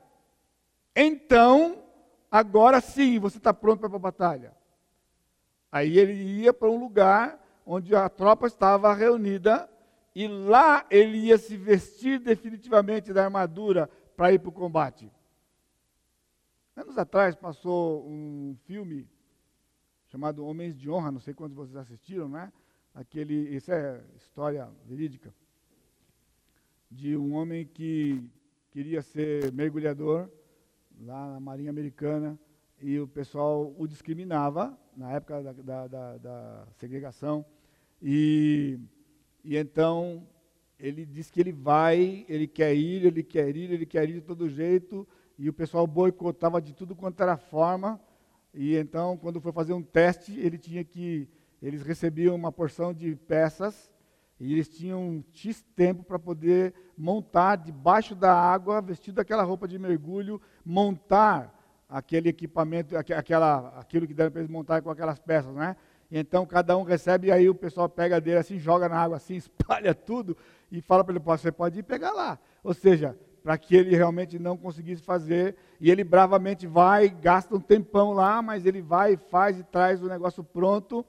Então, 0.96 1.84
agora 2.30 2.80
sim, 2.80 3.18
você 3.18 3.36
está 3.36 3.52
pronto 3.52 3.80
para 3.80 3.94
a 3.94 3.98
batalha. 3.98 4.52
Aí 5.70 5.98
ele 5.98 6.14
ia 6.14 6.54
para 6.54 6.70
um 6.70 6.80
lugar 6.80 7.38
onde 7.66 7.94
a 7.94 8.08
tropa 8.08 8.46
estava 8.46 8.94
reunida 8.94 9.68
e 10.14 10.26
lá 10.26 10.86
ele 10.88 11.18
ia 11.18 11.36
se 11.36 11.58
vestir 11.58 12.18
definitivamente 12.18 13.12
da 13.12 13.24
armadura 13.24 13.90
para 14.16 14.32
ir 14.32 14.38
para 14.38 14.48
o 14.48 14.52
combate. 14.52 15.12
Anos 16.78 16.96
atrás 16.96 17.34
passou 17.34 18.08
um 18.08 18.56
filme 18.64 19.04
chamado 20.06 20.46
Homens 20.46 20.78
de 20.78 20.88
Honra, 20.88 21.10
não 21.10 21.18
sei 21.18 21.34
quantos 21.34 21.56
vocês 21.56 21.74
assistiram, 21.74 22.28
né? 22.28 22.52
Aquele, 22.94 23.34
isso 23.52 23.72
é 23.72 24.00
história 24.14 24.68
verídica, 24.86 25.34
de 26.88 27.16
um 27.16 27.34
homem 27.34 27.66
que 27.66 28.30
queria 28.70 29.02
ser 29.02 29.52
mergulhador 29.52 30.30
lá 31.00 31.32
na 31.32 31.40
Marinha 31.40 31.70
Americana, 31.70 32.38
e 32.80 33.00
o 33.00 33.08
pessoal 33.08 33.74
o 33.76 33.88
discriminava, 33.88 34.78
na 34.96 35.10
época 35.10 35.42
da, 35.42 35.52
da, 35.52 35.86
da, 35.88 36.18
da 36.18 36.68
segregação, 36.76 37.44
e, 38.00 38.78
e 39.42 39.56
então 39.56 40.24
ele 40.78 41.04
diz 41.04 41.28
que 41.28 41.40
ele 41.40 41.52
vai, 41.52 42.24
ele 42.28 42.46
quer 42.46 42.72
ir, 42.72 43.04
ele 43.04 43.24
quer 43.24 43.56
ir, 43.56 43.72
ele 43.72 43.84
quer 43.84 44.08
ir 44.08 44.12
de 44.12 44.20
todo 44.20 44.48
jeito, 44.48 45.04
e 45.38 45.48
o 45.48 45.52
pessoal 45.52 45.86
boicotava 45.86 46.60
de 46.60 46.74
tudo 46.74 46.96
quanto 46.96 47.22
era 47.22 47.36
forma, 47.36 48.00
e 48.52 48.76
então, 48.76 49.16
quando 49.16 49.40
foi 49.40 49.52
fazer 49.52 49.72
um 49.72 49.82
teste, 49.82 50.38
ele 50.38 50.58
tinha 50.58 50.82
que, 50.82 51.28
eles 51.62 51.82
recebiam 51.82 52.34
uma 52.34 52.50
porção 52.50 52.92
de 52.92 53.14
peças, 53.14 53.92
e 54.40 54.52
eles 54.52 54.68
tinham 54.68 55.24
X 55.32 55.64
tempo 55.74 56.02
para 56.02 56.18
poder 56.18 56.72
montar 56.96 57.56
debaixo 57.56 58.14
da 58.14 58.32
água, 58.32 58.80
vestido 58.80 59.16
daquela 59.16 59.42
roupa 59.42 59.66
de 59.66 59.78
mergulho, 59.78 60.40
montar 60.64 61.54
aquele 61.88 62.28
equipamento, 62.28 62.96
aquela, 62.96 63.68
aquilo 63.78 64.06
que 64.06 64.14
deram 64.14 64.30
para 64.30 64.40
eles 64.40 64.50
montar 64.50 64.82
com 64.82 64.90
aquelas 64.90 65.18
peças, 65.18 65.54
né? 65.54 65.76
E 66.10 66.18
então 66.18 66.46
cada 66.46 66.76
um 66.76 66.82
recebe 66.82 67.28
e 67.28 67.32
aí 67.32 67.48
o 67.48 67.54
pessoal 67.54 67.88
pega 67.88 68.20
dele 68.20 68.38
assim, 68.38 68.58
joga 68.58 68.88
na 68.88 68.96
água 68.96 69.16
assim, 69.16 69.34
espalha 69.36 69.94
tudo 69.94 70.36
e 70.70 70.80
fala 70.80 71.02
para 71.02 71.14
ele, 71.14 71.24
você 71.24 71.50
pode 71.50 71.80
ir 71.80 71.82
pegar 71.82 72.12
lá. 72.12 72.38
Ou 72.62 72.74
seja, 72.74 73.18
para 73.42 73.56
que 73.56 73.76
ele 73.76 73.94
realmente 73.94 74.38
não 74.38 74.56
conseguisse 74.56 75.02
fazer, 75.02 75.56
e 75.80 75.90
ele 75.90 76.04
bravamente 76.04 76.66
vai, 76.66 77.08
gasta 77.08 77.54
um 77.54 77.60
tempão 77.60 78.12
lá, 78.12 78.42
mas 78.42 78.66
ele 78.66 78.82
vai, 78.82 79.16
faz 79.16 79.58
e 79.58 79.64
traz 79.64 80.02
o 80.02 80.08
negócio 80.08 80.42
pronto. 80.44 81.04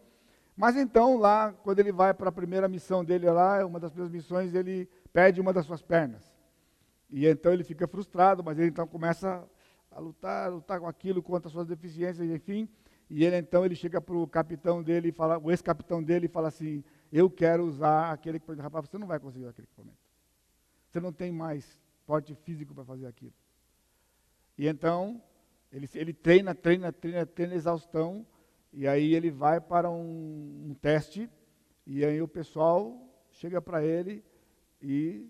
Mas 0.55 0.75
então 0.75 1.17
lá, 1.17 1.53
quando 1.63 1.79
ele 1.79 1.91
vai 1.91 2.13
para 2.13 2.29
a 2.29 2.31
primeira 2.31 2.67
missão 2.67 3.03
dele 3.03 3.29
lá, 3.29 3.65
uma 3.65 3.79
das 3.79 3.91
primeiras 3.91 4.13
missões, 4.13 4.53
ele 4.53 4.89
perde 5.11 5.39
uma 5.39 5.53
das 5.53 5.65
suas 5.65 5.81
pernas. 5.81 6.33
E 7.09 7.25
então 7.25 7.51
ele 7.51 7.63
fica 7.63 7.87
frustrado, 7.87 8.43
mas 8.43 8.59
ele 8.59 8.67
então 8.69 8.85
começa 8.85 9.47
a 9.89 9.99
lutar, 9.99 10.51
lutar 10.51 10.79
com 10.79 10.87
aquilo, 10.87 11.23
contra 11.23 11.47
as 11.47 11.53
suas 11.53 11.65
deficiências, 11.65 12.29
enfim. 12.29 12.69
E 13.09 13.25
ele 13.25 13.37
então 13.37 13.65
ele 13.65 13.75
chega 13.75 13.99
para 13.99 14.15
o 14.15 14.27
capitão 14.27 14.83
dele, 14.83 15.11
fala, 15.11 15.39
o 15.39 15.49
ex-capitão 15.49 16.03
dele, 16.03 16.27
e 16.27 16.29
fala 16.29 16.49
assim: 16.49 16.83
Eu 17.11 17.29
quero 17.29 17.63
usar 17.65 18.11
aquele 18.11 18.37
equipamento. 18.37 18.61
Rapaz, 18.61 18.87
você 18.87 18.97
não 18.97 19.07
vai 19.07 19.19
conseguir 19.19 19.47
aquele 19.47 19.65
equipamento. 19.65 19.97
Você 20.87 20.99
não 20.99 21.11
tem 21.11 21.31
mais 21.31 21.79
porte 22.09 22.33
físico 22.33 22.73
para 22.73 22.83
fazer 22.83 23.05
aquilo. 23.05 23.35
E 24.57 24.67
então 24.67 25.21
ele, 25.71 25.87
ele 25.93 26.11
treina, 26.11 26.55
treina, 26.55 26.91
treina, 26.91 27.23
treina 27.23 27.53
exaustão. 27.53 28.25
E 28.73 28.87
aí 28.87 29.13
ele 29.13 29.29
vai 29.29 29.61
para 29.61 29.91
um, 29.91 30.69
um 30.69 30.73
teste. 30.73 31.29
E 31.85 32.03
aí 32.03 32.19
o 32.19 32.27
pessoal 32.27 32.79
chega 33.29 33.61
para 33.61 33.85
ele 33.85 34.25
e 34.81 35.29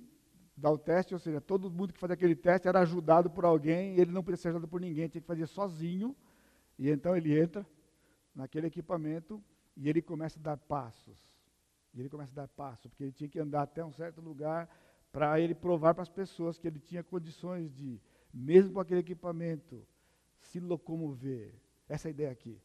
dá 0.55 0.71
o 0.71 0.77
teste, 0.77 1.13
ou 1.13 1.19
seja, 1.19 1.41
todo 1.41 1.69
mundo 1.69 1.91
que 1.91 1.99
fazia 1.99 2.13
aquele 2.13 2.35
teste 2.35 2.69
era 2.69 2.79
ajudado 2.79 3.29
por 3.29 3.43
alguém, 3.43 3.97
ele 3.97 4.11
não 4.11 4.23
podia 4.23 4.37
ser 4.37 4.49
ajudado 4.49 4.69
por 4.69 4.79
ninguém, 4.79 5.09
tinha 5.09 5.21
que 5.21 5.27
fazer 5.27 5.47
sozinho. 5.47 6.15
E 6.77 6.89
então 6.89 7.13
ele 7.13 7.37
entra 7.37 7.67
naquele 8.33 8.67
equipamento 8.67 9.43
e 9.75 9.89
ele 9.89 10.01
começa 10.01 10.39
a 10.39 10.43
dar 10.43 10.57
passos. 10.57 11.17
E 11.93 11.99
ele 11.99 12.07
começa 12.07 12.31
a 12.31 12.35
dar 12.43 12.47
passos, 12.47 12.87
porque 12.87 13.03
ele 13.03 13.11
tinha 13.11 13.29
que 13.29 13.37
andar 13.37 13.63
até 13.63 13.83
um 13.83 13.91
certo 13.91 14.21
lugar 14.21 14.69
para 15.11 15.39
ele 15.39 15.55
provar 15.55 15.93
para 15.93 16.03
as 16.03 16.09
pessoas 16.09 16.57
que 16.57 16.67
ele 16.67 16.79
tinha 16.79 17.03
condições 17.03 17.73
de, 17.73 17.99
mesmo 18.33 18.73
com 18.73 18.79
aquele 18.79 18.99
equipamento, 18.99 19.85
se 20.39 20.59
locomover. 20.59 21.53
Essa 21.87 22.07
é 22.07 22.09
a 22.09 22.11
ideia 22.11 22.31
aqui. 22.31 22.59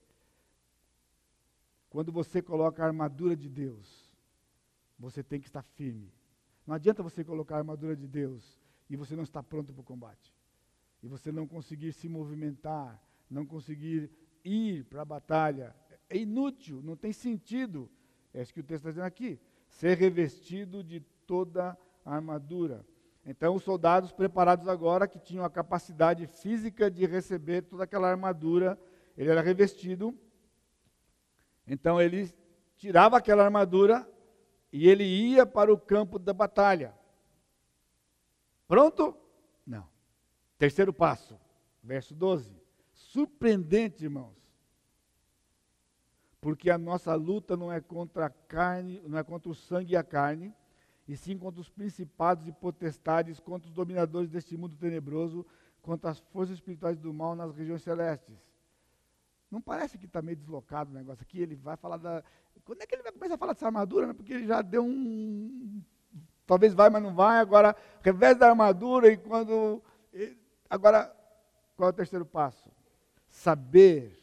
Quando 1.89 2.11
você 2.11 2.43
coloca 2.43 2.83
a 2.83 2.87
armadura 2.87 3.37
de 3.37 3.49
Deus, 3.49 4.13
você 4.99 5.23
tem 5.23 5.41
que 5.41 5.47
estar 5.47 5.63
firme. 5.63 6.13
Não 6.67 6.75
adianta 6.75 7.03
você 7.03 7.25
colocar 7.25 7.57
a 7.57 7.59
armadura 7.59 7.97
de 7.97 8.09
Deus 8.09 8.59
e 8.89 8.97
você 8.97 9.15
não 9.15 9.23
estar 9.23 9.43
pronto 9.43 9.73
para 9.73 9.81
o 9.81 9.85
combate. 9.85 10.35
E 11.03 11.09
você 11.09 11.31
não 11.31 11.47
conseguir 11.47 11.93
se 11.93 12.09
movimentar, 12.09 13.01
não 13.31 13.47
conseguir 13.47 14.11
ir 14.45 14.85
para 14.85 15.03
a 15.03 15.05
batalha. 15.05 15.75
É 16.09 16.17
inútil, 16.17 16.83
não 16.83 16.97
tem 16.97 17.13
sentido. 17.13 17.91
É 18.33 18.43
isso 18.43 18.53
que 18.53 18.61
o 18.61 18.65
texto 18.65 18.81
está 18.81 18.91
dizendo 18.91 19.07
aqui. 19.07 19.39
Ser 19.69 19.97
revestido 19.97 20.83
de 20.83 21.01
toda 21.27 21.71
a 21.71 21.77
armadura. 22.05 22.85
Então, 23.27 23.55
os 23.55 23.63
soldados 23.63 24.13
preparados 24.13 24.69
agora, 24.69 25.09
que 25.09 25.19
tinham 25.19 25.45
a 25.45 25.51
capacidade 25.51 26.27
física 26.27 26.91
de 26.91 27.07
receber 27.07 27.63
toda 27.63 27.85
aquela 27.85 28.11
armadura, 28.11 28.79
ele 29.17 29.31
era 29.31 29.41
revestido. 29.41 30.17
Então, 31.67 32.01
ele 32.01 32.31
tirava 32.77 33.17
aquela 33.17 33.45
armadura 33.45 34.07
e 34.71 34.89
ele 34.89 35.05
ia 35.05 35.47
para 35.47 35.73
o 35.73 35.79
campo 35.79 36.19
da 36.19 36.35
batalha. 36.35 36.95
Pronto? 38.69 39.17
Não. 39.67 39.89
Terceiro 40.59 40.93
passo, 40.93 41.41
verso 41.83 42.15
12. 42.15 42.55
Surpreendente, 42.93 44.05
irmãos. 44.05 44.37
Porque 46.41 46.69
a 46.69 46.77
nossa 46.77 47.15
luta 47.15 47.57
não 47.57 47.73
é 47.73 47.81
contra 47.81 48.27
a 48.27 48.31
carne, 48.31 49.01
não 49.07 49.17
é 49.17 49.25
contra 49.25 49.51
o 49.51 49.55
sangue 49.55 49.95
e 49.95 49.97
a 49.97 50.05
carne, 50.05 50.55
e 51.07 51.17
sim 51.17 51.37
contra 51.39 51.61
os 51.61 51.69
principados 51.69 52.47
e 52.47 52.53
potestades, 52.53 53.39
contra 53.39 53.69
os 53.69 53.75
dominadores 53.75 54.31
deste 54.31 54.57
mundo 54.57 54.77
tenebroso, 54.77 55.45
contra 55.83 56.11
as 56.11 56.19
forças 56.19 56.57
espirituais 56.57 56.99
do 56.99 57.13
mal 57.13 57.37
nas 57.37 57.55
regiões 57.55 57.83
celestes. 57.83 58.37
Não 59.51 59.61
parece 59.61 59.99
que 59.99 60.07
está 60.07 60.21
meio 60.23 60.37
deslocado 60.37 60.91
o 60.91 60.95
negócio 60.95 61.23
aqui? 61.23 61.39
Ele 61.41 61.55
vai 61.55 61.77
falar 61.77 61.99
da. 61.99 62.25
Quando 62.65 62.83
é 62.83 62.87
que 62.87 62.95
ele 62.95 63.03
vai 63.03 63.13
começar 63.13 63.35
a 63.35 63.39
falar 63.39 63.53
dessa 63.53 63.67
armadura? 63.67 64.07
Né? 64.07 64.13
Porque 64.13 64.33
ele 64.33 64.47
já 64.47 64.63
deu 64.63 64.85
um. 64.85 65.83
Talvez 66.47 66.75
vai, 66.75 66.91
mas 66.91 67.03
não 67.03 67.15
vai. 67.15 67.39
Agora, 67.39 67.77
revés 68.03 68.37
da 68.37 68.49
armadura 68.49 69.13
e 69.13 69.17
quando. 69.17 69.83
Agora, 70.69 71.15
qual 71.77 71.89
é 71.89 71.93
o 71.93 71.95
terceiro 71.95 72.25
passo? 72.25 72.71
Saber 73.29 74.19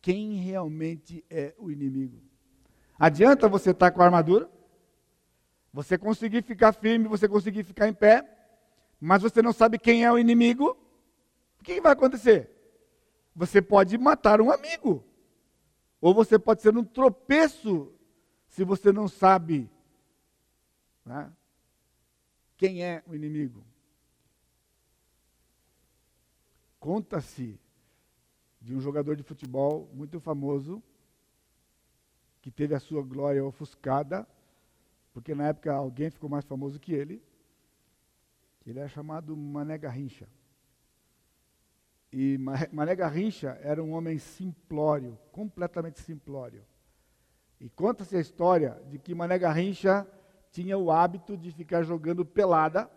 quem 0.00 0.34
realmente 0.34 1.24
é 1.30 1.54
o 1.58 1.70
inimigo. 1.70 2.20
Adianta 2.98 3.48
você 3.48 3.70
estar 3.70 3.90
tá 3.90 3.94
com 3.94 4.02
a 4.02 4.06
armadura, 4.06 4.50
você 5.72 5.96
conseguir 5.96 6.42
ficar 6.42 6.72
firme, 6.72 7.08
você 7.08 7.28
conseguir 7.28 7.64
ficar 7.64 7.88
em 7.88 7.94
pé, 7.94 8.28
mas 9.00 9.22
você 9.22 9.40
não 9.40 9.52
sabe 9.52 9.78
quem 9.78 10.04
é 10.04 10.12
o 10.12 10.18
inimigo, 10.18 10.76
o 11.58 11.64
que 11.64 11.80
vai 11.80 11.92
acontecer? 11.92 12.50
Você 13.34 13.62
pode 13.62 13.96
matar 13.96 14.40
um 14.40 14.50
amigo. 14.50 15.04
Ou 16.00 16.12
você 16.12 16.38
pode 16.38 16.60
ser 16.60 16.76
um 16.76 16.84
tropeço 16.84 17.92
se 18.48 18.64
você 18.64 18.92
não 18.92 19.08
sabe 19.08 19.70
né, 21.04 21.32
quem 22.56 22.84
é 22.84 23.02
o 23.06 23.14
inimigo. 23.14 23.64
Conta-se 26.78 27.58
de 28.60 28.74
um 28.74 28.80
jogador 28.80 29.16
de 29.16 29.22
futebol 29.22 29.88
muito 29.94 30.20
famoso 30.20 30.82
que 32.42 32.50
teve 32.50 32.74
a 32.74 32.80
sua 32.80 33.02
glória 33.02 33.44
ofuscada, 33.44 34.26
porque 35.12 35.34
na 35.34 35.48
época 35.48 35.72
alguém 35.72 36.10
ficou 36.10 36.28
mais 36.28 36.44
famoso 36.44 36.80
que 36.80 36.92
ele. 36.92 37.22
Ele 38.66 38.78
era 38.78 38.88
chamado 38.88 39.36
Mané 39.36 39.76
Garrincha. 39.76 40.28
E 42.12 42.38
Mané 42.70 42.94
Garrincha 42.94 43.58
era 43.62 43.82
um 43.82 43.92
homem 43.92 44.18
simplório, 44.18 45.18
completamente 45.30 46.00
simplório. 46.00 46.64
E 47.60 47.68
conta-se 47.70 48.16
a 48.16 48.20
história 48.20 48.82
de 48.88 48.98
que 48.98 49.14
Mané 49.14 49.38
Garrincha 49.38 50.06
tinha 50.50 50.76
o 50.76 50.90
hábito 50.90 51.36
de 51.36 51.50
ficar 51.50 51.82
jogando 51.82 52.24
pelada 52.24 52.90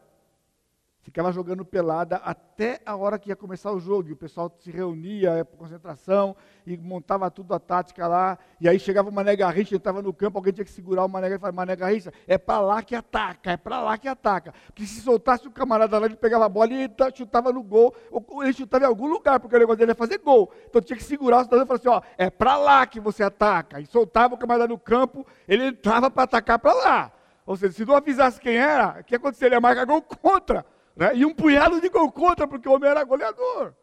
ficava 1.05 1.31
jogando 1.31 1.63
pelada 1.63 2.15
até 2.17 2.81
a 2.83 2.95
hora 2.95 3.19
que 3.19 3.29
ia 3.29 3.35
começar 3.35 3.71
o 3.71 3.79
jogo. 3.79 4.09
E 4.09 4.13
o 4.13 4.17
pessoal 4.17 4.51
se 4.59 4.71
reunia, 4.71 5.37
ia 5.37 5.45
para 5.45 5.55
concentração 5.55 6.35
e 6.65 6.75
montava 6.75 7.29
tudo 7.29 7.53
a 7.53 7.59
tática 7.59 8.07
lá. 8.07 8.39
E 8.59 8.67
aí 8.67 8.79
chegava 8.79 9.11
Mané 9.11 9.35
Garrincha, 9.35 9.75
estava 9.75 10.01
no 10.01 10.11
campo, 10.11 10.39
alguém 10.39 10.51
tinha 10.51 10.65
que 10.65 10.71
segurar 10.71 11.05
o 11.05 11.07
Mané 11.07 11.27
e 11.27 11.37
falava, 11.37 11.55
Mané 11.55 11.75
Garrincha, 11.75 12.11
é 12.27 12.39
para 12.39 12.59
lá 12.59 12.81
que 12.81 12.95
ataca, 12.95 13.51
é 13.51 13.57
para 13.57 13.81
lá 13.81 13.99
que 13.99 14.07
ataca. 14.07 14.51
Porque 14.65 14.83
se 14.87 14.99
soltasse 15.01 15.47
o 15.47 15.51
camarada 15.51 15.99
lá, 15.99 16.07
ele 16.07 16.15
pegava 16.15 16.45
a 16.47 16.49
bola 16.49 16.73
e 16.73 16.89
chutava 17.13 17.53
no 17.53 17.61
gol, 17.61 17.95
ou 18.09 18.43
ele 18.43 18.53
chutava 18.53 18.85
em 18.85 18.87
algum 18.87 19.05
lugar, 19.05 19.39
porque 19.39 19.55
o 19.55 19.59
negócio 19.59 19.77
dele 19.77 19.91
ia 19.91 19.95
fazer 19.95 20.17
gol. 20.17 20.51
Então 20.67 20.81
tinha 20.81 20.97
que 20.97 21.03
segurar 21.03 21.41
o 21.41 21.43
cidadão 21.43 21.65
e 21.65 21.67
falar 21.67 21.79
assim, 21.79 21.87
ó, 21.89 22.01
é 22.17 22.31
para 22.31 22.57
lá 22.57 22.83
que 22.87 22.99
você 22.99 23.21
ataca. 23.21 23.79
E 23.79 23.85
soltava 23.85 24.33
o 24.33 24.37
camarada 24.39 24.67
no 24.67 24.79
campo, 24.79 25.23
ele 25.47 25.67
entrava 25.67 26.09
para 26.09 26.23
atacar 26.23 26.57
para 26.57 26.73
lá. 26.73 27.11
Ou 27.45 27.55
seja, 27.55 27.73
se 27.73 27.85
não 27.85 27.95
avisasse 27.95 28.41
quem 28.41 28.57
era, 28.57 29.01
o 29.01 29.03
que 29.03 29.15
aconteceria? 29.15 29.49
Ele 29.49 29.55
ia 29.57 29.61
marcar 29.61 29.85
gol 29.85 30.01
contra. 30.01 30.65
Né? 30.95 31.17
E 31.17 31.25
um 31.25 31.33
punhado 31.33 31.81
de 31.81 31.89
gol 31.89 32.11
contra, 32.11 32.47
porque 32.47 32.69
o 32.69 32.73
homem 32.73 32.89
era 32.89 33.03
goleador. 33.03 33.75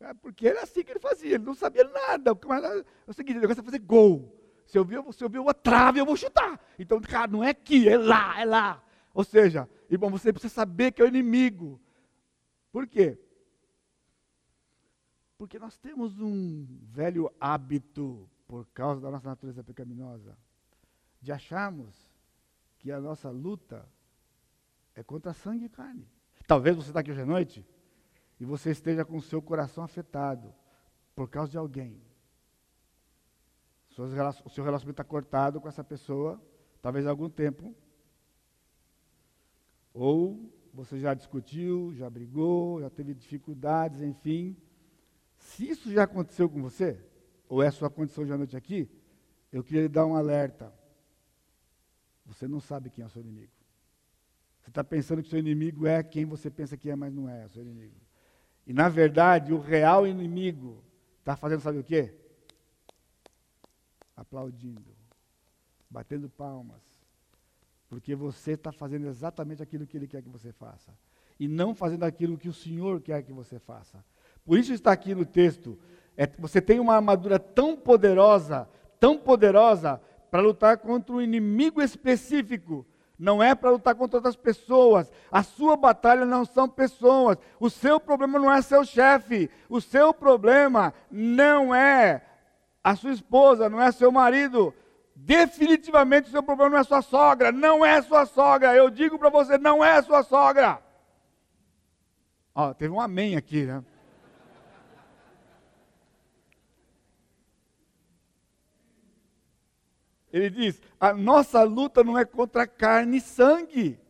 É, 0.00 0.12
porque 0.14 0.48
era 0.48 0.62
assim 0.62 0.82
que 0.82 0.90
ele 0.90 1.00
fazia, 1.00 1.36
ele 1.36 1.44
não 1.44 1.54
sabia 1.54 1.84
nada. 1.84 2.36
Mas 2.46 2.64
é 2.64 2.84
o 3.06 3.12
seguinte, 3.12 3.38
o 3.38 3.40
negócio 3.40 3.60
é 3.60 3.64
fazer 3.64 3.78
gol. 3.78 4.38
Se 4.66 4.76
eu 4.76 4.84
ver, 4.84 5.02
se 5.12 5.22
eu 5.22 5.28
ver 5.28 5.38
uma 5.38 5.54
trave, 5.54 6.00
eu 6.00 6.06
vou 6.06 6.16
chutar. 6.16 6.60
Então, 6.78 7.00
cara, 7.00 7.30
não 7.30 7.42
é 7.42 7.50
aqui, 7.50 7.88
é 7.88 7.96
lá, 7.96 8.40
é 8.40 8.44
lá. 8.44 8.82
Ou 9.14 9.24
seja, 9.24 9.68
irmão, 9.88 10.10
você 10.10 10.32
precisa 10.32 10.52
saber 10.52 10.92
que 10.92 11.00
é 11.00 11.04
o 11.04 11.08
inimigo. 11.08 11.80
Por 12.70 12.86
quê? 12.86 13.18
Porque 15.36 15.58
nós 15.58 15.76
temos 15.76 16.18
um 16.20 16.66
velho 16.82 17.32
hábito, 17.38 18.28
por 18.46 18.66
causa 18.68 19.00
da 19.00 19.10
nossa 19.10 19.28
natureza 19.28 19.62
pecaminosa, 19.62 20.36
de 21.20 21.32
acharmos 21.32 21.94
que 22.78 22.90
a 22.90 23.00
nossa 23.00 23.30
luta 23.30 23.88
é 24.94 25.02
contra 25.02 25.32
sangue 25.32 25.66
e 25.66 25.68
carne. 25.68 26.08
Talvez 26.52 26.76
você 26.76 26.90
está 26.90 27.00
aqui 27.00 27.10
hoje 27.10 27.22
à 27.22 27.24
noite 27.24 27.66
e 28.38 28.44
você 28.44 28.72
esteja 28.72 29.06
com 29.06 29.16
o 29.16 29.22
seu 29.22 29.40
coração 29.40 29.82
afetado, 29.82 30.52
por 31.14 31.26
causa 31.26 31.50
de 31.50 31.56
alguém. 31.56 31.98
O 33.88 33.94
seu 33.94 34.62
relacionamento 34.62 34.90
está 34.90 35.02
cortado 35.02 35.62
com 35.62 35.66
essa 35.66 35.82
pessoa, 35.82 36.38
talvez 36.82 37.06
há 37.06 37.08
algum 37.08 37.30
tempo. 37.30 37.74
Ou 39.94 40.52
você 40.74 41.00
já 41.00 41.14
discutiu, 41.14 41.94
já 41.94 42.10
brigou, 42.10 42.82
já 42.82 42.90
teve 42.90 43.14
dificuldades, 43.14 44.02
enfim. 44.02 44.54
Se 45.38 45.70
isso 45.70 45.90
já 45.90 46.02
aconteceu 46.02 46.50
com 46.50 46.60
você, 46.60 47.02
ou 47.48 47.62
é 47.62 47.68
a 47.68 47.72
sua 47.72 47.88
condição 47.88 48.26
de 48.26 48.36
noite 48.36 48.58
aqui, 48.58 48.90
eu 49.50 49.64
queria 49.64 49.84
lhe 49.84 49.88
dar 49.88 50.04
um 50.04 50.14
alerta. 50.14 50.70
Você 52.26 52.46
não 52.46 52.60
sabe 52.60 52.90
quem 52.90 53.02
é 53.02 53.06
o 53.06 53.10
seu 53.10 53.22
inimigo. 53.22 53.61
Você 54.62 54.70
está 54.70 54.84
pensando 54.84 55.22
que 55.22 55.28
seu 55.28 55.40
inimigo 55.40 55.86
é 55.86 56.02
quem 56.02 56.24
você 56.24 56.48
pensa 56.48 56.76
que 56.76 56.88
é, 56.88 56.94
mas 56.94 57.12
não 57.12 57.28
é 57.28 57.48
seu 57.48 57.62
inimigo. 57.62 58.00
E 58.64 58.72
na 58.72 58.88
verdade, 58.88 59.52
o 59.52 59.58
real 59.58 60.06
inimigo 60.06 60.82
está 61.18 61.34
fazendo 61.34 61.60
sabe 61.60 61.78
o 61.78 61.84
quê? 61.84 62.14
Aplaudindo, 64.16 64.94
batendo 65.90 66.28
palmas. 66.28 66.80
Porque 67.88 68.14
você 68.14 68.52
está 68.52 68.70
fazendo 68.70 69.08
exatamente 69.08 69.62
aquilo 69.62 69.86
que 69.86 69.96
ele 69.96 70.06
quer 70.06 70.22
que 70.22 70.28
você 70.28 70.52
faça. 70.52 70.96
E 71.40 71.48
não 71.48 71.74
fazendo 71.74 72.04
aquilo 72.04 72.38
que 72.38 72.48
o 72.48 72.52
Senhor 72.52 73.00
quer 73.00 73.22
que 73.24 73.32
você 73.32 73.58
faça. 73.58 74.02
Por 74.44 74.58
isso 74.58 74.72
está 74.72 74.92
aqui 74.92 75.12
no 75.12 75.26
texto. 75.26 75.76
É, 76.16 76.26
você 76.38 76.60
tem 76.60 76.78
uma 76.78 76.94
armadura 76.94 77.38
tão 77.38 77.76
poderosa, 77.76 78.68
tão 79.00 79.18
poderosa, 79.18 80.00
para 80.30 80.40
lutar 80.40 80.78
contra 80.78 81.14
um 81.14 81.20
inimigo 81.20 81.82
específico 81.82 82.86
não 83.22 83.40
é 83.40 83.54
para 83.54 83.70
lutar 83.70 83.94
contra 83.94 84.18
outras 84.18 84.34
pessoas. 84.34 85.08
A 85.30 85.44
sua 85.44 85.76
batalha 85.76 86.26
não 86.26 86.44
são 86.44 86.68
pessoas. 86.68 87.38
O 87.60 87.70
seu 87.70 88.00
problema 88.00 88.36
não 88.36 88.52
é 88.52 88.60
seu 88.60 88.84
chefe. 88.84 89.48
O 89.68 89.80
seu 89.80 90.12
problema 90.12 90.92
não 91.08 91.72
é 91.72 92.20
a 92.82 92.96
sua 92.96 93.12
esposa, 93.12 93.68
não 93.68 93.80
é 93.80 93.92
seu 93.92 94.10
marido. 94.10 94.74
Definitivamente 95.14 96.26
o 96.26 96.32
seu 96.32 96.42
problema 96.42 96.72
não 96.72 96.78
é 96.78 96.82
sua 96.82 97.00
sogra. 97.00 97.52
Não 97.52 97.86
é 97.86 98.02
sua 98.02 98.26
sogra. 98.26 98.74
Eu 98.74 98.90
digo 98.90 99.16
para 99.16 99.30
você, 99.30 99.56
não 99.56 99.84
é 99.84 100.02
sua 100.02 100.24
sogra. 100.24 100.82
Ó, 102.52 102.74
teve 102.74 102.92
um 102.92 103.00
amém 103.00 103.36
aqui, 103.36 103.64
né? 103.66 103.84
Ele 110.32 110.48
diz: 110.48 110.80
a 110.98 111.12
nossa 111.12 111.62
luta 111.62 112.02
não 112.02 112.18
é 112.18 112.24
contra 112.24 112.66
carne 112.66 113.18
e 113.18 113.20
sangue. 113.20 114.00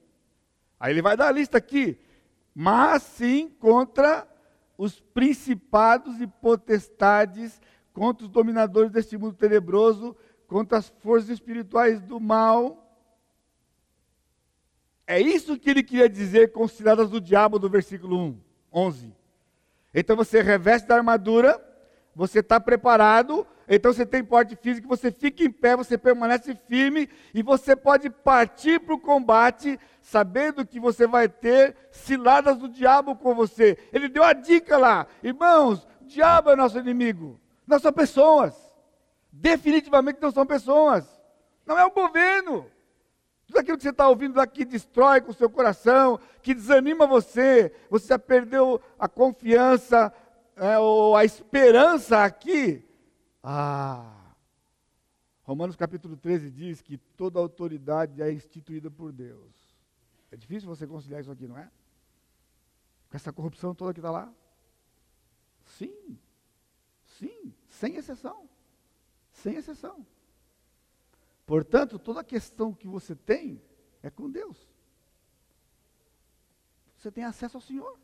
Aí 0.78 0.92
ele 0.92 1.02
vai 1.02 1.16
dar 1.16 1.28
a 1.28 1.32
lista 1.32 1.58
aqui. 1.58 1.98
Mas 2.54 3.02
sim 3.02 3.48
contra 3.48 4.28
os 4.76 5.00
principados 5.00 6.20
e 6.20 6.26
potestades, 6.26 7.60
contra 7.92 8.24
os 8.24 8.30
dominadores 8.30 8.90
deste 8.90 9.16
mundo 9.16 9.34
tenebroso, 9.34 10.16
contra 10.46 10.78
as 10.78 10.88
forças 10.88 11.30
espirituais 11.30 12.00
do 12.00 12.20
mal. 12.20 12.78
É 15.06 15.20
isso 15.20 15.58
que 15.58 15.70
ele 15.70 15.82
queria 15.82 16.08
dizer 16.08 16.52
com 16.52 16.66
ciladas 16.68 17.10
do 17.10 17.20
diabo 17.20 17.58
do 17.58 17.68
versículo 17.68 18.18
1, 18.18 18.40
11. 18.72 19.14
Então 19.94 20.16
você 20.16 20.40
reveste 20.40 20.88
da 20.88 20.96
armadura, 20.96 21.60
você 22.14 22.40
está 22.40 22.60
preparado, 22.60 23.46
então 23.68 23.92
você 23.92 24.04
tem 24.04 24.22
porte 24.22 24.54
físico, 24.56 24.88
você 24.88 25.10
fica 25.10 25.42
em 25.42 25.50
pé, 25.50 25.76
você 25.76 25.96
permanece 25.96 26.54
firme 26.68 27.08
e 27.32 27.42
você 27.42 27.74
pode 27.74 28.10
partir 28.10 28.80
para 28.80 28.94
o 28.94 29.00
combate, 29.00 29.78
sabendo 30.00 30.66
que 30.66 30.78
você 30.78 31.06
vai 31.06 31.28
ter 31.28 31.74
ciladas 31.90 32.58
do 32.58 32.68
diabo 32.68 33.16
com 33.16 33.34
você. 33.34 33.78
Ele 33.92 34.08
deu 34.08 34.24
a 34.24 34.32
dica 34.32 34.76
lá, 34.76 35.06
irmãos: 35.22 35.86
o 36.00 36.04
diabo 36.04 36.50
é 36.50 36.56
nosso 36.56 36.78
inimigo, 36.78 37.40
não 37.66 37.78
são 37.78 37.92
pessoas. 37.92 38.54
Definitivamente 39.34 40.20
não 40.20 40.30
são 40.30 40.44
pessoas, 40.44 41.08
não 41.64 41.78
é 41.78 41.84
o 41.84 41.90
governo. 41.90 42.66
Tudo 43.46 43.58
aquilo 43.58 43.76
que 43.76 43.82
você 43.82 43.90
está 43.90 44.08
ouvindo 44.08 44.34
daqui 44.34 44.64
destrói 44.64 45.20
com 45.20 45.30
o 45.30 45.34
seu 45.34 45.48
coração, 45.48 46.18
que 46.42 46.54
desanima 46.54 47.06
você, 47.06 47.72
você 47.90 48.08
já 48.08 48.18
perdeu 48.18 48.80
a 48.98 49.08
confiança 49.08 50.12
é, 50.62 50.78
ou 50.78 51.16
a 51.16 51.24
esperança 51.24 52.24
aqui 52.24 52.88
ah! 53.42 54.34
Romanos 55.42 55.74
capítulo 55.74 56.16
13 56.16 56.50
diz 56.50 56.80
que 56.80 56.96
toda 56.96 57.40
autoridade 57.40 58.22
é 58.22 58.32
instituída 58.32 58.90
por 58.90 59.10
Deus. 59.10 59.52
É 60.30 60.36
difícil 60.36 60.68
você 60.68 60.86
conciliar 60.86 61.20
isso 61.20 61.32
aqui, 61.32 61.48
não 61.48 61.58
é? 61.58 61.68
Com 63.10 63.16
essa 63.16 63.32
corrupção 63.32 63.74
toda 63.74 63.92
que 63.92 63.98
está 63.98 64.10
lá? 64.10 64.32
Sim. 65.64 66.18
Sim. 67.18 67.52
Sem 67.68 67.96
exceção. 67.96 68.48
Sem 69.32 69.56
exceção. 69.56 70.06
Portanto, 71.44 71.98
toda 71.98 72.22
questão 72.22 72.72
que 72.72 72.86
você 72.86 73.16
tem 73.16 73.60
é 74.02 74.08
com 74.08 74.30
Deus. 74.30 74.56
Você 76.96 77.10
tem 77.10 77.24
acesso 77.24 77.56
ao 77.56 77.60
Senhor. 77.60 77.98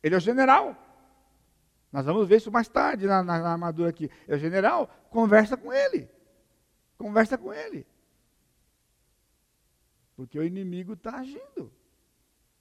Ele 0.00 0.14
é 0.14 0.18
o 0.18 0.20
general. 0.20 0.87
Nós 1.92 2.04
vamos 2.04 2.28
ver 2.28 2.36
isso 2.36 2.52
mais 2.52 2.68
tarde 2.68 3.06
na, 3.06 3.22
na, 3.22 3.38
na 3.38 3.52
armadura 3.52 3.88
aqui. 3.88 4.10
É 4.26 4.34
o 4.34 4.38
general, 4.38 4.88
conversa 5.10 5.56
com 5.56 5.72
ele. 5.72 6.08
Conversa 6.98 7.38
com 7.38 7.52
ele. 7.52 7.86
Porque 10.16 10.38
o 10.38 10.44
inimigo 10.44 10.94
está 10.94 11.16
agindo. 11.16 11.72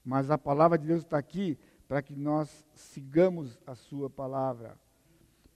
Mas 0.03 0.31
a 0.31 0.37
palavra 0.37 0.77
de 0.77 0.87
Deus 0.87 1.01
está 1.01 1.17
aqui 1.17 1.57
para 1.87 2.01
que 2.01 2.15
nós 2.15 2.65
sigamos 2.73 3.59
a 3.65 3.75
sua 3.75 4.09
palavra. 4.09 4.77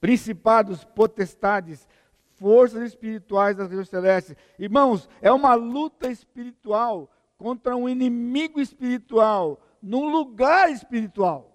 Principados, 0.00 0.84
potestades, 0.84 1.86
forças 2.34 2.82
espirituais 2.88 3.56
das 3.56 3.68
regiões 3.68 3.88
celestes. 3.88 4.36
Irmãos, 4.58 5.08
é 5.20 5.30
uma 5.30 5.54
luta 5.54 6.10
espiritual 6.10 7.10
contra 7.38 7.76
um 7.76 7.88
inimigo 7.88 8.60
espiritual, 8.60 9.60
num 9.80 10.10
lugar 10.10 10.70
espiritual. 10.70 11.51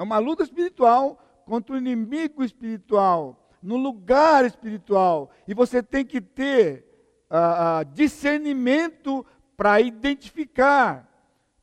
É 0.00 0.02
uma 0.02 0.16
luta 0.16 0.42
espiritual 0.42 1.22
contra 1.44 1.74
o 1.74 1.76
inimigo 1.76 2.42
espiritual, 2.42 3.50
no 3.62 3.76
lugar 3.76 4.46
espiritual. 4.46 5.30
E 5.46 5.52
você 5.52 5.82
tem 5.82 6.06
que 6.06 6.22
ter 6.22 6.86
uh, 7.30 7.82
uh, 7.82 7.84
discernimento 7.92 9.26
para 9.58 9.78
identificar, 9.78 11.06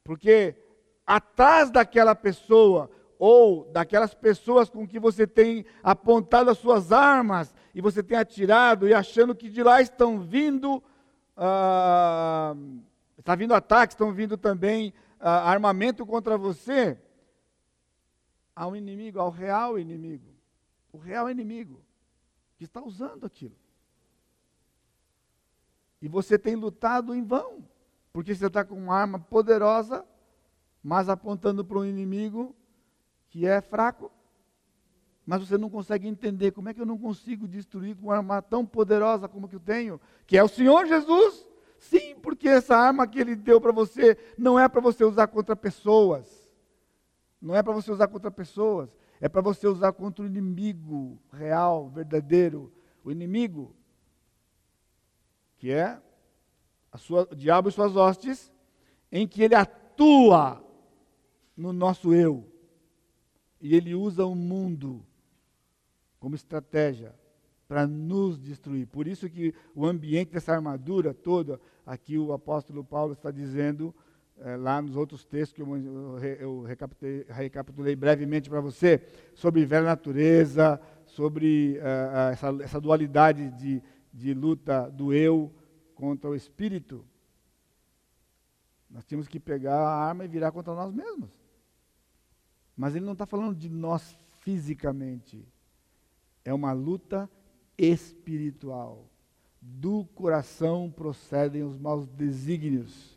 porque 0.04 0.56
atrás 1.04 1.72
daquela 1.72 2.14
pessoa 2.14 2.92
ou 3.18 3.72
daquelas 3.72 4.14
pessoas 4.14 4.70
com 4.70 4.88
que 4.88 5.00
você 5.00 5.26
tem 5.26 5.66
apontado 5.82 6.52
as 6.52 6.60
suas 6.60 6.92
armas 6.92 7.56
e 7.74 7.82
você 7.82 8.04
tem 8.04 8.20
atirado 8.20 8.88
e 8.88 8.94
achando 8.94 9.34
que 9.34 9.50
de 9.50 9.64
lá 9.64 9.82
estão 9.82 10.20
vindo, 10.20 10.76
uh, 11.36 12.56
está 13.18 13.34
vindo 13.34 13.56
ataques, 13.56 13.96
estão 13.96 14.14
vindo 14.14 14.38
também 14.38 14.94
armamento 15.20 16.06
contra 16.06 16.38
você 16.38 17.00
ao 18.58 18.76
inimigo, 18.76 19.20
ao 19.20 19.30
real 19.30 19.78
inimigo. 19.78 20.34
O 20.92 20.98
real 20.98 21.30
inimigo 21.30 21.80
que 22.58 22.64
está 22.64 22.84
usando 22.84 23.24
aquilo. 23.24 23.56
E 26.02 26.08
você 26.08 26.40
tem 26.40 26.56
lutado 26.56 27.14
em 27.14 27.24
vão, 27.24 27.64
porque 28.12 28.34
você 28.34 28.48
está 28.48 28.66
com 28.66 28.76
uma 28.76 28.96
arma 28.96 29.20
poderosa, 29.20 30.04
mas 30.82 31.08
apontando 31.08 31.64
para 31.64 31.78
um 31.78 31.86
inimigo 31.86 32.56
que 33.30 33.46
é 33.46 33.62
fraco. 33.62 34.12
Mas 35.24 35.48
você 35.48 35.56
não 35.56 35.70
consegue 35.70 36.08
entender 36.08 36.52
como 36.52 36.70
é 36.70 36.74
que 36.74 36.82
eu 36.82 36.86
não 36.86 36.98
consigo 36.98 37.48
destruir 37.48 37.96
com 37.96 38.08
uma 38.08 38.16
arma 38.16 38.42
tão 38.42 38.66
poderosa 38.66 39.28
como 39.28 39.48
que 39.48 39.56
eu 39.56 39.60
tenho, 39.60 40.02
que 40.26 40.36
é 40.36 40.44
o 40.44 40.48
Senhor 40.48 40.88
Jesus. 40.88 41.46
Sim, 41.78 42.16
porque 42.16 42.50
essa 42.50 42.76
arma 42.76 43.06
que 43.06 43.20
ele 43.20 43.36
deu 43.36 43.62
para 43.62 43.72
você 43.72 44.18
não 44.36 44.60
é 44.60 44.68
para 44.68 44.82
você 44.82 45.04
usar 45.06 45.28
contra 45.28 45.56
pessoas. 45.56 46.37
Não 47.42 47.56
é 47.56 47.62
para 47.62 47.74
você 47.74 47.92
usar 47.92 48.08
contra 48.08 48.32
pessoas, 48.32 48.90
é 49.20 49.30
para 49.30 49.42
você 49.42 49.68
usar 49.68 49.94
contra 49.94 50.24
o 50.24 50.28
inimigo 50.28 51.20
real, 51.32 51.90
verdadeiro. 51.90 52.72
O 53.04 53.12
inimigo, 53.12 53.76
que 55.58 55.72
é 55.72 56.02
sua, 56.98 57.28
o 57.32 57.36
diabo 57.36 57.70
e 57.70 57.72
suas 57.72 57.96
hostes, 57.96 58.52
em 59.12 59.28
que 59.28 59.42
ele 59.42 59.56
atua 59.56 60.64
no 61.56 61.72
nosso 61.72 62.14
eu. 62.14 62.46
E 63.60 63.76
ele 63.76 63.96
usa 63.96 64.26
o 64.26 64.36
mundo 64.36 65.06
como 66.20 66.36
estratégia 66.36 67.16
para 67.68 67.86
nos 67.86 68.40
destruir. 68.40 68.88
Por 68.88 69.08
isso 69.08 69.30
que 69.30 69.54
o 69.76 69.86
ambiente 69.86 70.32
dessa 70.32 70.54
armadura 70.54 71.14
toda, 71.14 71.60
aqui 71.86 72.18
o 72.18 72.34
apóstolo 72.34 72.84
Paulo 72.84 73.14
está 73.14 73.32
dizendo, 73.32 73.94
é, 74.40 74.56
lá 74.56 74.82
nos 74.82 74.96
outros 74.96 75.26
textos 75.26 75.54
que 75.54 75.62
eu, 75.62 76.20
eu, 76.40 76.62
recapitulei, 77.30 77.96
brevemente 77.96 78.50
para 78.50 78.62
você, 78.62 79.02
sobre 79.34 79.66
velha 79.66 79.86
natureza, 79.86 80.80
sobre 81.06 81.80
uh, 81.80 82.32
essa, 82.32 82.50
essa, 82.62 82.82
dualidade 82.82 83.50
de, 83.52 83.82
de 84.14 84.34
luta 84.34 84.90
do 84.92 85.14
eu 85.14 85.52
contra 85.96 86.30
o 86.30 86.36
espírito. 86.36 87.04
Nós 88.90 89.06
tínhamos 89.06 89.28
que 89.28 89.40
pegar 89.40 89.76
a 89.76 90.06
arma 90.08 90.26
e 90.26 90.28
virar 90.28 90.52
contra 90.52 90.74
nós 90.74 90.94
mesmos. 90.94 91.32
Mas 92.76 92.96
ele 92.96 93.06
não 93.06 93.14
está 93.14 93.26
falando 93.26 93.56
de 93.56 93.70
nós 93.70 94.18
fisicamente. 94.42 95.44
É 96.46 96.54
uma 96.54 96.74
luta 96.74 97.30
espiritual. 97.78 99.10
Do 99.60 100.06
coração 100.14 100.92
procedem 100.92 101.64
os 101.64 101.78
maus 101.78 102.08
desígnios. 102.08 103.17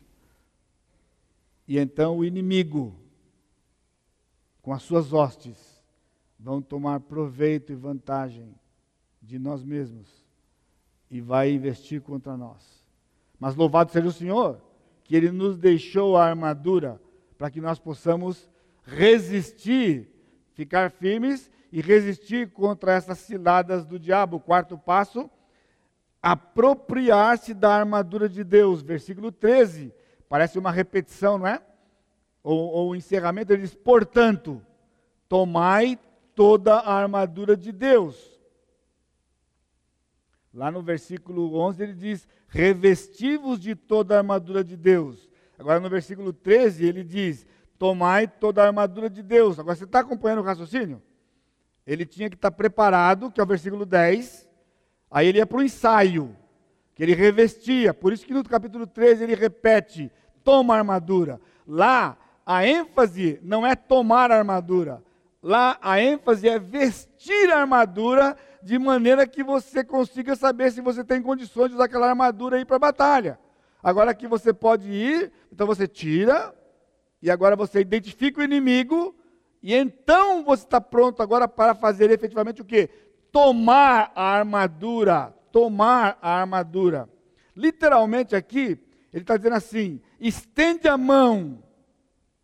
E 1.71 1.79
então 1.79 2.17
o 2.17 2.25
inimigo, 2.25 2.93
com 4.61 4.73
as 4.73 4.83
suas 4.83 5.13
hostes, 5.13 5.81
vão 6.37 6.61
tomar 6.61 6.99
proveito 6.99 7.71
e 7.71 7.75
vantagem 7.77 8.53
de 9.21 9.39
nós 9.39 9.63
mesmos 9.63 10.09
e 11.09 11.21
vai 11.21 11.49
investir 11.49 12.01
contra 12.01 12.35
nós. 12.35 12.85
Mas 13.39 13.55
louvado 13.55 13.89
seja 13.89 14.05
o 14.05 14.11
Senhor, 14.11 14.61
que 15.05 15.15
Ele 15.15 15.31
nos 15.31 15.57
deixou 15.57 16.17
a 16.17 16.25
armadura 16.25 17.01
para 17.37 17.49
que 17.49 17.61
nós 17.61 17.79
possamos 17.79 18.49
resistir, 18.83 20.09
ficar 20.51 20.91
firmes 20.91 21.49
e 21.71 21.79
resistir 21.79 22.51
contra 22.51 22.95
essas 22.95 23.19
ciladas 23.19 23.85
do 23.85 23.97
diabo. 23.97 24.41
Quarto 24.41 24.77
passo, 24.77 25.31
apropriar-se 26.21 27.53
da 27.53 27.73
armadura 27.73 28.27
de 28.27 28.43
Deus. 28.43 28.81
Versículo 28.81 29.31
13, 29.31 29.93
parece 30.31 30.57
uma 30.57 30.71
repetição, 30.71 31.37
não 31.37 31.45
é? 31.45 31.61
Ou, 32.41 32.57
ou 32.57 32.89
o 32.91 32.95
encerramento, 32.95 33.51
ele 33.51 33.63
diz: 33.63 33.75
portanto, 33.75 34.61
tomai 35.27 35.99
toda 36.33 36.75
a 36.75 36.93
armadura 36.93 37.57
de 37.57 37.69
Deus. 37.73 38.39
Lá 40.53 40.71
no 40.71 40.81
versículo 40.81 41.53
11 41.57 41.83
ele 41.83 41.93
diz: 41.93 42.29
revestivos 42.47 43.59
de 43.59 43.75
toda 43.75 44.15
a 44.15 44.19
armadura 44.19 44.63
de 44.63 44.77
Deus. 44.77 45.29
Agora 45.59 45.81
no 45.81 45.89
versículo 45.89 46.31
13 46.31 46.85
ele 46.85 47.03
diz: 47.03 47.45
tomai 47.77 48.25
toda 48.25 48.63
a 48.63 48.67
armadura 48.67 49.09
de 49.09 49.21
Deus. 49.21 49.59
Agora 49.59 49.75
você 49.75 49.83
está 49.83 49.99
acompanhando 49.99 50.39
o 50.39 50.45
raciocínio? 50.45 51.01
Ele 51.85 52.05
tinha 52.05 52.29
que 52.29 52.37
estar 52.37 52.51
preparado, 52.51 53.29
que 53.31 53.41
é 53.41 53.43
o 53.43 53.47
versículo 53.47 53.85
10. 53.85 54.49
Aí 55.11 55.27
ele 55.27 55.39
ia 55.39 55.45
para 55.45 55.57
o 55.57 55.61
ensaio, 55.61 56.33
que 56.95 57.03
ele 57.03 57.13
revestia. 57.13 57.93
Por 57.93 58.13
isso 58.13 58.25
que 58.25 58.33
no 58.33 58.45
capítulo 58.45 58.87
13 58.87 59.25
ele 59.25 59.35
repete: 59.35 60.09
toma 60.43 60.75
a 60.75 60.77
armadura. 60.77 61.39
Lá 61.67 62.17
a 62.45 62.65
ênfase 62.65 63.39
não 63.43 63.65
é 63.65 63.75
tomar 63.75 64.31
a 64.31 64.37
armadura. 64.37 65.03
Lá 65.41 65.77
a 65.81 66.01
ênfase 66.01 66.47
é 66.47 66.59
vestir 66.59 67.51
a 67.51 67.59
armadura 67.59 68.37
de 68.61 68.77
maneira 68.77 69.25
que 69.25 69.43
você 69.43 69.83
consiga 69.83 70.35
saber 70.35 70.71
se 70.71 70.81
você 70.81 71.03
tem 71.03 71.21
condições 71.21 71.69
de 71.69 71.75
usar 71.75 71.85
aquela 71.85 72.09
armadura 72.09 72.57
aí 72.57 72.65
para 72.65 72.75
a 72.75 72.79
batalha. 72.79 73.39
Agora 73.81 74.13
que 74.13 74.27
você 74.27 74.53
pode 74.53 74.87
ir, 74.91 75.31
então 75.51 75.65
você 75.65 75.87
tira, 75.87 76.53
e 77.21 77.31
agora 77.31 77.55
você 77.55 77.81
identifica 77.81 78.41
o 78.41 78.43
inimigo, 78.43 79.15
e 79.63 79.73
então 79.73 80.43
você 80.43 80.63
está 80.63 80.79
pronto 80.79 81.21
agora 81.23 81.47
para 81.47 81.73
fazer 81.73 82.11
efetivamente 82.11 82.61
o 82.61 82.65
que? 82.65 82.89
Tomar 83.31 84.11
a 84.15 84.23
armadura. 84.23 85.33
Tomar 85.51 86.17
a 86.21 86.41
armadura. 86.41 87.09
Literalmente 87.55 88.35
aqui, 88.35 88.77
ele 89.11 89.23
está 89.23 89.37
dizendo 89.37 89.55
assim: 89.55 90.01
estende 90.19 90.87
a 90.87 90.97
mão 90.97 91.63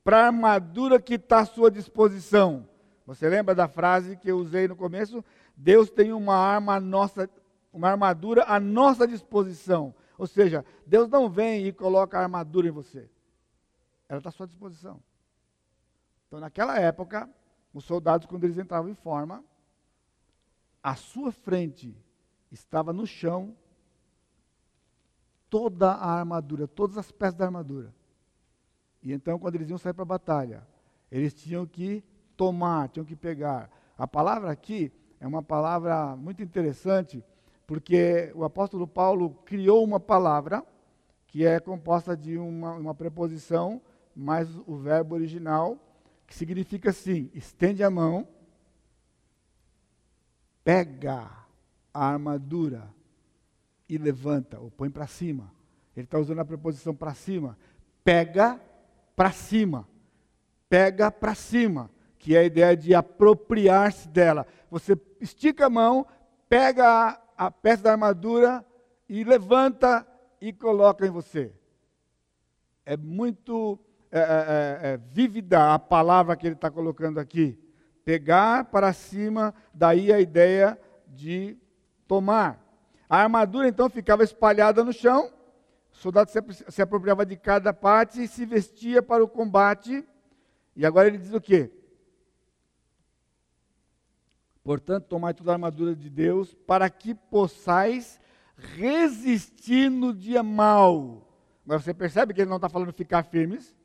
para 0.04 0.24
a 0.24 0.26
armadura 0.28 1.02
que 1.02 1.16
está 1.16 1.40
à 1.40 1.46
sua 1.46 1.72
disposição. 1.72 2.68
Você 3.06 3.30
lembra 3.30 3.56
da 3.56 3.68
frase 3.68 4.18
que 4.18 4.30
eu 4.30 4.38
usei 4.38 4.68
no 4.68 4.76
começo? 4.76 5.24
Deus 5.56 5.90
tem 5.90 6.12
uma 6.12 6.36
arma 6.36 6.80
nossa, 6.80 7.30
uma 7.72 7.90
armadura 7.90 8.44
à 8.48 8.60
nossa 8.60 9.08
disposição. 9.08 9.96
Ou 10.18 10.28
seja, 10.28 10.66
Deus 10.86 11.08
não 11.08 11.30
vem 11.30 11.66
e 11.66 11.72
coloca 11.72 12.18
a 12.18 12.24
armadura 12.24 12.68
em 12.68 12.72
você. 12.72 13.10
Ela 14.10 14.20
está 14.20 14.30
à 14.30 14.32
sua 14.32 14.48
disposição. 14.48 15.02
Então, 16.28 16.40
naquela 16.40 16.78
época, 16.78 17.30
os 17.74 17.86
soldados, 17.86 18.28
quando 18.28 18.44
eles 18.44 18.58
entravam 18.58 18.90
em 18.90 18.96
forma, 18.96 19.44
à 20.82 20.96
sua 20.96 21.32
frente 21.32 21.96
estava 22.52 22.92
no 22.92 23.06
chão 23.06 23.56
toda 25.50 25.92
a 25.92 26.12
armadura, 26.12 26.68
todas 26.68 26.98
as 26.98 27.12
peças 27.12 27.36
da 27.36 27.46
armadura. 27.46 27.94
E 29.02 29.14
então, 29.14 29.40
quando 29.40 29.56
eles 29.56 29.70
iam 29.70 29.78
sair 29.78 29.94
para 29.94 30.04
a 30.04 30.06
batalha, 30.06 30.68
eles 31.12 31.34
tinham 31.34 31.66
que 31.66 32.04
tomar, 32.36 32.90
tinham 32.90 33.06
que 33.06 33.16
pegar. 33.16 33.70
A 33.98 34.08
palavra 34.08 34.52
aqui 34.52 34.92
é 35.20 35.28
uma 35.28 35.42
palavra 35.42 36.16
muito 36.16 36.44
interessante, 36.44 37.24
porque 37.66 38.32
o 38.36 38.44
apóstolo 38.44 38.88
Paulo 38.88 39.32
criou 39.46 39.84
uma 39.84 40.00
palavra 40.00 40.64
que 41.28 41.46
é 41.46 41.60
composta 41.60 42.16
de 42.16 42.38
uma, 42.38 42.74
uma 42.74 42.96
preposição 42.96 43.82
mais 44.16 44.50
o 44.66 44.76
verbo 44.78 45.16
original, 45.16 45.78
que 46.26 46.36
significa 46.36 46.90
assim: 46.90 47.30
estende 47.34 47.84
a 47.84 47.90
mão, 47.90 48.28
pega 50.64 51.30
a 51.94 52.06
armadura 52.06 52.97
e 53.90 53.98
levanta, 53.98 54.60
ou 54.60 54.70
põe 54.70 54.90
para 54.90 55.08
cima. 55.08 55.52
Ele 55.96 56.06
está 56.06 56.20
usando 56.20 56.40
a 56.40 56.46
preposição 56.46 56.94
para 56.94 57.14
cima. 57.14 57.58
Pega 58.04 58.60
para 59.16 59.32
cima. 59.32 59.88
Pega 60.70 61.10
para 61.10 61.34
cima 61.34 61.90
que 62.28 62.36
é 62.36 62.40
a 62.40 62.44
ideia 62.44 62.76
de 62.76 62.94
apropriar-se 62.94 64.10
dela. 64.10 64.46
Você 64.70 65.00
estica 65.22 65.68
a 65.68 65.70
mão, 65.70 66.06
pega 66.50 66.86
a, 66.86 67.46
a 67.46 67.50
peça 67.50 67.84
da 67.84 67.92
armadura 67.92 68.66
e 69.08 69.24
levanta 69.24 70.06
e 70.42 70.52
coloca 70.52 71.08
em 71.08 71.10
você. 71.10 71.54
É 72.86 72.98
muito 72.98 73.80
é, 74.12 74.20
é, 74.20 74.22
é, 74.22 74.94
é 74.94 74.98
vívida 74.98 75.74
a 75.74 75.80
palavra 75.80 76.36
que 76.36 76.46
ele 76.46 76.56
está 76.56 76.70
colocando 76.70 77.18
aqui. 77.18 77.58
Pegar 78.04 78.66
para 78.66 78.92
cima, 78.92 79.54
daí 79.74 80.12
a 80.12 80.20
ideia 80.20 80.78
de 81.08 81.58
tomar. 82.08 82.62
A 83.10 83.22
armadura 83.22 83.68
então 83.68 83.90
ficava 83.90 84.24
espalhada 84.24 84.84
no 84.84 84.92
chão, 84.92 85.32
o 85.92 85.96
soldado 85.96 86.30
se, 86.30 86.82
apropriava 86.82 87.26
de 87.26 87.36
cada 87.38 87.74
parte 87.74 88.22
e 88.22 88.28
se 88.28 88.46
vestia 88.46 89.02
para 89.02 89.24
o 89.24 89.28
combate. 89.28 90.08
E 90.76 90.86
agora 90.86 91.08
ele 91.08 91.18
diz 91.18 91.34
o 91.34 91.42
quê? 91.42 91.72
Portanto, 94.64 95.06
tomai 95.06 95.34
toda 95.34 95.52
a 95.52 95.54
armadura 95.54 95.96
de 95.96 96.10
Deus, 96.10 96.54
para 96.54 96.90
que 96.90 97.16
possais 97.16 98.20
resistir 98.58 99.90
no 99.90 100.14
dia 100.14 100.44
mau. 100.44 101.26
Agora 101.66 101.80
você 101.80 101.94
percebe 101.94 102.34
que 102.34 102.42
ele 102.42 102.50
não 102.50 102.58
está 102.58 102.68
falando 102.68 102.92
ficar 102.92 103.24
firmes. 103.24 103.76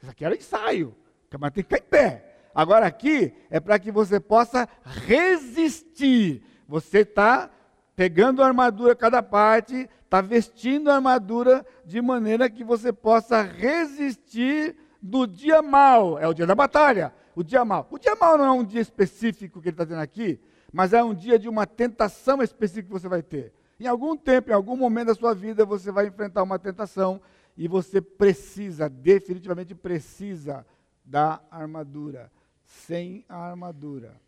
Isso 0.00 0.10
aqui 0.10 0.24
era 0.24 0.36
ensaio. 0.36 0.94
Mas 1.38 1.52
tem 1.52 1.64
que 1.64 1.74
ficar 1.74 1.84
em 1.84 1.88
pé. 1.88 2.48
Agora 2.54 2.86
aqui 2.86 3.34
é 3.50 3.58
para 3.58 3.78
que 3.78 3.90
você 3.90 4.20
possa 4.20 4.68
resistir. 4.84 6.42
Você 6.68 6.98
está 6.98 7.50
pegando 7.96 8.42
a 8.42 8.46
armadura 8.46 8.94
cada 8.94 9.22
parte, 9.22 9.88
está 10.04 10.20
vestindo 10.20 10.90
a 10.90 10.96
armadura 10.96 11.66
de 11.84 12.00
maneira 12.00 12.48
que 12.48 12.62
você 12.62 12.92
possa 12.92 13.42
resistir 13.42 14.76
no 15.02 15.26
dia 15.26 15.60
mau. 15.62 16.18
É 16.18 16.28
o 16.28 16.34
dia 16.34 16.46
da 16.46 16.54
batalha 16.54 17.12
o 17.36 17.44
dia 17.44 17.64
mau. 17.64 17.86
O 17.90 17.98
dia 17.98 18.16
mau 18.16 18.38
não 18.38 18.46
é 18.46 18.50
um 18.50 18.64
dia 18.64 18.80
específico 18.80 19.60
que 19.60 19.68
ele 19.68 19.74
está 19.74 19.84
dizendo 19.84 20.00
aqui, 20.00 20.40
mas 20.72 20.94
é 20.94 21.04
um 21.04 21.14
dia 21.14 21.38
de 21.38 21.48
uma 21.48 21.66
tentação 21.66 22.42
específica 22.42 22.88
que 22.88 23.00
você 23.00 23.08
vai 23.08 23.22
ter. 23.22 23.52
Em 23.78 23.86
algum 23.86 24.16
tempo, 24.16 24.50
em 24.50 24.54
algum 24.54 24.74
momento 24.74 25.08
da 25.08 25.14
sua 25.14 25.34
vida, 25.34 25.66
você 25.66 25.92
vai 25.92 26.06
enfrentar 26.06 26.42
uma 26.42 26.58
tentação 26.58 27.20
e 27.54 27.68
você 27.68 28.00
precisa, 28.00 28.88
definitivamente 28.88 29.74
precisa 29.74 30.66
da 31.04 31.42
armadura. 31.50 32.32
Sem 32.64 33.22
a 33.28 33.36
armadura, 33.36 34.18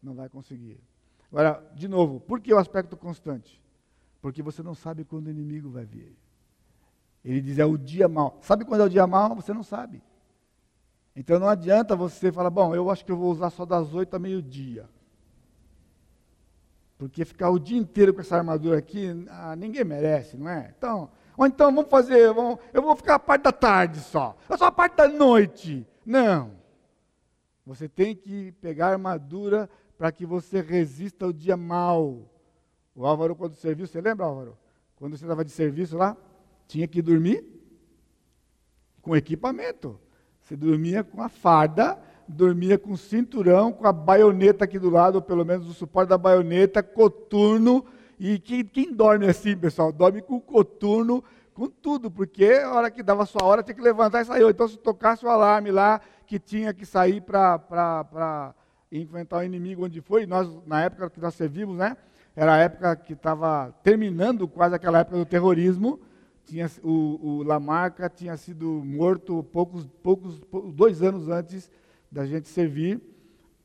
não 0.00 0.14
vai 0.14 0.28
conseguir. 0.28 0.80
Agora, 1.30 1.62
de 1.74 1.88
novo, 1.88 2.20
por 2.20 2.40
que 2.40 2.52
o 2.52 2.58
aspecto 2.58 2.96
constante? 2.96 3.62
Porque 4.20 4.42
você 4.42 4.62
não 4.62 4.74
sabe 4.74 5.04
quando 5.04 5.26
o 5.26 5.30
inimigo 5.30 5.70
vai 5.70 5.84
vir. 5.84 6.16
Ele 7.24 7.40
diz, 7.40 7.58
é 7.58 7.64
o 7.64 7.76
dia 7.76 8.08
mau. 8.08 8.38
Sabe 8.40 8.64
quando 8.64 8.82
é 8.82 8.84
o 8.84 8.90
dia 8.90 9.06
mau? 9.06 9.34
Você 9.34 9.52
não 9.52 9.62
sabe. 9.62 10.02
Então 11.14 11.38
não 11.38 11.48
adianta 11.48 11.96
você 11.96 12.30
falar, 12.30 12.50
bom, 12.50 12.74
eu 12.74 12.90
acho 12.90 13.04
que 13.04 13.10
eu 13.10 13.16
vou 13.16 13.30
usar 13.30 13.50
só 13.50 13.64
das 13.64 13.92
8 13.94 14.14
a 14.14 14.18
meio-dia. 14.18 14.88
Porque 16.98 17.24
ficar 17.24 17.50
o 17.50 17.58
dia 17.58 17.76
inteiro 17.76 18.14
com 18.14 18.20
essa 18.20 18.36
armadura 18.36 18.78
aqui, 18.78 19.26
ah, 19.28 19.56
ninguém 19.56 19.84
merece, 19.84 20.36
não 20.36 20.48
é? 20.48 20.72
Então, 20.76 21.10
ou 21.36 21.46
então 21.46 21.74
vamos 21.74 21.90
fazer, 21.90 22.32
vamos, 22.32 22.58
eu 22.72 22.80
vou 22.80 22.96
ficar 22.96 23.16
a 23.16 23.18
parte 23.18 23.42
da 23.42 23.52
tarde 23.52 24.00
só. 24.00 24.36
Eu 24.48 24.56
só 24.56 24.66
a 24.66 24.72
parte 24.72 24.96
da 24.96 25.08
noite. 25.08 25.86
Não. 26.04 26.52
Você 27.66 27.88
tem 27.88 28.14
que 28.14 28.52
pegar 28.52 28.88
a 28.88 28.92
armadura 28.92 29.68
para 29.96 30.12
que 30.12 30.26
você 30.26 30.60
resista 30.60 31.24
ao 31.24 31.32
dia 31.32 31.56
mau. 31.56 32.30
O 32.94 33.06
Álvaro, 33.06 33.34
quando 33.34 33.54
serviu, 33.56 33.86
você 33.86 34.00
lembra, 34.00 34.26
Álvaro? 34.26 34.56
Quando 34.96 35.16
você 35.16 35.24
estava 35.24 35.44
de 35.44 35.50
serviço 35.50 35.96
lá, 35.96 36.16
tinha 36.66 36.86
que 36.86 37.02
dormir 37.02 37.44
com 39.02 39.16
equipamento. 39.16 39.98
Você 40.40 40.56
dormia 40.56 41.04
com 41.04 41.22
a 41.22 41.28
farda, 41.28 41.98
dormia 42.26 42.78
com 42.78 42.92
o 42.92 42.96
cinturão, 42.96 43.72
com 43.72 43.86
a 43.86 43.92
baioneta 43.92 44.64
aqui 44.64 44.78
do 44.78 44.90
lado, 44.90 45.16
ou 45.16 45.22
pelo 45.22 45.44
menos 45.44 45.68
o 45.68 45.74
suporte 45.74 46.08
da 46.08 46.18
baioneta, 46.18 46.82
coturno. 46.82 47.84
E 48.18 48.38
quem, 48.38 48.64
quem 48.64 48.92
dorme 48.92 49.26
assim, 49.26 49.56
pessoal? 49.56 49.92
Dorme 49.92 50.22
com 50.22 50.40
coturno, 50.40 51.22
com 51.52 51.68
tudo, 51.68 52.10
porque 52.10 52.46
a 52.46 52.72
hora 52.72 52.90
que 52.90 53.02
dava 53.02 53.22
a 53.22 53.26
sua 53.26 53.44
hora 53.44 53.62
tinha 53.62 53.74
que 53.74 53.82
levantar 53.82 54.22
e 54.22 54.24
sair. 54.24 54.48
Então, 54.48 54.68
se 54.68 54.78
tocasse 54.78 55.24
o 55.24 55.28
alarme 55.28 55.70
lá, 55.70 56.00
que 56.26 56.38
tinha 56.38 56.72
que 56.72 56.86
sair 56.86 57.20
para 57.20 58.54
enfrentar 58.90 59.38
o 59.38 59.44
inimigo 59.44 59.84
onde 59.84 60.00
foi. 60.00 60.26
Nós, 60.26 60.48
na 60.66 60.82
época 60.82 61.10
que 61.10 61.20
nós 61.20 61.34
servimos, 61.34 61.76
né? 61.76 61.96
Era 62.34 62.54
a 62.54 62.58
época 62.58 62.96
que 62.96 63.14
estava 63.14 63.74
terminando 63.82 64.46
quase 64.46 64.74
aquela 64.74 65.00
época 65.00 65.16
do 65.16 65.24
terrorismo. 65.24 65.98
Tinha, 66.44 66.70
o, 66.82 67.38
o 67.38 67.42
Lamarca 67.42 68.08
tinha 68.08 68.36
sido 68.36 68.66
morto 68.84 69.42
poucos, 69.44 69.86
poucos, 70.02 70.40
dois 70.74 71.02
anos 71.02 71.28
antes 71.28 71.70
da 72.12 72.26
gente 72.26 72.46
servir. 72.48 73.00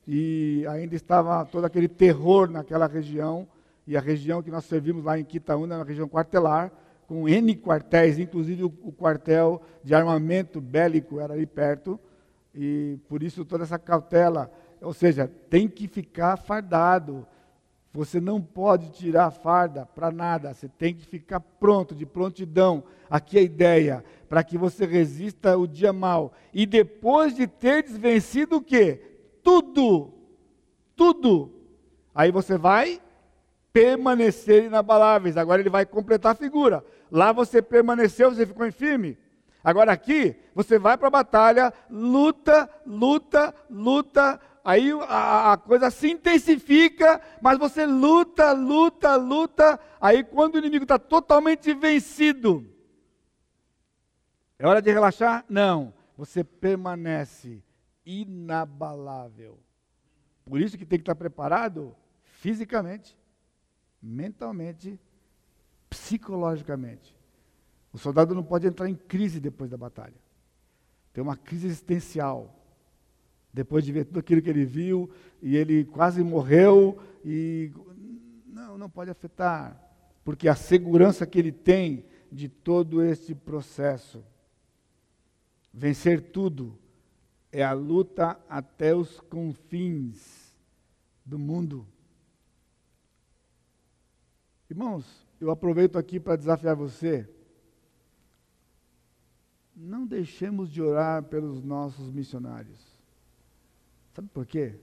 E 0.07 0.65
ainda 0.67 0.95
estava 0.95 1.45
todo 1.45 1.65
aquele 1.65 1.87
terror 1.87 2.49
naquela 2.49 2.87
região. 2.87 3.47
E 3.85 3.97
a 3.97 3.99
região 3.99 4.41
que 4.41 4.49
nós 4.49 4.65
servimos 4.65 5.03
lá 5.03 5.19
em 5.19 5.25
Quitaúna, 5.25 5.77
na 5.77 5.83
região 5.83 6.07
quartelar, 6.07 6.71
com 7.07 7.27
N 7.27 7.55
quartéis, 7.57 8.17
inclusive 8.17 8.63
o, 8.63 8.73
o 8.83 8.91
quartel 8.91 9.61
de 9.83 9.93
armamento 9.93 10.61
bélico 10.61 11.19
era 11.19 11.33
ali 11.33 11.45
perto. 11.45 11.99
E 12.55 12.97
por 13.09 13.21
isso 13.21 13.43
toda 13.43 13.63
essa 13.63 13.77
cautela. 13.77 14.49
Ou 14.81 14.93
seja, 14.93 15.31
tem 15.49 15.67
que 15.67 15.87
ficar 15.87 16.37
fardado 16.37 17.27
você 17.93 18.21
não 18.21 18.41
pode 18.41 18.89
tirar 18.91 19.25
a 19.25 19.31
farda 19.31 19.85
para 19.85 20.11
nada, 20.11 20.53
você 20.53 20.69
tem 20.69 20.93
que 20.93 21.05
ficar 21.05 21.41
pronto, 21.41 21.93
de 21.93 22.05
prontidão. 22.05 22.83
Aqui 23.09 23.37
é 23.37 23.41
a 23.41 23.43
ideia, 23.43 24.05
para 24.29 24.43
que 24.43 24.57
você 24.57 24.85
resista 24.85 25.57
o 25.57 25.67
dia 25.67 25.91
mal. 25.91 26.31
E 26.53 26.65
depois 26.65 27.35
de 27.35 27.47
ter 27.47 27.83
desvencido 27.83 28.57
o 28.57 28.61
quê? 28.61 29.01
Tudo, 29.43 30.13
tudo. 30.95 31.51
Aí 32.15 32.31
você 32.31 32.57
vai 32.57 33.01
permanecer 33.73 34.65
inabaláveis. 34.65 35.35
Agora 35.35 35.61
ele 35.61 35.69
vai 35.69 35.85
completar 35.85 36.31
a 36.31 36.35
figura. 36.35 36.85
Lá 37.11 37.33
você 37.33 37.61
permaneceu, 37.61 38.33
você 38.33 38.45
ficou 38.45 38.71
firme. 38.71 39.17
Agora 39.61 39.91
aqui, 39.91 40.35
você 40.55 40.79
vai 40.79 40.97
para 40.97 41.09
a 41.09 41.11
batalha, 41.11 41.73
luta, 41.89 42.69
luta, 42.85 43.53
luta, 43.69 44.39
aí 44.63 44.91
a, 45.07 45.53
a, 45.53 45.57
coisa 45.57 45.89
se 45.89 46.09
intensifica, 46.09 47.21
mas 47.41 47.57
você 47.57 47.85
luta, 47.85 48.51
luta, 48.51 49.15
luta. 49.15 49.79
Aí 49.99 50.23
quando 50.23 50.55
o 50.55 50.57
inimigo 50.57 50.83
está 50.83 50.99
totalmente 50.99 51.73
vencido, 51.73 52.65
é 54.57 54.67
hora 54.67 54.81
de 54.81 54.91
relaxar? 54.91 55.43
Não. 55.49 55.93
Você 56.15 56.43
permanece 56.43 57.63
inabalável. 58.05 59.59
Por 60.45 60.61
isso 60.61 60.77
que 60.77 60.85
tem 60.85 60.99
que 60.99 61.03
estar 61.03 61.15
preparado 61.15 61.95
fisicamente, 62.21 63.17
mentalmente, 64.01 64.99
psicologicamente. 65.89 67.17
O 67.91 67.97
soldado 67.97 68.35
não 68.35 68.43
pode 68.43 68.67
entrar 68.67 68.87
em 68.87 68.95
crise 68.95 69.39
depois 69.39 69.69
da 69.69 69.77
batalha. 69.77 70.13
Tem 71.11 71.23
uma 71.23 71.35
crise 71.35 71.67
existencial 71.67 72.60
depois 73.53 73.83
de 73.83 73.91
ver 73.91 74.05
tudo 74.05 74.19
aquilo 74.19 74.41
que 74.41 74.49
ele 74.49 74.65
viu, 74.65 75.09
e 75.41 75.55
ele 75.55 75.85
quase 75.85 76.23
morreu, 76.23 76.97
e 77.23 77.71
não, 78.47 78.77
não 78.77 78.89
pode 78.89 79.09
afetar, 79.09 79.79
porque 80.23 80.47
a 80.47 80.55
segurança 80.55 81.25
que 81.25 81.39
ele 81.39 81.51
tem 81.51 82.05
de 82.31 82.47
todo 82.47 83.03
este 83.03 83.35
processo. 83.35 84.23
Vencer 85.73 86.31
tudo 86.31 86.77
é 87.51 87.63
a 87.63 87.73
luta 87.73 88.39
até 88.47 88.95
os 88.95 89.19
confins 89.19 90.55
do 91.25 91.37
mundo. 91.37 91.85
Irmãos, 94.69 95.27
eu 95.39 95.51
aproveito 95.51 95.97
aqui 95.97 96.19
para 96.19 96.37
desafiar 96.37 96.75
você. 96.75 97.29
Não 99.75 100.05
deixemos 100.05 100.71
de 100.71 100.81
orar 100.81 101.23
pelos 101.23 101.61
nossos 101.61 102.09
missionários. 102.09 102.90
Sabe 104.13 104.27
por 104.29 104.45
quê? 104.45 104.75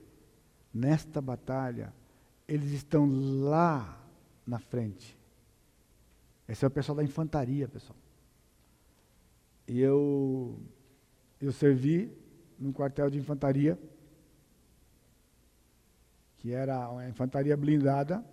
Nesta 0.73 1.21
batalha, 1.21 1.93
eles 2.47 2.71
estão 2.71 3.09
lá 3.49 4.01
na 4.45 4.59
frente. 4.59 5.17
Esse 6.47 6.65
é 6.65 6.67
o 6.67 6.71
pessoal 6.71 6.95
da 6.95 7.03
infantaria, 7.03 7.67
pessoal. 7.67 7.97
E 9.67 9.79
eu, 9.79 10.59
eu 11.39 11.51
servi 11.51 12.11
num 12.59 12.73
quartel 12.73 13.09
de 13.09 13.19
infantaria, 13.19 13.77
que 16.39 16.51
era 16.51 16.89
uma 16.89 17.07
infantaria 17.07 17.55
blindada, 17.55 18.23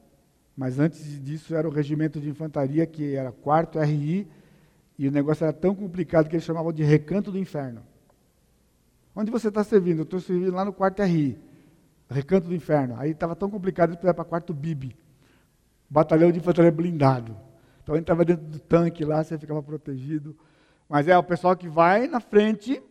mas 0.57 0.79
antes 0.79 1.23
disso 1.23 1.55
era 1.55 1.69
o 1.69 1.71
regimento 1.71 2.19
de 2.19 2.31
infantaria, 2.31 2.87
que 2.87 3.15
era 3.15 3.31
quarto 3.31 3.79
RI, 3.79 4.27
e 4.99 5.07
o 5.07 5.13
negócio 5.13 5.45
era 5.45 5.53
tão 5.53 5.75
complicado 5.75 6.29
que 6.29 6.37
eles 6.37 6.45
chamavam 6.45 6.73
de 6.73 6.83
recanto 6.83 7.31
do 7.31 7.39
inferno. 7.39 7.83
Onde 9.19 9.31
você 9.31 9.49
está 9.49 9.65
servindo? 9.65 10.01
Eu 10.01 10.05
estou 10.05 10.21
servindo 10.21 10.55
lá 10.55 10.63
no 10.63 10.75
quarto 10.75 11.03
RI, 11.03 11.41
Recanto 12.11 12.49
do 12.49 12.55
Inferno. 12.55 12.97
Aí 12.99 13.13
estava 13.13 13.35
tão 13.35 13.49
complicado, 13.49 13.89
eles 13.89 13.97
precisavam 13.97 14.17
para 14.17 14.29
quarto 14.29 14.53
BIB, 14.53 14.95
batalhão 15.89 16.31
de 16.31 16.39
infantaria 16.39 16.71
blindado. 16.71 17.35
Então 17.83 17.97
entrava 17.97 18.27
dentro 18.27 18.45
do 18.45 18.59
tanque 18.61 19.07
lá, 19.07 19.25
você 19.25 19.39
ficava 19.39 19.63
protegido. 19.63 20.37
Mas 20.87 21.09
é 21.09 21.17
o 21.17 21.23
pessoal 21.23 21.57
que 21.57 21.67
vai 21.67 22.07
na 22.07 22.21
frente, 22.21 22.83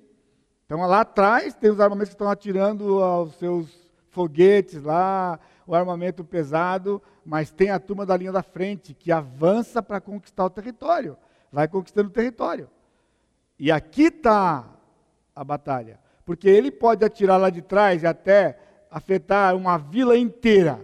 então 0.66 0.80
lá 0.80 1.02
atrás 1.02 1.54
tem 1.54 1.70
os 1.70 1.80
armamentos 1.80 2.10
que 2.10 2.16
estão 2.16 2.30
atirando 2.30 3.04
aos 3.04 3.36
seus 3.36 3.70
foguetes 4.10 4.82
lá, 4.82 5.40
o 5.68 5.76
armamento 5.76 6.24
pesado, 6.24 7.04
mas 7.24 7.52
tem 7.52 7.70
a 7.70 7.80
turma 7.80 8.04
da 8.04 8.18
linha 8.18 8.32
da 8.32 8.42
frente 8.42 8.96
que 8.96 9.12
avança 9.12 9.82
para 9.82 10.02
conquistar 10.02 10.46
o 10.46 10.50
território, 10.50 11.18
vai 11.52 11.68
conquistando 11.68 12.10
o 12.10 12.14
território. 12.14 12.68
E 13.60 13.72
aqui 13.72 14.06
está 14.06 14.68
a 15.36 15.44
batalha. 15.44 16.04
Porque 16.26 16.50
ele 16.50 16.72
pode 16.72 17.06
atirar 17.06 17.40
lá 17.40 17.50
de 17.50 17.62
trás 17.62 18.02
e 18.02 18.08
até 18.08 18.60
afetar 18.90 19.56
uma 19.56 19.78
vila 19.78 20.18
inteira. 20.18 20.84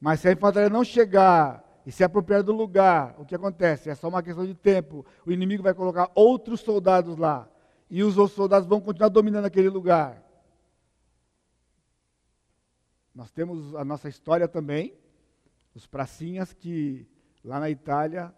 Mas 0.00 0.20
se 0.20 0.28
a 0.28 0.32
infantaria 0.32 0.68
não 0.68 0.82
chegar 0.82 1.64
e 1.86 1.92
se 1.92 2.02
apropriar 2.02 2.42
do 2.42 2.52
lugar, 2.52 3.14
o 3.18 3.24
que 3.24 3.34
acontece? 3.34 3.88
É 3.88 3.94
só 3.94 4.08
uma 4.08 4.22
questão 4.22 4.44
de 4.44 4.54
tempo. 4.54 5.06
O 5.24 5.30
inimigo 5.30 5.62
vai 5.62 5.72
colocar 5.72 6.10
outros 6.14 6.60
soldados 6.60 7.16
lá. 7.16 7.48
E 7.88 8.02
os 8.02 8.18
outros 8.18 8.36
soldados 8.36 8.68
vão 8.68 8.80
continuar 8.80 9.08
dominando 9.08 9.44
aquele 9.44 9.68
lugar. 9.68 10.22
Nós 13.14 13.30
temos 13.30 13.74
a 13.74 13.84
nossa 13.84 14.08
história 14.08 14.48
também, 14.48 14.94
os 15.74 15.86
pracinhas 15.86 16.52
que 16.52 17.06
lá 17.44 17.60
na 17.60 17.68
Itália 17.68 18.34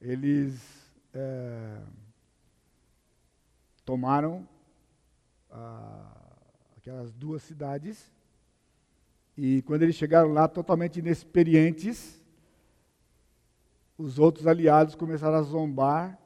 eles 0.00 0.62
é, 1.12 1.80
tomaram 3.84 4.46
aquelas 6.76 7.12
duas 7.12 7.42
cidades. 7.42 8.12
E 9.36 9.62
quando 9.62 9.82
eles 9.82 9.96
chegaram 9.96 10.32
lá 10.32 10.46
totalmente 10.48 10.98
inexperientes, 10.98 12.20
os 13.96 14.18
outros 14.18 14.46
aliados 14.46 14.94
começaram 14.94 15.36
a 15.36 15.42
zombar. 15.42 16.18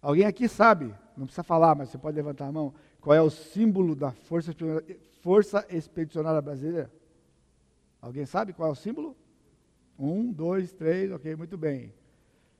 Alguém 0.00 0.24
aqui 0.24 0.48
sabe, 0.48 0.94
não 1.16 1.26
precisa 1.26 1.42
falar, 1.42 1.74
mas 1.74 1.88
você 1.90 1.98
pode 1.98 2.16
levantar 2.16 2.46
a 2.46 2.52
mão, 2.52 2.74
qual 3.00 3.14
é 3.14 3.22
o 3.22 3.30
símbolo 3.30 3.94
da 3.94 4.10
Força, 4.10 4.54
Força 5.20 5.66
Expedicionária 5.68 6.40
Brasileira? 6.40 6.90
Alguém 8.00 8.26
sabe 8.26 8.52
qual 8.52 8.68
é 8.68 8.72
o 8.72 8.76
símbolo? 8.76 9.16
Um, 9.98 10.32
dois, 10.32 10.72
três, 10.72 11.12
ok, 11.12 11.36
muito 11.36 11.56
bem. 11.56 11.94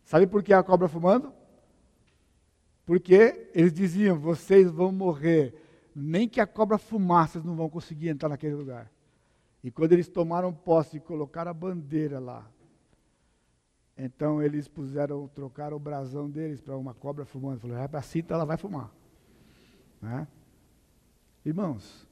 Sabe 0.04 0.26
por 0.26 0.42
que 0.42 0.52
a 0.52 0.62
cobra 0.62 0.88
fumando? 0.88 1.32
Porque 2.92 3.48
eles 3.54 3.72
diziam: 3.72 4.18
vocês 4.18 4.70
vão 4.70 4.92
morrer, 4.92 5.54
nem 5.96 6.28
que 6.28 6.38
a 6.42 6.46
cobra 6.46 6.76
fumasse, 6.76 7.32
vocês 7.32 7.44
não 7.46 7.56
vão 7.56 7.70
conseguir 7.70 8.10
entrar 8.10 8.28
naquele 8.28 8.54
lugar. 8.54 8.92
E 9.64 9.70
quando 9.70 9.94
eles 9.94 10.08
tomaram 10.08 10.52
posse 10.52 10.98
e 10.98 11.00
colocaram 11.00 11.50
a 11.50 11.54
bandeira 11.54 12.18
lá, 12.18 12.46
então 13.96 14.42
eles 14.42 14.68
puseram, 14.68 15.26
trocaram 15.28 15.78
o 15.78 15.80
brasão 15.80 16.28
deles 16.28 16.60
para 16.60 16.76
uma 16.76 16.92
cobra 16.92 17.24
fumando. 17.24 17.60
Falaram, 17.60 17.88
para 17.88 18.00
a 18.00 18.02
cinta 18.02 18.34
ela 18.34 18.44
vai 18.44 18.58
fumar. 18.58 18.92
Né? 19.98 20.28
Irmãos, 21.46 22.06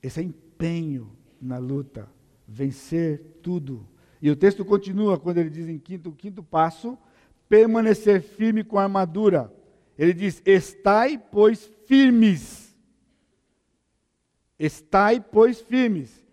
esse 0.00 0.20
é 0.20 0.22
empenho 0.22 1.10
na 1.40 1.58
luta, 1.58 2.08
vencer 2.46 3.40
tudo. 3.42 3.84
E 4.22 4.30
o 4.30 4.36
texto 4.36 4.64
continua 4.64 5.18
quando 5.18 5.38
ele 5.38 5.50
diz 5.50 5.68
em 5.68 5.76
quinto, 5.76 6.12
quinto 6.12 6.40
passo, 6.40 6.96
permanecer 7.48 8.22
firme 8.22 8.64
com 8.64 8.78
a 8.78 8.82
armadura. 8.82 9.52
Ele 9.98 10.12
diz: 10.12 10.42
Estai, 10.44 11.18
pois, 11.18 11.64
firmes. 11.86 12.76
Estai, 14.58 15.20
pois, 15.20 15.60
firmes. 15.60 16.24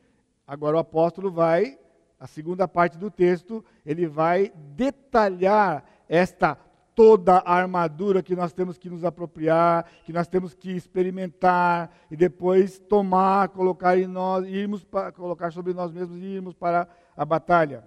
Agora 0.46 0.78
o 0.78 0.80
apóstolo 0.80 1.32
vai, 1.32 1.78
a 2.20 2.28
segunda 2.28 2.68
parte 2.68 2.98
do 2.98 3.10
texto, 3.10 3.64
ele 3.86 4.08
vai 4.08 4.52
detalhar 4.76 5.84
esta 6.08 6.58
toda 6.96 7.38
a 7.38 7.56
armadura 7.56 8.22
que 8.22 8.36
nós 8.36 8.54
temos 8.54 8.78
que 8.78 8.90
nos 8.90 9.04
apropriar, 9.04 9.86
que 10.04 10.14
nós 10.14 10.28
temos 10.28 10.54
que 10.54 10.72
experimentar 10.72 11.92
e 12.12 12.16
depois 12.16 12.78
tomar, 12.78 13.50
colocar 13.50 13.98
em 13.98 14.06
nós, 14.06 14.46
irmos 14.46 14.84
para, 14.84 15.12
colocar 15.12 15.52
sobre 15.52 15.74
nós 15.74 15.92
mesmos 15.92 16.18
e 16.22 16.26
irmos 16.26 16.54
para 16.54 16.88
a 17.18 17.26
batalha. 17.26 17.84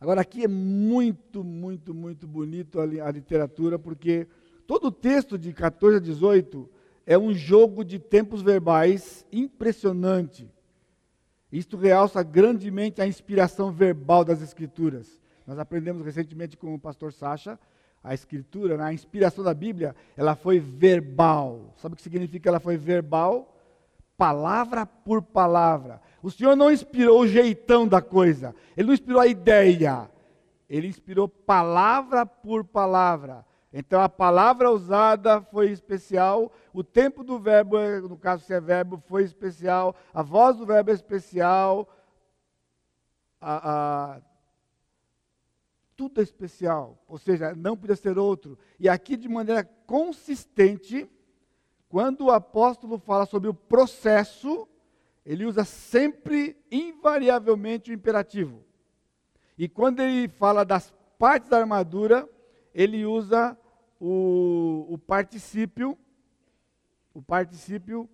Agora, 0.00 0.20
aqui 0.20 0.44
é 0.44 0.48
muito, 0.48 1.42
muito, 1.42 1.92
muito 1.92 2.26
bonito 2.26 2.80
a, 2.80 2.84
a 2.84 3.10
literatura, 3.10 3.78
porque 3.78 4.28
todo 4.66 4.88
o 4.88 4.92
texto 4.92 5.36
de 5.36 5.52
14 5.52 5.96
a 5.96 6.00
18 6.00 6.68
é 7.04 7.18
um 7.18 7.32
jogo 7.32 7.84
de 7.84 7.98
tempos 7.98 8.42
verbais 8.42 9.26
impressionante. 9.32 10.48
Isto 11.50 11.76
realça 11.76 12.22
grandemente 12.22 13.00
a 13.00 13.06
inspiração 13.06 13.72
verbal 13.72 14.24
das 14.24 14.42
Escrituras. 14.42 15.20
Nós 15.46 15.58
aprendemos 15.58 16.04
recentemente 16.04 16.56
com 16.56 16.74
o 16.74 16.78
pastor 16.78 17.12
Sacha, 17.12 17.58
a 18.04 18.14
Escritura, 18.14 18.76
né, 18.76 18.84
a 18.84 18.92
inspiração 18.92 19.42
da 19.42 19.54
Bíblia, 19.54 19.96
ela 20.16 20.36
foi 20.36 20.60
verbal. 20.60 21.74
Sabe 21.76 21.94
o 21.94 21.96
que 21.96 22.02
significa 22.02 22.48
ela 22.48 22.60
foi 22.60 22.76
verbal? 22.76 23.56
Palavra 24.16 24.84
por 24.84 25.22
palavra. 25.22 26.00
O 26.22 26.30
Senhor 26.30 26.56
não 26.56 26.70
inspirou 26.70 27.20
o 27.20 27.28
jeitão 27.28 27.86
da 27.86 28.02
coisa, 28.02 28.54
Ele 28.76 28.88
não 28.88 28.94
inspirou 28.94 29.20
a 29.20 29.26
ideia, 29.26 30.10
Ele 30.68 30.88
inspirou 30.88 31.28
palavra 31.28 32.26
por 32.26 32.64
palavra. 32.64 33.46
Então 33.72 34.00
a 34.00 34.08
palavra 34.08 34.70
usada 34.70 35.42
foi 35.42 35.70
especial, 35.70 36.50
o 36.72 36.82
tempo 36.82 37.22
do 37.22 37.38
verbo, 37.38 37.76
no 38.08 38.16
caso 38.16 38.44
se 38.44 38.54
é 38.54 38.60
verbo, 38.60 39.02
foi 39.06 39.24
especial, 39.24 39.94
a 40.12 40.22
voz 40.22 40.56
do 40.56 40.64
verbo 40.64 40.90
é 40.90 40.94
especial, 40.94 41.86
a, 43.40 44.14
a, 44.14 44.20
tudo 45.94 46.20
é 46.20 46.24
especial, 46.24 46.96
ou 47.06 47.18
seja, 47.18 47.54
não 47.54 47.76
podia 47.76 47.96
ser 47.96 48.18
outro. 48.18 48.58
E 48.80 48.88
aqui 48.88 49.16
de 49.16 49.28
maneira 49.28 49.64
consistente, 49.86 51.08
quando 51.88 52.26
o 52.26 52.30
apóstolo 52.30 52.98
fala 52.98 53.26
sobre 53.26 53.48
o 53.48 53.54
processo, 53.54 54.66
ele 55.28 55.44
usa 55.44 55.62
sempre, 55.62 56.56
invariavelmente, 56.72 57.90
o 57.90 57.94
imperativo. 57.94 58.64
E 59.58 59.68
quando 59.68 60.00
ele 60.00 60.26
fala 60.26 60.64
das 60.64 60.90
partes 61.18 61.50
da 61.50 61.58
armadura, 61.58 62.26
ele 62.72 63.04
usa 63.04 63.54
o, 64.00 64.86
o 64.88 64.96
particípio, 64.96 65.98
o 67.12 67.20
particípio 67.20 68.08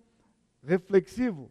reflexivo. 0.61 1.49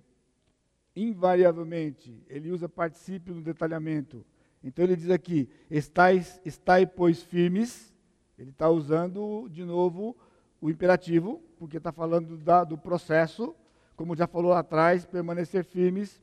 Invariavelmente, 0.94 2.22
ele 2.28 2.50
usa 2.50 2.68
particípio 2.68 3.34
no 3.34 3.40
detalhamento. 3.40 4.22
Então 4.62 4.84
ele 4.84 4.96
diz 4.96 5.08
aqui: 5.08 5.48
estais, 5.70 6.42
estai, 6.44 6.86
pois, 6.86 7.22
firmes. 7.22 7.90
Ele 8.38 8.50
está 8.50 8.68
usando 8.68 9.48
de 9.48 9.64
novo 9.64 10.14
o 10.60 10.68
imperativo, 10.68 11.42
porque 11.58 11.78
está 11.78 11.90
falando 11.90 12.36
da, 12.36 12.64
do 12.64 12.76
processo, 12.76 13.56
como 13.96 14.16
já 14.16 14.26
falou 14.26 14.52
atrás, 14.52 15.06
permanecer 15.06 15.64
firmes. 15.64 16.22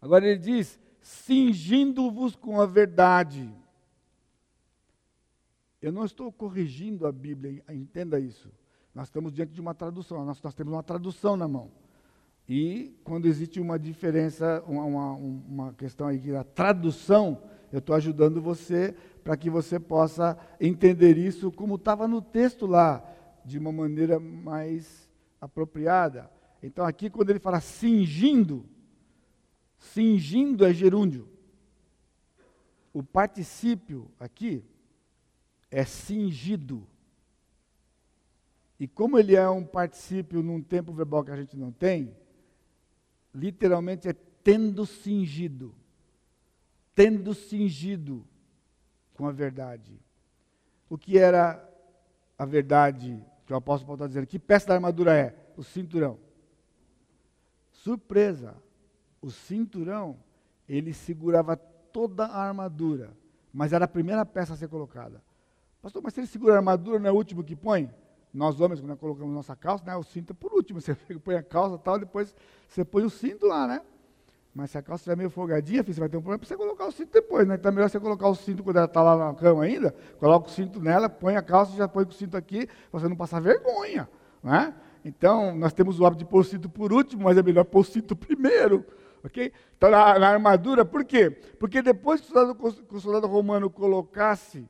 Agora 0.00 0.26
ele 0.26 0.38
diz: 0.38 0.78
cingindo-vos 1.00 2.34
com 2.34 2.60
a 2.60 2.66
verdade. 2.66 3.52
Eu 5.80 5.92
não 5.92 6.04
estou 6.04 6.32
corrigindo 6.32 7.06
a 7.06 7.12
Bíblia, 7.12 7.62
entenda 7.68 8.18
isso. 8.18 8.50
Nós 8.94 9.08
estamos 9.08 9.32
diante 9.32 9.52
de 9.52 9.60
uma 9.60 9.74
tradução, 9.74 10.24
nós, 10.24 10.40
nós 10.42 10.54
temos 10.54 10.72
uma 10.72 10.82
tradução 10.82 11.36
na 11.36 11.46
mão. 11.46 11.70
E 12.48 12.98
quando 13.04 13.26
existe 13.26 13.60
uma 13.60 13.78
diferença, 13.78 14.62
uma, 14.66 14.84
uma, 14.84 15.12
uma 15.12 15.72
questão 15.74 16.06
aí 16.06 16.18
da 16.18 16.44
tradução, 16.44 17.42
eu 17.72 17.80
estou 17.80 17.94
ajudando 17.94 18.40
você 18.40 18.94
para 19.22 19.36
que 19.36 19.50
você 19.50 19.78
possa 19.78 20.38
entender 20.60 21.18
isso 21.18 21.50
como 21.50 21.74
estava 21.74 22.08
no 22.08 22.22
texto 22.22 22.64
lá, 22.66 23.04
de 23.44 23.58
uma 23.58 23.70
maneira 23.70 24.18
mais 24.18 25.05
apropriada. 25.46 26.30
Então 26.62 26.84
aqui 26.84 27.08
quando 27.08 27.30
ele 27.30 27.38
fala 27.38 27.60
cingindo, 27.60 28.66
cingindo 29.78 30.64
é 30.64 30.72
gerúndio. 30.72 31.28
O 32.92 33.02
particípio 33.02 34.10
aqui 34.18 34.64
é 35.70 35.84
cingido. 35.84 36.86
E 38.78 38.86
como 38.86 39.18
ele 39.18 39.34
é 39.34 39.48
um 39.48 39.64
particípio 39.64 40.42
num 40.42 40.62
tempo 40.62 40.92
verbal 40.92 41.24
que 41.24 41.30
a 41.30 41.36
gente 41.36 41.56
não 41.56 41.72
tem, 41.72 42.14
literalmente 43.34 44.08
é 44.08 44.14
tendo 44.42 44.84
cingido. 44.84 45.74
Tendo 46.94 47.34
cingido 47.34 48.26
com 49.14 49.26
a 49.26 49.32
verdade. 49.32 49.98
O 50.88 50.96
que 50.96 51.18
era 51.18 51.62
a 52.38 52.44
verdade 52.44 53.22
que 53.46 53.52
o 53.52 53.56
apóstolo 53.56 53.86
Paulo 53.86 53.98
está 53.98 54.08
dizendo? 54.08 54.26
Que 54.26 54.38
peça 54.38 54.66
da 54.66 54.74
armadura 54.74 55.16
é? 55.16 55.34
O 55.56 55.62
cinturão. 55.62 56.18
Surpresa! 57.70 58.54
O 59.22 59.30
cinturão, 59.30 60.18
ele 60.68 60.92
segurava 60.92 61.56
toda 61.56 62.26
a 62.26 62.42
armadura, 62.42 63.16
mas 63.52 63.72
era 63.72 63.84
a 63.84 63.88
primeira 63.88 64.26
peça 64.26 64.52
a 64.52 64.56
ser 64.56 64.68
colocada. 64.68 65.22
Pastor, 65.80 66.02
mas 66.02 66.12
se 66.12 66.20
ele 66.20 66.26
segura 66.26 66.54
a 66.54 66.56
armadura, 66.56 66.98
não 66.98 67.08
é 67.08 67.12
o 67.12 67.16
último 67.16 67.44
que 67.44 67.56
põe? 67.56 67.90
Nós 68.34 68.60
homens, 68.60 68.80
quando 68.80 68.96
colocamos 68.96 69.32
nossa 69.32 69.56
calça, 69.56 69.84
né, 69.84 69.96
o 69.96 70.02
cinto 70.02 70.32
é 70.32 70.34
por 70.34 70.52
último. 70.52 70.78
Você 70.82 70.94
põe 70.94 71.36
a 71.36 71.42
calça 71.42 71.78
tal, 71.78 71.98
depois 71.98 72.34
você 72.68 72.84
põe 72.84 73.04
o 73.04 73.10
cinto 73.10 73.46
lá, 73.46 73.66
né? 73.66 73.80
Mas 74.56 74.70
se 74.70 74.78
a 74.78 74.82
calça 74.82 75.02
estiver 75.02 75.18
meio 75.18 75.28
folgadinha, 75.28 75.82
você 75.82 76.00
vai 76.00 76.08
ter 76.08 76.16
um 76.16 76.22
problema 76.22 76.38
para 76.38 76.48
você 76.48 76.56
colocar 76.56 76.86
o 76.86 76.90
cinto 76.90 77.12
depois, 77.12 77.46
né? 77.46 77.56
Então 77.56 77.70
é 77.70 77.74
melhor 77.74 77.90
você 77.90 78.00
colocar 78.00 78.26
o 78.26 78.34
cinto 78.34 78.64
quando 78.64 78.78
ela 78.78 78.86
está 78.86 79.02
lá 79.02 79.14
na 79.14 79.34
cama 79.34 79.64
ainda, 79.64 79.94
coloca 80.18 80.48
o 80.48 80.50
cinto 80.50 80.80
nela, 80.80 81.10
põe 81.10 81.36
a 81.36 81.42
calça, 81.42 81.76
já 81.76 81.86
põe 81.86 82.04
o 82.04 82.10
cinto 82.10 82.38
aqui, 82.38 82.66
para 82.66 83.00
você 83.00 83.06
não 83.06 83.16
passar 83.16 83.38
vergonha, 83.38 84.08
né? 84.42 84.72
Então, 85.04 85.54
nós 85.54 85.74
temos 85.74 86.00
o 86.00 86.06
hábito 86.06 86.24
de 86.24 86.30
pôr 86.30 86.40
o 86.40 86.44
cinto 86.44 86.70
por 86.70 86.90
último, 86.90 87.24
mas 87.24 87.36
é 87.36 87.42
melhor 87.42 87.64
pôr 87.64 87.80
o 87.80 87.84
cinto 87.84 88.16
primeiro, 88.16 88.82
ok? 89.22 89.52
Então, 89.76 89.90
na, 89.90 90.18
na 90.18 90.28
armadura, 90.30 90.86
por 90.86 91.04
quê? 91.04 91.28
Porque 91.28 91.82
depois 91.82 92.22
que 92.22 92.28
o 92.28 92.30
soldado, 92.30 92.54
que 92.54 92.96
o 92.96 93.00
soldado 93.00 93.26
romano 93.26 93.68
colocasse 93.68 94.66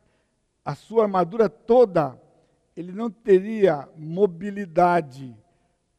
a 0.65 0.75
sua 0.75 1.05
armadura 1.05 1.49
toda, 1.49 2.21
ele 2.77 2.91
não 2.91 3.09
teria 3.09 3.89
mobilidade 3.97 5.33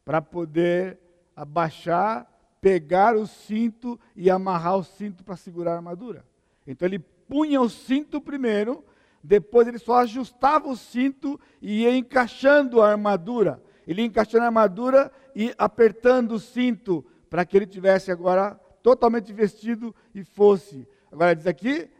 para 0.04 0.20
poder 0.20 0.98
abaixar, 1.34 2.26
pegar 2.60 3.16
o 3.16 3.26
cinto 3.26 3.98
e 4.14 4.30
amarrar 4.30 4.76
o 4.76 4.84
cinto 4.84 5.24
para 5.24 5.36
segurar 5.36 5.72
a 5.72 5.76
armadura. 5.76 6.24
Então 6.66 6.86
ele 6.86 6.98
punha 6.98 7.60
o 7.60 7.68
cinto 7.68 8.20
primeiro, 8.20 8.84
depois 9.22 9.66
ele 9.66 9.78
só 9.78 9.98
ajustava 9.98 10.68
o 10.68 10.76
cinto 10.76 11.38
e 11.60 11.82
ia 11.82 11.96
encaixando 11.96 12.80
a 12.80 12.90
armadura. 12.90 13.62
Ele 13.86 14.02
ia 14.02 14.06
encaixando 14.06 14.44
a 14.44 14.46
armadura 14.46 15.12
e 15.34 15.54
apertando 15.56 16.32
o 16.32 16.40
cinto 16.40 17.04
para 17.30 17.44
que 17.44 17.56
ele 17.56 17.66
tivesse 17.66 18.10
agora 18.10 18.54
totalmente 18.82 19.32
vestido 19.32 19.94
e 20.14 20.24
fosse. 20.24 20.86
Agora 21.10 21.34
diz 21.34 21.46
aqui, 21.46 21.90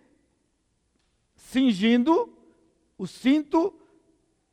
cingindo 1.34 2.32
o 2.96 3.06
cinto 3.06 3.78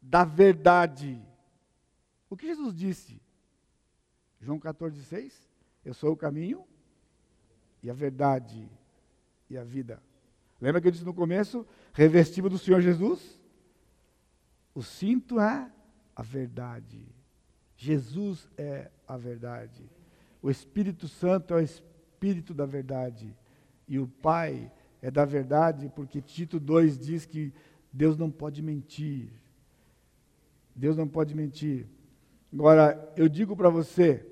da 0.01 0.24
verdade. 0.24 1.22
O 2.30 2.38
que 2.38 2.45
Jesus 2.45 2.76
disse? 2.76 3.22
João 4.39 4.60
14, 4.60 5.03
6. 5.03 5.45
Eu 5.86 5.94
sou 5.94 6.12
o 6.12 6.18
caminho 6.18 6.66
e 7.84 7.90
a 7.90 7.94
verdade 7.94 8.68
e 9.48 9.58
a 9.58 9.64
vida. 9.64 10.02
Lembra 10.60 10.82
que 10.82 10.88
eu 10.88 10.92
disse 10.92 11.06
no 11.06 11.14
começo? 11.14 11.66
Revestido 11.94 12.50
do 12.50 12.58
Senhor 12.58 12.82
Jesus? 12.82 13.40
O 14.74 14.82
cinto 14.82 15.40
é 15.40 15.72
a 16.16 16.24
verdade. 16.24 17.06
Jesus 17.78 18.50
é 18.58 18.90
a 19.08 19.16
verdade. 19.16 19.88
O 20.42 20.50
Espírito 20.50 21.08
Santo 21.08 21.54
é 21.54 21.58
o 21.58 21.64
Espírito 21.64 22.54
da 22.54 22.66
verdade. 22.66 23.36
E 23.88 24.00
o 24.00 24.08
Pai 24.08 24.72
é 25.02 25.12
da 25.12 25.24
verdade, 25.24 25.92
porque 25.96 26.22
Tito 26.22 26.60
2 26.60 26.98
diz 26.98 27.26
que 27.26 27.54
Deus 27.94 28.18
não 28.18 28.32
pode 28.32 28.64
mentir. 28.64 29.32
Deus 30.76 30.98
não 30.98 31.08
pode 31.08 31.36
mentir. 31.36 31.88
Agora, 32.52 33.14
eu 33.16 33.30
digo 33.30 33.56
para 33.56 33.70
você, 33.70 34.26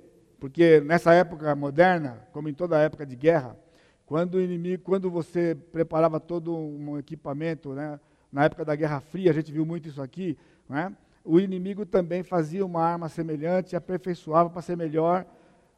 porque 0.43 0.81
nessa 0.81 1.13
época 1.13 1.55
moderna, 1.55 2.27
como 2.33 2.49
em 2.49 2.53
toda 2.53 2.77
época 2.77 3.05
de 3.05 3.15
guerra, 3.15 3.57
quando 4.05 4.35
o 4.35 4.41
inimigo, 4.41 4.83
quando 4.83 5.09
você 5.09 5.55
preparava 5.55 6.19
todo 6.19 6.53
um 6.53 6.97
equipamento, 6.97 7.71
né, 7.71 7.97
na 8.29 8.43
época 8.43 8.65
da 8.65 8.75
Guerra 8.75 8.99
Fria, 8.99 9.31
a 9.31 9.33
gente 9.33 9.53
viu 9.53 9.65
muito 9.65 9.87
isso 9.87 10.01
aqui, 10.01 10.37
né, 10.67 10.93
o 11.23 11.39
inimigo 11.39 11.85
também 11.85 12.23
fazia 12.23 12.65
uma 12.65 12.83
arma 12.83 13.07
semelhante, 13.07 13.73
aperfeiçoava 13.73 14.49
para 14.49 14.61
ser 14.61 14.75
melhor. 14.75 15.25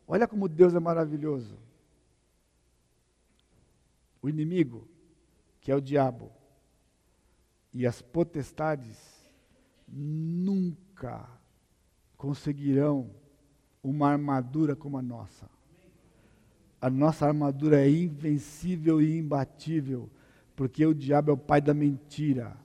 Olha 0.07 0.27
como 0.27 0.49
Deus 0.49 0.73
é 0.73 0.79
maravilhoso. 0.79 1.59
O 4.19 4.27
inimigo, 4.27 4.87
que 5.61 5.71
é 5.71 5.75
o 5.75 5.79
diabo, 5.79 6.31
e 7.71 7.85
as 7.85 8.01
potestades 8.01 9.29
nunca 9.87 11.29
conseguirão 12.17 13.11
uma 13.89 14.09
armadura 14.09 14.75
como 14.75 14.97
a 14.97 15.01
nossa. 15.01 15.47
A 16.81 16.89
nossa 16.89 17.25
armadura 17.27 17.79
é 17.85 17.89
invencível 17.89 19.01
e 19.01 19.17
imbatível, 19.17 20.09
porque 20.55 20.85
o 20.85 20.93
diabo 20.93 21.31
é 21.31 21.33
o 21.33 21.37
pai 21.37 21.61
da 21.61 21.73
mentira. 21.73 22.57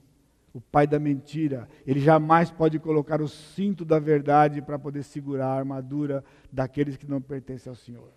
O 0.52 0.60
pai 0.60 0.86
da 0.86 0.98
mentira, 0.98 1.68
ele 1.86 2.00
jamais 2.00 2.50
pode 2.50 2.78
colocar 2.78 3.20
o 3.22 3.28
cinto 3.28 3.84
da 3.84 4.00
verdade 4.00 4.60
para 4.60 4.78
poder 4.78 5.04
segurar 5.04 5.46
a 5.46 5.58
armadura 5.58 6.24
daqueles 6.50 6.96
que 6.96 7.08
não 7.08 7.20
pertencem 7.20 7.70
ao 7.70 7.76
Senhor. 7.76 8.10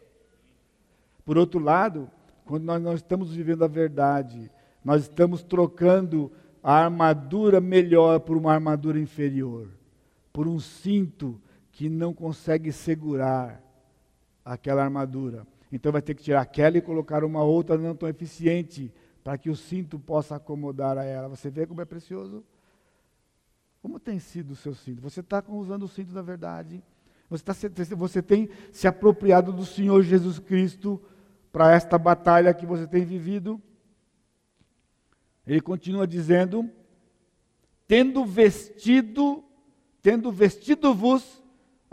Por 1.23 1.37
outro 1.37 1.59
lado, 1.59 2.09
quando 2.45 2.63
nós 2.63 2.81
não 2.81 2.95
estamos 2.95 3.33
vivendo 3.33 3.63
a 3.63 3.67
verdade, 3.67 4.49
nós 4.83 5.03
estamos 5.03 5.43
trocando 5.43 6.31
a 6.63 6.73
armadura 6.85 7.61
melhor 7.61 8.19
por 8.21 8.35
uma 8.35 8.53
armadura 8.53 8.99
inferior. 8.99 9.69
por 10.33 10.47
um 10.47 10.59
cinto 10.59 11.39
que 11.73 11.89
não 11.89 12.13
consegue 12.13 12.71
segurar 12.71 13.61
aquela 14.45 14.83
armadura. 14.83 15.45
Então 15.71 15.91
vai 15.91 16.03
ter 16.03 16.13
que 16.13 16.21
tirar 16.21 16.41
aquela 16.41 16.77
e 16.77 16.81
colocar 16.81 17.23
uma 17.23 17.43
outra 17.43 17.77
não 17.77 17.95
tão 17.95 18.07
eficiente 18.07 18.93
para 19.23 19.39
que 19.39 19.49
o 19.49 19.55
cinto 19.55 19.97
possa 19.97 20.35
acomodar 20.35 20.99
a 20.99 21.03
ela. 21.03 21.27
Você 21.27 21.49
vê 21.49 21.65
como 21.65 21.81
é 21.81 21.85
precioso? 21.85 22.43
Como 23.81 23.99
tem 23.99 24.19
sido 24.19 24.51
o 24.51 24.55
seu 24.55 24.75
cinto? 24.75 25.01
Você 25.01 25.21
está 25.21 25.43
usando 25.47 25.83
o 25.83 25.87
cinto 25.87 26.13
da 26.13 26.21
verdade? 26.21 26.81
Você, 27.27 27.43
tá, 27.43 27.53
você 27.97 28.21
tem 28.21 28.49
se 28.71 28.87
apropriado 28.87 29.51
do 29.51 29.65
Senhor 29.65 30.03
Jesus 30.03 30.37
Cristo 30.37 31.01
para 31.51 31.73
esta 31.73 31.97
batalha 31.97 32.53
que 32.53 32.67
você 32.67 32.85
tem 32.85 33.03
vivido? 33.03 33.59
Ele 35.47 35.59
continua 35.59 36.05
dizendo: 36.05 36.69
tendo 37.87 38.23
vestido, 38.23 39.43
tendo 40.03 40.31
vestido-vos, 40.31 41.42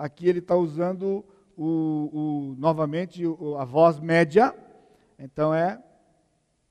aqui 0.01 0.27
ele 0.27 0.39
está 0.39 0.57
usando 0.57 1.25
o, 1.57 1.67
o, 2.13 2.57
novamente 2.59 3.23
a 3.59 3.65
voz 3.65 4.01
média, 4.01 4.55
então 5.19 5.55
é 5.55 5.79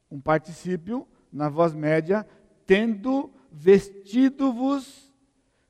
um 0.10 0.20
particípio 0.20 1.08
na 1.32 1.48
voz 1.48 1.76
média, 1.76 2.26
tendo 2.66 3.32
vestido-vos 3.52 5.14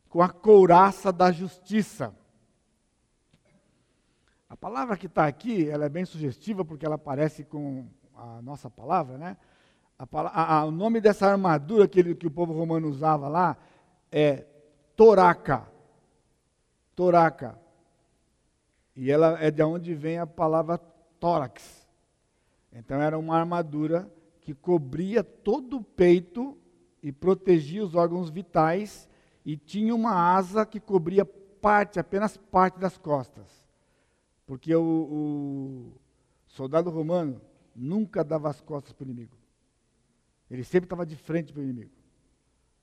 com 0.08 0.22
a 0.22 0.30
couraça 0.30 1.12
da 1.12 1.32
justiça. 1.32 2.16
A 4.48 4.56
palavra 4.56 4.96
que 4.96 5.08
está 5.08 5.28
aqui, 5.28 5.70
ela 5.70 5.86
é 5.86 5.90
bem 5.90 6.06
sugestiva 6.06 6.64
porque 6.64 6.86
ela 6.86 6.98
parece 6.98 7.44
com 7.44 7.88
a 8.16 8.42
nossa 8.42 8.70
palavra, 8.70 9.18
né? 9.18 9.38
A, 9.98 10.60
a, 10.60 10.66
o 10.66 10.72
nome 10.72 11.02
dessa 11.02 11.28
armadura 11.28 11.90
que, 11.90 12.00
ele, 12.00 12.16
que 12.16 12.26
o 12.26 12.32
povo 12.32 12.54
romano 12.54 12.88
usava 12.88 13.28
lá 13.28 13.58
é 14.10 14.46
toraca. 14.96 15.68
Toraca. 17.00 17.58
E 18.94 19.10
ela 19.10 19.42
é 19.42 19.50
de 19.50 19.64
onde 19.64 19.96
vem 19.96 20.20
a 20.20 20.28
palavra 20.28 20.78
tórax. 21.18 21.88
Então 22.74 23.02
era 23.02 23.18
uma 23.18 23.38
armadura 23.38 24.12
que 24.42 24.54
cobria 24.54 25.24
todo 25.24 25.78
o 25.78 25.82
peito 25.82 26.58
e 27.02 27.10
protegia 27.10 27.86
os 27.86 27.96
órgãos 27.96 28.30
vitais 28.30 29.08
e 29.46 29.56
tinha 29.56 29.96
uma 29.96 30.12
asa 30.12 30.66
que 30.66 30.78
cobria 30.78 31.24
parte, 31.24 32.02
apenas 32.02 32.36
parte 32.36 32.78
das 32.78 32.98
costas. 32.98 33.48
Porque 34.46 34.76
o, 34.76 34.84
o 34.84 35.94
soldado 36.48 36.90
romano 36.90 37.40
nunca 37.74 38.26
dava 38.26 38.50
as 38.50 38.60
costas 38.60 38.92
para 38.92 39.06
o 39.06 39.08
inimigo. 39.08 39.38
Ele 40.52 40.66
sempre 40.66 40.88
estava 40.88 41.06
de 41.06 41.16
frente 41.16 41.54
para 41.54 41.62
o 41.62 41.64
inimigo. 41.64 41.94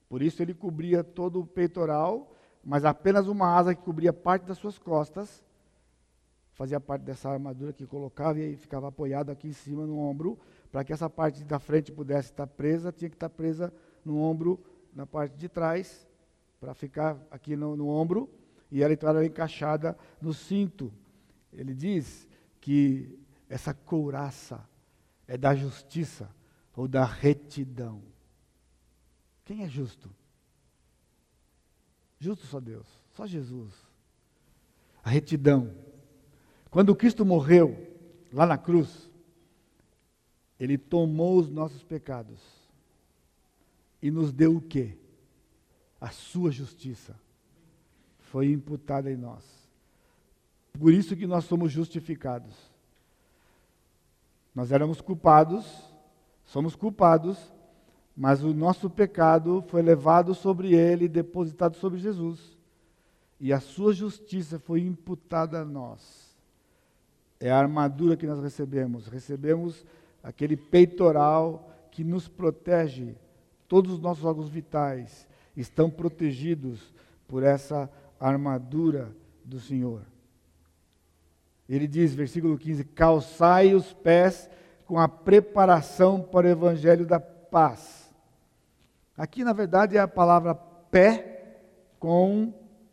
Por 0.08 0.22
isso 0.22 0.42
ele 0.42 0.54
cobria 0.54 1.04
todo 1.04 1.40
o 1.40 1.46
peitoral, 1.46 2.34
mas 2.66 2.84
apenas 2.84 3.28
uma 3.28 3.56
asa 3.56 3.76
que 3.76 3.80
cobria 3.80 4.12
parte 4.12 4.42
das 4.42 4.58
suas 4.58 4.76
costas 4.76 5.46
fazia 6.56 6.80
parte 6.80 7.02
dessa 7.02 7.30
armadura 7.30 7.72
que 7.72 7.86
colocava 7.86 8.40
e 8.40 8.56
ficava 8.56 8.88
apoiado 8.88 9.30
aqui 9.30 9.46
em 9.46 9.52
cima 9.52 9.86
no 9.86 9.98
ombro, 9.98 10.38
para 10.72 10.82
que 10.82 10.92
essa 10.92 11.08
parte 11.08 11.44
da 11.44 11.58
frente 11.58 11.92
pudesse 11.92 12.30
estar 12.30 12.46
presa, 12.46 12.90
tinha 12.90 13.10
que 13.10 13.14
estar 13.14 13.28
presa 13.28 13.72
no 14.02 14.18
ombro, 14.18 14.58
na 14.94 15.06
parte 15.06 15.36
de 15.36 15.50
trás, 15.50 16.08
para 16.58 16.72
ficar 16.72 17.18
aqui 17.30 17.54
no, 17.54 17.76
no, 17.76 17.88
ombro, 17.88 18.28
e 18.72 18.82
ela 18.82 18.94
então 18.94 19.10
era 19.10 19.24
encaixada 19.24 19.96
no 20.18 20.32
cinto. 20.32 20.90
Ele 21.52 21.74
diz 21.74 22.26
que 22.58 23.18
essa 23.50 23.74
couraça 23.74 24.66
é 25.28 25.36
da 25.36 25.54
justiça 25.54 26.34
ou 26.74 26.88
da 26.88 27.04
retidão. 27.04 28.02
Quem 29.44 29.62
é 29.62 29.68
justo? 29.68 30.10
Justo 32.18 32.46
só 32.46 32.60
Deus, 32.60 32.86
só 33.14 33.26
Jesus. 33.26 33.72
A 35.04 35.10
retidão 35.10 35.72
quando 36.76 36.94
Cristo 36.94 37.24
morreu 37.24 37.74
lá 38.30 38.44
na 38.44 38.58
cruz, 38.58 39.08
ele 40.60 40.76
tomou 40.76 41.38
os 41.38 41.48
nossos 41.48 41.82
pecados 41.82 42.38
e 44.02 44.10
nos 44.10 44.30
deu 44.30 44.56
o 44.56 44.60
quê? 44.60 44.98
A 45.98 46.10
sua 46.10 46.50
justiça. 46.50 47.18
Foi 48.18 48.52
imputada 48.52 49.10
em 49.10 49.16
nós. 49.16 49.42
Por 50.78 50.92
isso 50.92 51.16
que 51.16 51.26
nós 51.26 51.46
somos 51.46 51.72
justificados. 51.72 52.54
Nós 54.54 54.70
éramos 54.70 55.00
culpados, 55.00 55.64
somos 56.44 56.76
culpados, 56.76 57.38
mas 58.16 58.42
o 58.42 58.54
nosso 58.54 58.88
pecado 58.88 59.62
foi 59.68 59.82
levado 59.82 60.34
sobre 60.34 60.74
ele, 60.74 61.08
depositado 61.08 61.76
sobre 61.76 61.98
Jesus. 61.98 62.56
E 63.38 63.52
a 63.52 63.60
sua 63.60 63.92
justiça 63.92 64.58
foi 64.58 64.80
imputada 64.80 65.60
a 65.60 65.64
nós 65.64 66.26
é 67.40 67.50
a 67.50 67.58
armadura 67.58 68.16
que 68.16 68.26
nós 68.26 68.42
recebemos. 68.42 69.06
Recebemos 69.06 69.84
aquele 70.22 70.56
peitoral 70.56 71.70
que 71.90 72.02
nos 72.02 72.28
protege. 72.28 73.14
Todos 73.68 73.92
os 73.92 74.00
nossos 74.00 74.24
órgãos 74.24 74.48
vitais 74.48 75.26
estão 75.56 75.90
protegidos 75.90 76.92
por 77.26 77.42
essa 77.42 77.90
armadura 78.18 79.10
do 79.44 79.60
Senhor. 79.60 80.02
Ele 81.68 81.86
diz, 81.86 82.14
versículo 82.14 82.56
15: 82.56 82.84
calçai 82.84 83.74
os 83.74 83.92
pés 83.92 84.48
com 84.86 84.98
a 84.98 85.08
preparação 85.08 86.20
para 86.20 86.46
o 86.46 86.50
evangelho 86.50 87.04
da 87.04 87.18
paz. 87.18 88.05
Aqui, 89.16 89.42
na 89.42 89.52
verdade, 89.52 89.96
é 89.96 90.00
a 90.00 90.08
palavra 90.08 90.54
pé 90.54 91.58
com 91.98 92.52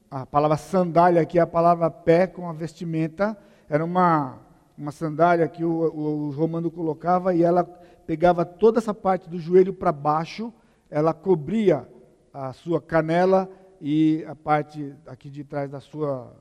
a 0.09 0.25
palavra 0.25 0.57
sandália, 0.57 1.21
aqui 1.21 1.39
é 1.39 1.41
a 1.41 1.47
palavra 1.47 1.89
pé 1.89 2.27
com 2.27 2.47
a 2.47 2.53
vestimenta 2.53 3.37
era 3.69 3.83
uma, 3.83 4.39
uma 4.77 4.91
sandália 4.91 5.47
que 5.47 5.63
o, 5.63 5.71
o, 5.71 6.27
o 6.27 6.31
romano 6.31 6.69
colocava 6.69 7.33
e 7.33 7.41
ela 7.41 7.63
pegava 8.05 8.45
toda 8.45 8.79
essa 8.79 8.93
parte 8.93 9.29
do 9.29 9.39
joelho 9.39 9.73
para 9.73 9.91
baixo, 9.91 10.53
ela 10.89 11.13
cobria 11.13 11.87
a 12.31 12.53
sua 12.53 12.81
canela 12.81 13.49
e 13.81 14.23
a 14.27 14.35
parte 14.35 14.95
aqui 15.07 15.29
de 15.29 15.43
trás 15.43 15.71
da 15.71 15.79
sua, 15.79 16.35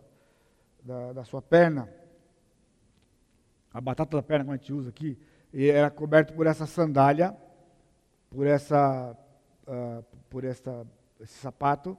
da, 0.83 1.13
da 1.15 1.25
sua 1.25 1.41
perna. 1.41 1.89
A 3.73 3.81
batata 3.81 4.17
da 4.17 4.23
perna, 4.23 4.45
como 4.45 4.55
a 4.55 4.59
gente 4.59 4.73
usa 4.73 4.91
aqui, 4.91 5.19
e 5.53 5.71
era 5.71 5.91
coberto 5.91 6.35
por 6.35 6.47
essa 6.47 6.67
sandália, 6.67 7.35
por 8.31 8.47
essa, 8.47 9.17
uh, 9.67 10.05
por 10.29 10.45
essa, 10.45 10.87
esse 11.21 11.35
sapato. 11.35 11.97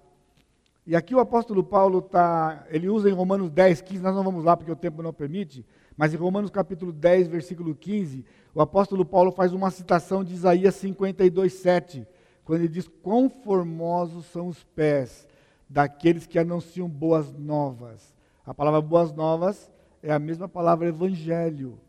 E 0.86 0.96
aqui 0.96 1.16
o 1.16 1.20
apóstolo 1.20 1.64
Paulo 1.64 2.00
está, 2.00 2.66
ele 2.70 2.90
usa 2.90 3.10
em 3.10 3.14
Romanos 3.14 3.50
10, 3.50 3.82
15, 3.82 4.04
nós 4.04 4.16
não 4.16 4.24
vamos 4.24 4.44
lá 4.44 4.58
porque 4.58 4.72
o 4.72 4.76
tempo 4.76 5.02
não 5.02 5.14
permite, 5.14 5.66
mas 5.96 6.14
em 6.14 6.18
Romanos 6.18 6.50
capítulo 6.50 6.92
10, 6.92 7.28
versículo 7.30 7.74
15, 7.74 8.26
o 8.54 8.62
apóstolo 8.62 9.06
Paulo 9.06 9.32
faz 9.32 9.54
uma 9.54 9.72
citação 9.72 10.24
de 10.24 10.34
Isaías 10.34 10.76
52, 10.76 11.54
7, 11.54 12.06
quando 12.44 12.60
ele 12.60 12.68
diz: 12.68 12.90
Quão 13.02 13.30
formosos 13.30 14.26
são 14.26 14.48
os 14.48 14.64
pés 14.64 15.26
daqueles 15.70 16.28
que 16.28 16.38
anunciam 16.38 16.90
boas 16.90 17.32
novas. 17.34 18.14
A 18.46 18.54
palavra 18.54 18.82
boas 18.82 19.12
novas 19.14 19.72
é 20.02 20.12
a 20.12 20.20
mesma 20.20 20.48
palavra 20.50 20.90
evangelho. 20.90 21.80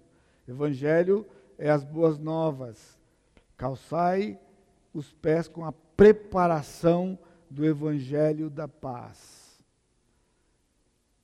Evangelho 0.47 1.27
é 1.59 1.69
as 1.69 1.85
boas 1.85 2.19
novas. 2.19 2.99
Calçai 3.57 4.39
os 4.95 5.13
pés 5.13 5.49
com 5.49 5.65
a 5.65 5.73
preparação 5.73 7.19
do 7.51 7.67
Evangelho 7.67 8.49
da 8.49 8.69
Paz. 8.69 9.45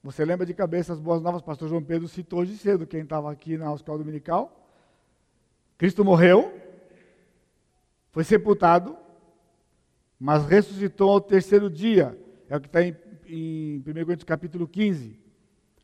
Você 0.03 0.25
lembra 0.25 0.45
de 0.45 0.53
cabeça 0.53 0.93
as 0.93 0.99
boas 0.99 1.23
novas? 1.23 1.41
Pastor 1.41 1.69
João 1.69 1.83
Pedro 1.83 2.09
citou 2.09 2.41
hoje 2.41 2.57
cedo, 2.57 2.87
quem 2.87 3.03
estava 3.03 3.31
aqui 3.31 3.57
na 3.57 3.73
escola 3.75 3.99
dominical. 3.99 4.69
Cristo 5.79 6.05
morreu, 6.05 6.53
foi 8.11 8.25
sepultado, 8.25 8.97
mas 10.19 10.45
ressuscitou 10.45 11.11
ao 11.11 11.21
terceiro 11.21 11.71
dia. 11.71 12.19
É 12.49 12.57
o 12.57 12.61
que 12.61 12.67
está 12.67 12.83
em, 12.83 12.97
em 13.27 13.79
1 13.79 13.83
Coríntios 13.83 14.25
capítulo 14.25 14.67
15. 14.67 15.19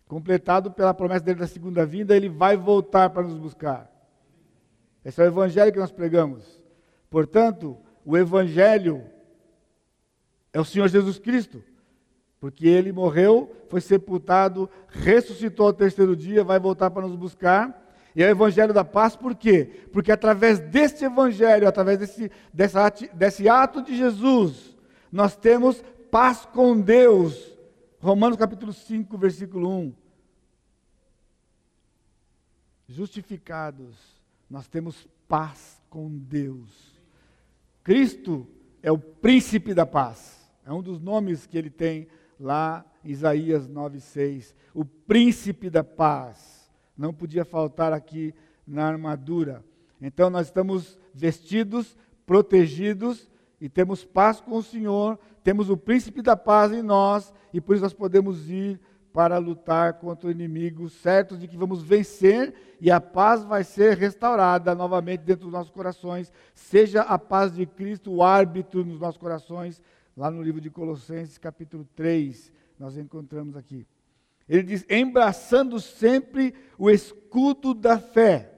Completado 0.08 0.70
pela 0.70 0.94
promessa 0.94 1.24
dele 1.24 1.40
da 1.40 1.46
segunda 1.46 1.84
vinda, 1.84 2.16
ele 2.16 2.28
vai 2.28 2.56
voltar 2.56 3.10
para 3.10 3.22
nos 3.22 3.38
buscar. 3.38 3.90
Esse 5.04 5.20
é 5.20 5.24
o 5.24 5.28
evangelho 5.28 5.72
que 5.72 5.78
nós 5.78 5.92
pregamos. 5.92 6.65
Portanto, 7.10 7.76
o 8.04 8.16
evangelho 8.16 9.04
é 10.52 10.60
o 10.60 10.64
Senhor 10.64 10.88
Jesus 10.88 11.18
Cristo. 11.18 11.62
Porque 12.40 12.66
ele 12.66 12.92
morreu, 12.92 13.54
foi 13.68 13.80
sepultado, 13.80 14.70
ressuscitou 14.88 15.66
ao 15.66 15.72
terceiro 15.72 16.14
dia, 16.14 16.44
vai 16.44 16.58
voltar 16.58 16.90
para 16.90 17.06
nos 17.06 17.16
buscar. 17.16 17.84
E 18.14 18.22
é 18.22 18.28
o 18.28 18.30
Evangelho 18.30 18.72
da 18.72 18.82
paz, 18.82 19.14
por 19.14 19.34
quê? 19.34 19.86
Porque 19.92 20.10
através 20.10 20.58
deste 20.58 21.04
Evangelho, 21.04 21.68
através 21.68 21.98
desse, 21.98 22.30
dessa, 22.52 22.88
desse 23.12 23.46
ato 23.46 23.82
de 23.82 23.94
Jesus, 23.94 24.74
nós 25.12 25.36
temos 25.36 25.84
paz 26.10 26.46
com 26.46 26.80
Deus. 26.80 27.54
Romanos 28.00 28.38
capítulo 28.38 28.72
5, 28.72 29.18
versículo 29.18 29.68
1. 29.68 29.94
Justificados, 32.88 33.96
nós 34.48 34.66
temos 34.66 35.06
paz 35.28 35.82
com 35.90 36.08
Deus. 36.08 36.95
Cristo 37.86 38.44
é 38.82 38.90
o 38.90 38.98
príncipe 38.98 39.72
da 39.72 39.86
paz. 39.86 40.44
É 40.64 40.72
um 40.72 40.82
dos 40.82 41.00
nomes 41.00 41.46
que 41.46 41.56
ele 41.56 41.70
tem 41.70 42.08
lá 42.36 42.84
em 43.04 43.12
Isaías 43.12 43.68
9,6. 43.68 44.56
O 44.74 44.84
príncipe 44.84 45.70
da 45.70 45.84
paz. 45.84 46.68
Não 46.98 47.14
podia 47.14 47.44
faltar 47.44 47.92
aqui 47.92 48.34
na 48.66 48.88
armadura. 48.88 49.64
Então 50.00 50.28
nós 50.28 50.48
estamos 50.48 50.98
vestidos, 51.14 51.96
protegidos 52.26 53.30
e 53.60 53.68
temos 53.68 54.04
paz 54.04 54.40
com 54.40 54.56
o 54.56 54.62
Senhor, 54.64 55.16
temos 55.44 55.70
o 55.70 55.76
príncipe 55.76 56.22
da 56.22 56.36
paz 56.36 56.72
em 56.72 56.82
nós 56.82 57.32
e 57.52 57.60
por 57.60 57.76
isso 57.76 57.84
nós 57.84 57.94
podemos 57.94 58.50
ir 58.50 58.80
para 59.16 59.38
lutar 59.38 59.94
contra 59.94 60.28
o 60.28 60.30
inimigo, 60.30 60.90
certos 60.90 61.40
de 61.40 61.48
que 61.48 61.56
vamos 61.56 61.82
vencer 61.82 62.52
e 62.78 62.90
a 62.90 63.00
paz 63.00 63.42
vai 63.42 63.64
ser 63.64 63.96
restaurada 63.96 64.74
novamente 64.74 65.22
dentro 65.22 65.44
dos 65.44 65.52
nossos 65.54 65.72
corações. 65.72 66.30
Seja 66.54 67.00
a 67.00 67.18
paz 67.18 67.54
de 67.54 67.64
Cristo 67.64 68.12
o 68.12 68.22
árbitro 68.22 68.84
nos 68.84 69.00
nossos 69.00 69.16
corações, 69.16 69.80
lá 70.14 70.30
no 70.30 70.42
livro 70.42 70.60
de 70.60 70.68
Colossenses, 70.68 71.38
capítulo 71.38 71.88
3, 71.96 72.52
nós 72.78 72.98
encontramos 72.98 73.56
aqui. 73.56 73.86
Ele 74.46 74.62
diz: 74.62 74.84
embraçando 74.86 75.80
sempre 75.80 76.54
o 76.76 76.90
escudo 76.90 77.72
da 77.72 77.98
fé. 77.98 78.52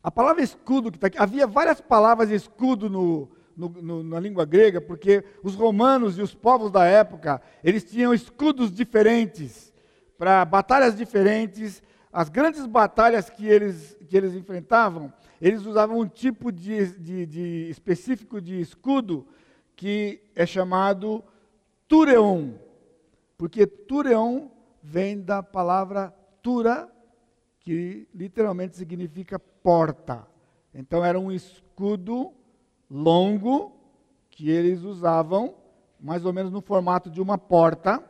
A 0.00 0.10
palavra 0.12 0.40
escudo 0.40 0.92
que 0.92 0.98
está 0.98 1.08
aqui, 1.08 1.18
havia 1.18 1.48
várias 1.48 1.80
palavras 1.80 2.30
escudo 2.30 2.88
no, 2.88 3.28
no, 3.60 3.68
no, 3.68 4.02
na 4.02 4.18
língua 4.18 4.46
grega, 4.46 4.80
porque 4.80 5.22
os 5.42 5.54
romanos 5.54 6.16
e 6.16 6.22
os 6.22 6.34
povos 6.34 6.70
da 6.70 6.86
época, 6.86 7.42
eles 7.62 7.84
tinham 7.84 8.14
escudos 8.14 8.72
diferentes, 8.72 9.72
para 10.16 10.44
batalhas 10.44 10.96
diferentes. 10.96 11.82
As 12.12 12.28
grandes 12.28 12.66
batalhas 12.66 13.28
que 13.28 13.46
eles, 13.46 13.96
que 14.08 14.16
eles 14.16 14.34
enfrentavam, 14.34 15.12
eles 15.40 15.64
usavam 15.66 16.00
um 16.00 16.08
tipo 16.08 16.50
de, 16.50 16.86
de, 16.98 17.26
de 17.26 17.68
específico 17.68 18.40
de 18.40 18.60
escudo 18.60 19.26
que 19.76 20.22
é 20.34 20.44
chamado 20.44 21.22
tureon, 21.86 22.52
porque 23.36 23.66
tureon 23.66 24.48
vem 24.82 25.20
da 25.20 25.42
palavra 25.42 26.14
tura, 26.42 26.90
que 27.60 28.08
literalmente 28.14 28.76
significa 28.76 29.38
porta. 29.38 30.26
Então 30.74 31.04
era 31.04 31.18
um 31.18 31.30
escudo 31.30 32.32
longo 32.90 33.72
que 34.30 34.50
eles 34.50 34.82
usavam, 34.82 35.54
mais 36.00 36.24
ou 36.24 36.32
menos 36.32 36.50
no 36.50 36.60
formato 36.60 37.10
de 37.10 37.20
uma 37.20 37.38
porta, 37.38 38.02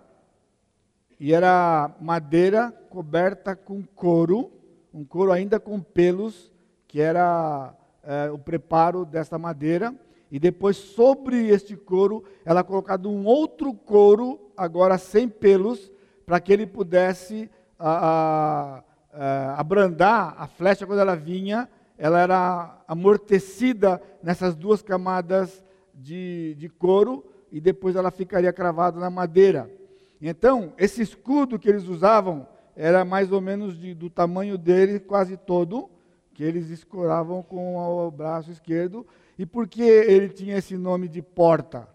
e 1.18 1.34
era 1.34 1.94
madeira 2.00 2.72
coberta 2.88 3.54
com 3.54 3.82
couro, 3.82 4.50
um 4.92 5.04
couro 5.04 5.32
ainda 5.32 5.60
com 5.60 5.80
pelos, 5.80 6.50
que 6.88 7.00
era 7.00 7.74
é, 8.02 8.30
o 8.30 8.38
preparo 8.38 9.04
dessa 9.04 9.38
madeira. 9.38 9.94
E 10.30 10.38
depois, 10.38 10.76
sobre 10.76 11.48
este 11.48 11.76
couro, 11.76 12.24
ela 12.44 12.64
colocado 12.64 13.10
um 13.10 13.26
outro 13.26 13.74
couro, 13.74 14.52
agora 14.56 14.96
sem 14.96 15.28
pelos, 15.28 15.90
para 16.24 16.40
que 16.40 16.52
ele 16.52 16.66
pudesse 16.66 17.50
a, 17.78 17.90
a, 17.90 18.84
a, 19.12 19.60
abrandar 19.60 20.34
a 20.38 20.46
flecha 20.46 20.86
quando 20.86 21.00
ela 21.00 21.16
vinha 21.16 21.68
ela 22.00 22.18
era 22.18 22.82
amortecida 22.88 24.00
nessas 24.22 24.56
duas 24.56 24.80
camadas 24.80 25.62
de, 25.94 26.56
de 26.58 26.66
couro 26.70 27.22
e 27.52 27.60
depois 27.60 27.94
ela 27.94 28.10
ficaria 28.10 28.50
cravada 28.54 28.98
na 28.98 29.10
madeira. 29.10 29.70
Então, 30.18 30.72
esse 30.78 31.02
escudo 31.02 31.58
que 31.58 31.68
eles 31.68 31.86
usavam 31.86 32.48
era 32.74 33.04
mais 33.04 33.30
ou 33.30 33.40
menos 33.42 33.78
de, 33.78 33.92
do 33.92 34.08
tamanho 34.08 34.56
dele, 34.56 34.98
quase 34.98 35.36
todo, 35.36 35.90
que 36.32 36.42
eles 36.42 36.70
escoravam 36.70 37.42
com 37.42 37.76
o 37.76 38.10
braço 38.10 38.50
esquerdo. 38.50 39.06
E 39.38 39.44
por 39.44 39.68
que 39.68 39.82
ele 39.82 40.30
tinha 40.30 40.56
esse 40.56 40.78
nome 40.78 41.06
de 41.06 41.20
porta? 41.20 41.86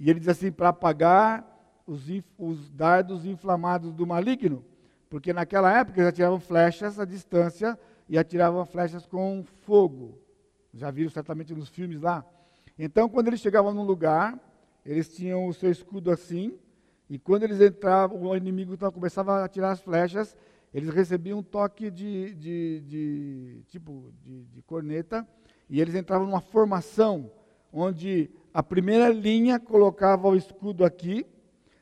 E 0.00 0.08
ele 0.08 0.20
diz 0.20 0.28
assim: 0.30 0.50
para 0.50 0.70
apagar 0.70 1.46
os, 1.86 2.06
os 2.38 2.70
dardos 2.70 3.26
inflamados 3.26 3.92
do 3.92 4.06
maligno. 4.06 4.64
Porque 5.10 5.34
naquela 5.34 5.70
época 5.78 6.00
eles 6.00 6.08
atiravam 6.08 6.40
flechas 6.40 6.98
à 6.98 7.04
distância 7.04 7.78
e 8.08 8.16
atiravam 8.16 8.64
flechas 8.64 9.06
com 9.06 9.44
fogo. 9.64 10.18
Já 10.72 10.90
viram 10.90 11.10
certamente 11.10 11.54
nos 11.54 11.68
filmes 11.68 12.00
lá. 12.00 12.24
Então, 12.78 13.08
quando 13.08 13.28
eles 13.28 13.40
chegavam 13.40 13.74
num 13.74 13.82
lugar, 13.82 14.38
eles 14.84 15.08
tinham 15.08 15.46
o 15.46 15.52
seu 15.52 15.70
escudo 15.70 16.10
assim, 16.10 16.56
e 17.10 17.18
quando 17.18 17.42
eles 17.42 17.60
entravam, 17.60 18.22
o 18.22 18.36
inimigo 18.36 18.74
então, 18.74 18.92
começava 18.92 19.40
a 19.40 19.44
atirar 19.44 19.72
as 19.72 19.80
flechas, 19.80 20.36
eles 20.72 20.90
recebiam 20.90 21.38
um 21.38 21.42
toque 21.42 21.90
de, 21.90 22.34
de, 22.34 22.80
de 22.80 23.62
tipo 23.68 24.12
de, 24.22 24.44
de 24.44 24.62
corneta, 24.62 25.26
e 25.68 25.80
eles 25.80 25.94
entravam 25.94 26.26
numa 26.26 26.40
formação 26.40 27.30
onde 27.72 28.30
a 28.52 28.62
primeira 28.62 29.08
linha 29.08 29.58
colocava 29.58 30.28
o 30.28 30.36
escudo 30.36 30.84
aqui, 30.84 31.26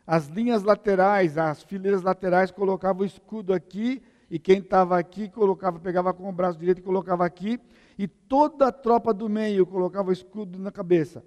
as 0.07 0.29
linhas 0.29 0.62
laterais, 0.62 1.37
as 1.37 1.62
fileiras 1.62 2.03
laterais 2.03 2.51
colocavam 2.51 3.03
o 3.03 3.07
escudo 3.07 3.53
aqui 3.53 4.03
e 4.31 4.39
quem 4.39 4.59
estava 4.59 4.99
aqui 4.99 5.29
colocava, 5.29 5.79
pegava 5.79 6.12
com 6.12 6.29
o 6.29 6.33
braço 6.33 6.59
direito 6.59 6.79
e 6.79 6.83
colocava 6.83 7.24
aqui, 7.24 7.61
e 7.99 8.07
toda 8.09 8.68
a 8.68 8.72
tropa 8.72 9.14
do 9.14 9.29
meio 9.29 9.64
colocava 9.64 10.11
o 10.11 10.12
escudo 10.12 10.59
na 10.59 10.70
cabeça. 10.70 11.24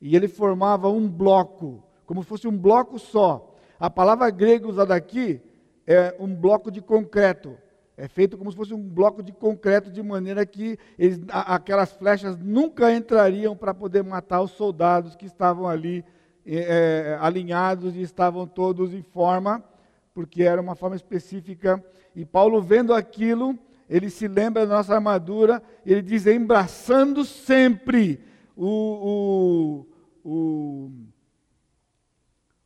E 0.00 0.16
ele 0.16 0.28
formava 0.28 0.88
um 0.88 1.08
bloco, 1.08 1.82
como 2.06 2.22
se 2.22 2.28
fosse 2.28 2.48
um 2.48 2.56
bloco 2.56 2.98
só. 2.98 3.54
A 3.78 3.90
palavra 3.90 4.30
grega 4.30 4.68
usada 4.68 4.94
aqui 4.94 5.40
é 5.86 6.14
um 6.18 6.34
bloco 6.34 6.70
de 6.70 6.80
concreto. 6.80 7.56
É 7.96 8.08
feito 8.08 8.38
como 8.38 8.50
se 8.50 8.56
fosse 8.56 8.72
um 8.72 8.80
bloco 8.80 9.22
de 9.22 9.32
concreto, 9.32 9.90
de 9.90 10.02
maneira 10.02 10.46
que 10.46 10.78
eles, 10.98 11.20
aquelas 11.28 11.92
flechas 11.92 12.38
nunca 12.38 12.90
entrariam 12.94 13.54
para 13.54 13.74
poder 13.74 14.02
matar 14.02 14.40
os 14.40 14.52
soldados 14.52 15.14
que 15.14 15.26
estavam 15.26 15.68
ali 15.68 16.02
é, 16.46 17.18
alinhados 17.20 17.94
e 17.94 18.00
estavam 18.00 18.46
todos 18.46 18.94
em 18.94 19.02
forma 19.02 19.62
porque 20.20 20.42
era 20.42 20.60
uma 20.60 20.74
forma 20.74 20.96
específica. 20.96 21.82
E 22.14 22.26
Paulo, 22.26 22.60
vendo 22.60 22.92
aquilo, 22.92 23.58
ele 23.88 24.10
se 24.10 24.28
lembra 24.28 24.66
da 24.66 24.76
nossa 24.76 24.94
armadura, 24.94 25.62
ele 25.84 26.02
diz: 26.02 26.26
embraçando 26.26 27.24
sempre 27.24 28.20
o, 28.54 29.86
o, 30.22 30.30
o 30.30 30.90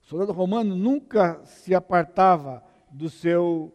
soldado 0.02 0.32
romano 0.32 0.74
nunca 0.74 1.44
se 1.44 1.72
apartava 1.72 2.60
do 2.90 3.08
seu, 3.08 3.72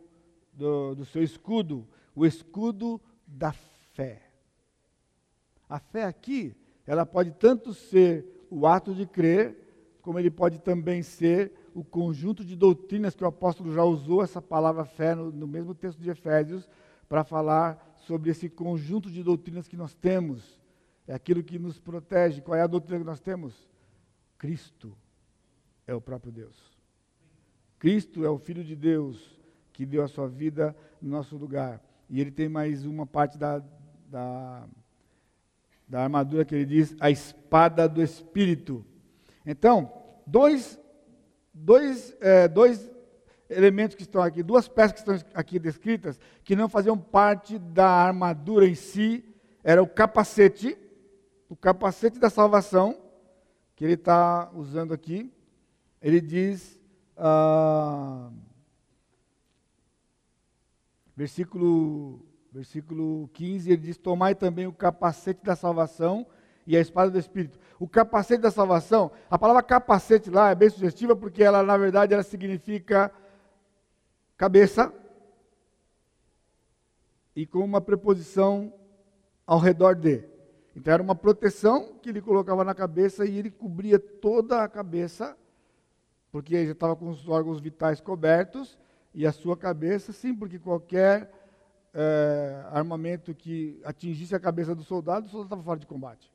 do, 0.52 0.96
do 0.96 1.06
seu 1.06 1.24
escudo, 1.24 1.88
o 2.14 2.26
escudo 2.26 3.00
da 3.26 3.54
fé. 3.94 4.24
A 5.70 5.80
fé 5.80 6.04
aqui, 6.04 6.54
ela 6.86 7.06
pode 7.06 7.32
tanto 7.32 7.74
ser 7.74 8.46
o 8.50 8.68
ato 8.68 8.94
de 8.94 9.06
crer, 9.06 9.56
como 10.02 10.20
ele 10.20 10.30
pode 10.30 10.60
também 10.60 11.02
ser 11.02 11.54
o 11.80 11.84
conjunto 11.84 12.44
de 12.44 12.58
doutrinas 12.58 13.16
que 13.16 13.24
o 13.24 13.28
apóstolo 13.28 13.74
já 13.74 13.84
usou 13.86 14.22
essa 14.22 14.42
palavra 14.42 14.84
fé 14.84 15.16
no, 15.16 15.32
no 15.32 15.48
mesmo 15.48 15.74
texto 15.74 16.00
de 16.00 16.10
Efésios 16.10 16.70
para 17.08 17.24
falar 17.24 17.96
sobre 18.06 18.30
esse 18.30 18.50
conjunto 18.50 19.10
de 19.10 19.24
doutrinas 19.24 19.66
que 19.66 19.78
nós 19.78 19.96
temos. 19.96 20.60
É 21.08 21.14
aquilo 21.14 21.42
que 21.42 21.58
nos 21.58 21.80
protege. 21.80 22.42
Qual 22.42 22.58
é 22.58 22.62
a 22.62 22.68
doutrina 22.68 23.00
que 23.00 23.06
nós 23.06 23.22
temos? 23.22 23.54
Cristo 24.38 24.94
é 25.88 25.96
o 25.96 26.02
próprio 26.02 26.34
Deus. 26.34 26.58
Cristo 27.80 28.26
é 28.26 28.30
o 28.30 28.38
Filho 28.38 28.64
de 28.64 28.76
Deus 28.76 29.40
que 29.72 29.86
deu 29.86 30.04
a 30.04 30.08
sua 30.10 30.28
vida 30.28 30.76
no 31.02 31.10
nosso 31.10 31.38
lugar. 31.38 31.82
E 32.10 32.20
ele 32.20 32.30
tem 32.30 32.50
mais 32.50 32.86
uma 32.86 33.06
parte 33.06 33.38
da, 33.38 33.64
da, 34.10 34.68
da 35.88 36.04
armadura 36.04 36.44
que 36.44 36.56
ele 36.56 36.66
diz, 36.66 36.94
a 37.00 37.10
espada 37.10 37.88
do 37.88 38.04
Espírito. 38.04 38.86
Então, 39.46 39.94
dois 40.28 40.78
dois, 41.60 42.16
é, 42.22 42.48
dois 42.48 42.90
elementos 43.50 43.96
que 43.96 44.04
estão 44.04 44.22
aqui, 44.22 44.44
duas 44.44 44.68
peças 44.68 44.94
que 44.94 45.00
estão 45.00 45.30
aqui 45.34 45.60
descritas, 45.60 46.20
que 46.44 46.56
não 46.56 46.70
faziam 46.70 46.98
parte 46.98 47.58
da 47.58 47.88
armadura 47.88 48.68
em 48.68 48.76
si, 48.76 49.24
era 49.64 49.82
o 49.82 49.88
capacete, 49.88 50.78
o 51.50 51.56
capacete 51.56 52.20
da 52.20 52.30
salvação, 52.30 52.98
que 53.76 53.84
ele 53.84 53.94
está 53.94 54.50
usando 54.54 54.94
aqui. 54.94 55.32
Ele 56.02 56.22
diz, 56.22 56.80
ah, 57.18 58.30
versículo, 61.16 62.26
versículo 62.52 63.30
15, 63.34 63.72
ele 63.72 63.82
diz: 63.82 63.98
Tomai 63.98 64.36
também 64.36 64.68
o 64.68 64.74
capacete 64.74 65.44
da 65.44 65.56
salvação 65.56 66.26
e 66.70 66.78
a 66.78 66.80
espada 66.80 67.10
do 67.10 67.18
Espírito. 67.18 67.58
O 67.80 67.88
capacete 67.88 68.44
da 68.44 68.52
salvação, 68.52 69.12
a 69.28 69.40
palavra 69.40 69.64
capacete 69.64 70.30
lá 70.30 70.52
é 70.52 70.56
bem 70.56 70.70
sugestiva 70.70 71.16
porque 71.16 71.44
ela, 71.44 71.64
na 71.64 71.76
verdade, 71.76 72.14
ela 72.14 72.22
significa 72.22 73.12
cabeça 74.38 74.94
e 77.36 77.48
com 77.48 77.66
uma 77.66 77.82
preposição 77.82 78.72
ao 79.48 79.58
redor 79.58 79.96
de. 79.96 80.24
Então 80.76 80.94
era 80.94 81.02
uma 81.02 81.16
proteção 81.16 81.96
que 82.04 82.10
ele 82.10 82.22
colocava 82.22 82.64
na 82.64 82.76
cabeça 82.76 83.26
e 83.26 83.40
ele 83.40 83.50
cobria 83.50 83.98
toda 83.98 84.64
a 84.64 84.70
cabeça, 84.70 85.36
porque 86.32 86.54
ele 86.54 86.68
já 86.68 86.74
estava 86.74 86.96
com 86.96 87.10
os 87.10 87.28
órgãos 87.28 87.60
vitais 87.60 88.00
cobertos, 88.00 88.78
e 89.12 89.26
a 89.26 89.32
sua 89.32 89.58
cabeça, 89.58 90.14
sim, 90.14 90.36
porque 90.36 90.60
qualquer 90.60 91.34
é, 91.96 92.64
armamento 92.70 93.34
que 93.34 93.82
atingisse 93.84 94.36
a 94.36 94.40
cabeça 94.40 94.76
do 94.76 94.84
soldado, 94.84 95.26
o 95.26 95.30
soldado 95.30 95.48
estava 95.48 95.64
fora 95.64 95.80
de 95.80 95.88
combate. 95.88 96.32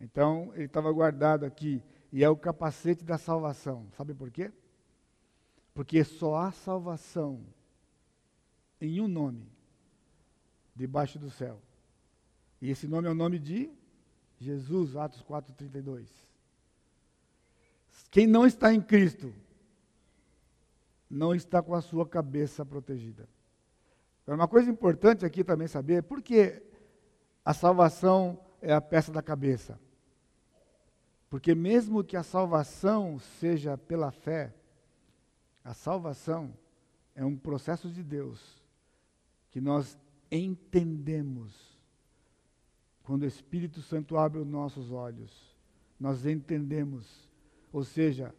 Então, 0.00 0.50
ele 0.54 0.64
estava 0.64 0.90
guardado 0.90 1.44
aqui. 1.44 1.82
E 2.12 2.24
é 2.24 2.28
o 2.28 2.36
capacete 2.36 3.04
da 3.04 3.18
salvação. 3.18 3.86
Sabe 3.96 4.14
por 4.14 4.30
quê? 4.30 4.50
Porque 5.74 6.02
só 6.02 6.36
há 6.36 6.50
salvação 6.50 7.44
em 8.80 9.00
um 9.00 9.06
nome 9.06 9.46
debaixo 10.74 11.18
do 11.18 11.30
céu. 11.30 11.60
E 12.60 12.70
esse 12.70 12.88
nome 12.88 13.06
é 13.06 13.10
o 13.10 13.14
nome 13.14 13.38
de 13.38 13.70
Jesus, 14.38 14.96
Atos 14.96 15.22
4:32. 15.22 16.08
Quem 18.10 18.26
não 18.26 18.46
está 18.46 18.72
em 18.72 18.80
Cristo 18.80 19.32
não 21.08 21.34
está 21.34 21.62
com 21.62 21.74
a 21.74 21.80
sua 21.80 22.08
cabeça 22.08 22.64
protegida. 22.64 23.28
Então, 24.22 24.34
uma 24.34 24.48
coisa 24.48 24.70
importante 24.70 25.24
aqui 25.24 25.44
também 25.44 25.68
saber, 25.68 26.02
por 26.02 26.22
que 26.22 26.62
a 27.44 27.52
salvação 27.52 28.38
é 28.60 28.72
a 28.72 28.80
peça 28.80 29.12
da 29.12 29.22
cabeça? 29.22 29.78
Porque 31.30 31.54
mesmo 31.54 32.02
que 32.02 32.16
a 32.16 32.24
salvação 32.24 33.20
seja 33.38 33.78
pela 33.78 34.10
fé, 34.10 34.52
a 35.62 35.72
salvação 35.72 36.52
é 37.14 37.24
um 37.24 37.36
processo 37.36 37.88
de 37.88 38.02
Deus 38.02 38.60
que 39.52 39.60
nós 39.60 39.96
entendemos. 40.30 41.78
Quando 43.04 43.22
o 43.22 43.26
Espírito 43.26 43.80
Santo 43.80 44.16
abre 44.18 44.40
os 44.40 44.46
nossos 44.46 44.90
olhos, 44.90 45.56
nós 45.98 46.26
entendemos. 46.26 47.28
Ou 47.72 47.84
seja, 47.84 48.34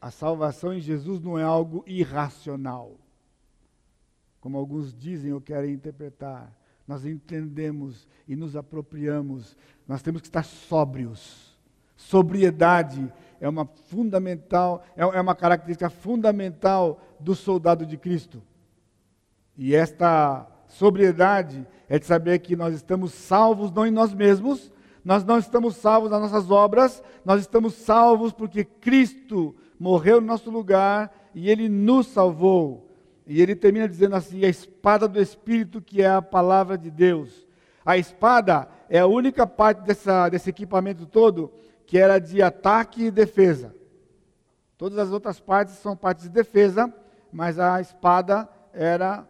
a 0.00 0.10
salvação 0.12 0.72
em 0.72 0.80
Jesus 0.80 1.20
não 1.20 1.36
é 1.36 1.42
algo 1.42 1.82
irracional, 1.84 2.96
como 4.40 4.56
alguns 4.56 4.94
dizem 4.94 5.32
ou 5.32 5.40
querem 5.40 5.74
interpretar. 5.74 6.56
Nós 6.86 7.04
entendemos 7.04 8.06
e 8.28 8.36
nos 8.36 8.54
apropriamos. 8.54 9.56
Nós 9.88 10.02
temos 10.02 10.20
que 10.20 10.28
estar 10.28 10.44
sóbrios. 10.44 11.55
Sobriedade 11.96 13.12
é 13.40 13.48
uma 13.48 13.66
fundamental, 13.88 14.84
é, 14.96 15.02
é 15.02 15.20
uma 15.20 15.34
característica 15.34 15.90
fundamental 15.90 17.00
do 17.18 17.34
soldado 17.34 17.86
de 17.86 17.96
Cristo. 17.96 18.42
E 19.56 19.74
esta 19.74 20.46
sobriedade 20.68 21.66
é 21.88 21.98
de 21.98 22.04
saber 22.04 22.38
que 22.40 22.56
nós 22.56 22.74
estamos 22.74 23.12
salvos 23.12 23.70
não 23.72 23.86
em 23.86 23.90
nós 23.90 24.12
mesmos, 24.12 24.70
nós 25.04 25.24
não 25.24 25.38
estamos 25.38 25.76
salvos 25.76 26.10
nas 26.10 26.20
nossas 26.20 26.50
obras, 26.50 27.02
nós 27.24 27.40
estamos 27.40 27.74
salvos 27.74 28.32
porque 28.32 28.64
Cristo 28.64 29.54
morreu 29.78 30.20
no 30.20 30.26
nosso 30.26 30.50
lugar 30.50 31.30
e 31.34 31.48
ele 31.48 31.68
nos 31.68 32.08
salvou. 32.08 32.90
E 33.26 33.40
ele 33.40 33.54
termina 33.54 33.88
dizendo 33.88 34.16
assim: 34.16 34.44
a 34.44 34.48
espada 34.48 35.08
do 35.08 35.20
Espírito, 35.20 35.80
que 35.80 36.02
é 36.02 36.08
a 36.08 36.22
palavra 36.22 36.76
de 36.76 36.90
Deus. 36.90 37.46
A 37.84 37.96
espada 37.96 38.68
é 38.88 38.98
a 38.98 39.06
única 39.06 39.46
parte 39.46 39.82
dessa, 39.82 40.28
desse 40.28 40.50
equipamento 40.50 41.06
todo 41.06 41.52
que 41.86 41.96
era 41.96 42.18
de 42.18 42.42
ataque 42.42 43.04
e 43.04 43.10
defesa. 43.10 43.74
Todas 44.76 44.98
as 44.98 45.10
outras 45.10 45.40
partes 45.40 45.74
são 45.76 45.96
partes 45.96 46.24
de 46.24 46.30
defesa, 46.30 46.92
mas 47.32 47.58
a 47.58 47.80
espada 47.80 48.48
era 48.72 49.26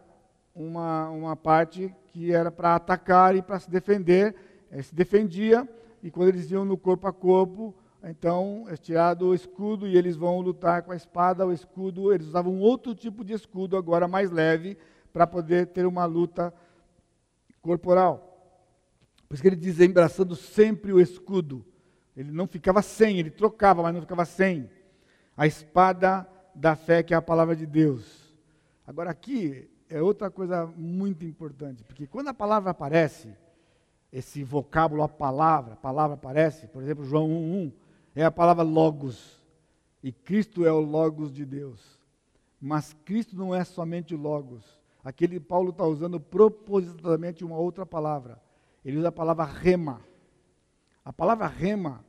uma, 0.53 1.09
uma 1.09 1.35
parte 1.35 1.95
que 2.07 2.33
era 2.33 2.51
para 2.51 2.75
atacar 2.75 3.35
e 3.35 3.41
para 3.41 3.59
se 3.59 3.69
defender. 3.69 4.35
Ele 4.71 4.83
se 4.83 4.93
defendia, 4.93 5.67
e 6.01 6.11
quando 6.11 6.29
eles 6.29 6.49
iam 6.51 6.65
no 6.65 6.77
corpo 6.77 7.07
a 7.07 7.13
corpo, 7.13 7.73
então 8.03 8.65
é 8.67 8.75
tirado 8.75 9.27
o 9.27 9.35
escudo 9.35 9.87
e 9.87 9.95
eles 9.95 10.15
vão 10.15 10.39
lutar 10.41 10.81
com 10.81 10.91
a 10.91 10.95
espada, 10.95 11.45
o 11.45 11.53
escudo, 11.53 12.13
eles 12.13 12.27
usavam 12.27 12.59
outro 12.59 12.93
tipo 12.93 13.23
de 13.23 13.33
escudo, 13.33 13.77
agora 13.77 14.07
mais 14.07 14.31
leve, 14.31 14.77
para 15.13 15.25
poder 15.25 15.67
ter 15.67 15.85
uma 15.85 16.05
luta 16.05 16.53
corporal. 17.61 18.23
Por 19.27 19.35
isso 19.35 19.41
que 19.41 19.49
ele 19.49 19.55
diz, 19.55 19.79
embraçando 19.79 20.35
sempre 20.35 20.91
o 20.91 20.99
escudo. 20.99 21.65
Ele 22.17 22.31
não 22.31 22.47
ficava 22.47 22.81
sem, 22.81 23.19
ele 23.19 23.29
trocava, 23.29 23.83
mas 23.83 23.93
não 23.93 24.01
ficava 24.01 24.25
sem. 24.25 24.67
A 25.37 25.45
espada 25.45 26.27
da 26.53 26.75
fé, 26.75 27.03
que 27.03 27.13
é 27.13 27.17
a 27.17 27.21
palavra 27.21 27.55
de 27.55 27.67
Deus. 27.67 28.33
Agora 28.87 29.11
aqui, 29.11 29.69
é 29.87 30.01
outra 30.01 30.31
coisa 30.31 30.65
muito 30.75 31.23
importante, 31.23 31.83
porque 31.83 32.07
quando 32.07 32.29
a 32.29 32.33
palavra 32.33 32.71
aparece, 32.71 33.33
esse 34.11 34.43
vocábulo, 34.43 35.03
a 35.03 35.07
palavra, 35.07 35.73
a 35.73 35.77
palavra 35.77 36.15
aparece, 36.15 36.67
por 36.67 36.81
exemplo, 36.81 37.05
João 37.05 37.29
1:1, 37.29 37.71
é 38.15 38.23
a 38.23 38.31
palavra 38.31 38.63
logos. 38.63 39.39
E 40.01 40.11
Cristo 40.11 40.65
é 40.65 40.71
o 40.71 40.79
logos 40.79 41.31
de 41.31 41.45
Deus. 41.45 41.99
Mas 42.59 42.95
Cristo 43.05 43.35
não 43.35 43.53
é 43.53 43.63
somente 43.63 44.15
o 44.15 44.17
logos. 44.17 44.63
Aquele 45.03 45.39
Paulo 45.39 45.69
está 45.69 45.83
usando 45.85 46.19
propositadamente 46.19 47.45
uma 47.45 47.57
outra 47.57 47.85
palavra. 47.85 48.41
Ele 48.83 48.97
usa 48.97 49.09
a 49.09 49.11
palavra 49.11 49.45
rema. 49.45 50.01
A 51.05 51.13
palavra 51.13 51.47
rema, 51.47 52.03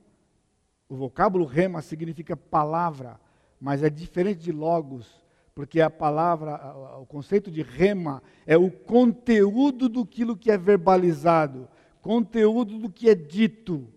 o 0.89 0.97
vocábulo 0.97 1.45
rema 1.45 1.83
significa 1.83 2.37
palavra, 2.37 3.21
mas 3.61 3.83
é 3.83 3.91
diferente 3.91 4.41
de 4.41 4.53
logos 4.53 5.27
porque 5.59 5.81
a 5.81 5.91
palavra, 5.91 6.55
o 7.01 7.05
conceito 7.05 7.51
de 7.51 7.63
rema 7.63 8.23
é 8.47 8.57
o 8.57 8.71
conteúdo 8.71 9.89
do 9.89 10.07
que 10.07 10.53
é 10.53 10.57
verbalizado, 10.57 11.67
conteúdo 12.01 12.79
do 12.79 12.89
que 12.89 13.11
é 13.11 13.15
dito. 13.17 13.89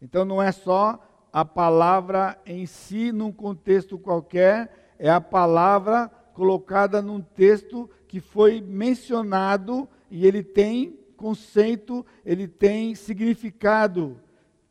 Então 0.00 0.24
não 0.24 0.42
é 0.42 0.50
só 0.50 0.98
a 1.30 1.44
palavra 1.44 2.40
em 2.46 2.64
si 2.64 3.12
num 3.12 3.30
contexto 3.30 3.98
qualquer, 3.98 4.94
é 4.98 5.10
a 5.10 5.20
palavra 5.20 6.08
colocada 6.32 7.02
num 7.02 7.20
texto 7.20 7.90
que 8.06 8.18
foi 8.18 8.62
mencionado 8.62 9.86
e 10.10 10.26
ele 10.26 10.42
tem 10.42 10.98
conceito, 11.18 12.02
ele 12.24 12.48
tem 12.48 12.94
significado. 12.94 14.18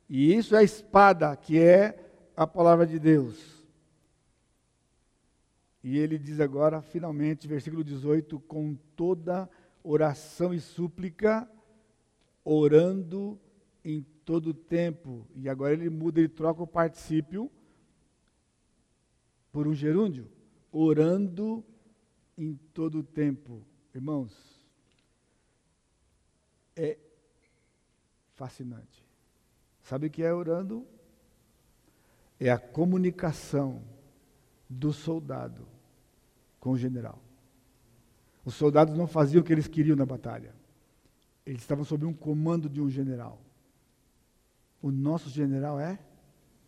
E 0.09 0.33
isso 0.33 0.55
é 0.55 0.59
a 0.59 0.63
espada, 0.63 1.35
que 1.35 1.59
é 1.59 1.97
a 2.35 2.47
palavra 2.47 2.85
de 2.85 2.97
Deus. 2.97 3.65
E 5.83 5.97
ele 5.97 6.17
diz 6.17 6.39
agora, 6.39 6.81
finalmente, 6.81 7.47
versículo 7.47 7.83
18: 7.83 8.39
com 8.41 8.75
toda 8.95 9.49
oração 9.83 10.53
e 10.53 10.59
súplica, 10.59 11.49
orando 12.43 13.39
em 13.83 14.01
todo 14.25 14.53
tempo. 14.53 15.25
E 15.35 15.47
agora 15.47 15.73
ele 15.73 15.89
muda, 15.89 16.19
ele 16.19 16.29
troca 16.29 16.61
o 16.61 16.67
particípio 16.67 17.51
por 19.51 19.67
um 19.67 19.73
gerúndio. 19.73 20.29
Orando 20.71 21.63
em 22.37 22.55
todo 22.73 23.01
tempo. 23.01 23.65
Irmãos, 23.95 24.33
é 26.75 26.97
fascinante. 28.35 29.06
Sabe 29.87 30.07
o 30.07 30.09
que 30.09 30.21
é 30.21 30.33
orando? 30.33 30.85
É 32.37 32.51
a 32.51 32.57
comunicação 32.59 33.81
do 34.69 34.91
soldado 34.91 35.65
com 36.59 36.71
o 36.71 36.77
general. 36.77 37.23
Os 38.43 38.53
soldados 38.53 38.97
não 38.97 39.07
faziam 39.07 39.39
o 39.39 39.45
que 39.45 39.53
eles 39.53 39.65
queriam 39.65 39.95
na 39.95 40.05
batalha. 40.05 40.53
Eles 41.45 41.61
estavam 41.61 41.85
sob 41.85 42.05
um 42.05 42.11
comando 42.11 42.67
de 42.67 42.81
um 42.81 42.89
general. 42.89 43.41
O 44.81 44.91
nosso 44.91 45.29
general 45.29 45.79
é 45.79 45.97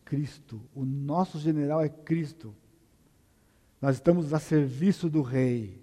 Cristo. 0.05 0.61
O 0.73 0.85
nosso 0.85 1.37
general 1.39 1.81
é 1.81 1.89
Cristo. 1.89 2.55
Nós 3.81 3.95
estamos 3.95 4.33
a 4.33 4.39
serviço 4.39 5.09
do 5.09 5.21
rei. 5.21 5.77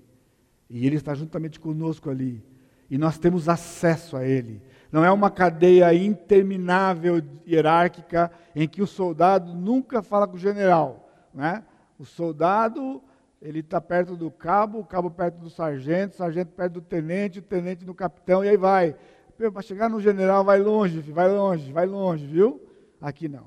E 0.70 0.86
ele 0.86 0.96
está 0.96 1.14
juntamente 1.14 1.60
conosco 1.60 2.08
ali. 2.08 2.42
E 2.88 2.96
nós 2.96 3.18
temos 3.18 3.46
acesso 3.46 4.16
a 4.16 4.26
ele. 4.26 4.62
Não 4.90 5.04
é 5.04 5.10
uma 5.10 5.30
cadeia 5.30 5.92
interminável 5.94 7.22
hierárquica 7.46 8.30
em 8.54 8.68
que 8.68 8.80
o 8.80 8.86
soldado 8.86 9.54
nunca 9.54 10.02
fala 10.02 10.26
com 10.26 10.36
o 10.36 10.38
general. 10.38 11.08
Né? 11.34 11.62
O 11.98 12.04
soldado 12.04 13.02
ele 13.40 13.60
está 13.60 13.80
perto 13.80 14.16
do 14.16 14.30
cabo, 14.30 14.78
o 14.78 14.84
cabo 14.84 15.10
perto 15.10 15.38
do 15.38 15.50
sargento, 15.50 16.14
o 16.14 16.16
sargento 16.16 16.52
perto 16.52 16.74
do 16.74 16.80
tenente, 16.80 17.38
o 17.38 17.42
tenente 17.42 17.84
do 17.84 17.94
capitão, 17.94 18.44
e 18.44 18.48
aí 18.48 18.56
vai. 18.56 18.96
Para 19.36 19.62
chegar 19.62 19.90
no 19.90 20.00
general, 20.00 20.42
vai 20.42 20.58
longe, 20.58 21.00
vai 21.00 21.28
longe, 21.28 21.70
vai 21.72 21.86
longe, 21.86 22.26
viu? 22.26 22.60
Aqui 23.00 23.28
não. 23.28 23.46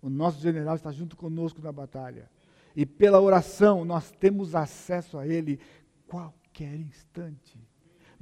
O 0.00 0.08
nosso 0.08 0.40
general 0.40 0.74
está 0.74 0.90
junto 0.90 1.16
conosco 1.16 1.60
na 1.62 1.70
batalha. 1.70 2.30
E 2.74 2.84
pela 2.84 3.20
oração, 3.20 3.84
nós 3.84 4.10
temos 4.10 4.54
acesso 4.54 5.18
a 5.18 5.26
ele 5.26 5.60
qualquer 6.08 6.74
instante. 6.74 7.58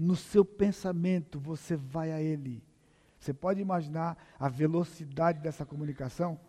No 0.02 0.16
seu 0.16 0.44
pensamento, 0.44 1.38
você 1.38 1.76
vai 1.76 2.10
a 2.10 2.20
ele. 2.20 2.60
Você 3.20 3.32
pode 3.32 3.60
imaginar 3.60 4.18
a 4.36 4.48
velocidade 4.48 5.38
dessa 5.38 5.64
comunicação? 5.64 6.40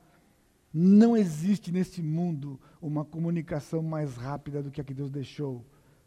Não 0.73 1.15
existe 1.15 1.71
neste 1.71 2.01
mundo 2.01 2.59
uma 2.81 3.05
comunicação 3.05 3.83
mais 3.83 4.15
rápida 4.15 4.63
do 4.63 4.71
que 4.71 4.81
a 4.81 4.83
que 4.83 4.91
Deus 4.91 5.11
deixou 5.11 5.63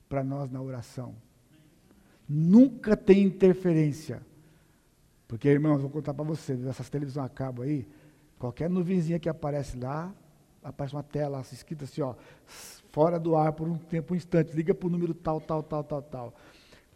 para 0.09 0.25
nós 0.25 0.51
na 0.51 0.61
oração. 0.61 1.15
Nunca 2.29 2.97
tem 2.97 3.23
interferência. 3.23 4.27
Porque, 5.29 5.49
irmãos, 5.49 5.81
vou 5.81 5.89
contar 5.89 6.15
para 6.15 6.25
vocês, 6.25 6.67
essas 6.67 6.91
televisões 6.91 7.27
a 7.27 7.29
cabo 7.29 7.63
aí, 7.63 7.87
qualquer 8.41 8.69
nuvenzinha 8.69 9.21
que 9.21 9.29
aparece 9.29 9.79
lá, 9.79 10.13
aparece 10.65 10.97
uma 10.97 11.05
tela 11.05 11.41
escrita 11.43 11.85
assim, 11.85 12.03
ó, 12.03 12.17
fora 12.91 13.21
do 13.21 13.37
ar 13.37 13.53
por 13.53 13.69
um 13.69 13.79
tempo, 13.79 14.15
um 14.15 14.17
instante, 14.17 14.53
liga 14.53 14.75
para 14.75 14.89
o 14.89 14.91
número 14.91 15.15
tal, 15.15 15.41
tal, 15.41 15.63
tal, 15.63 15.85
tal, 15.85 16.03
tal. 16.03 16.35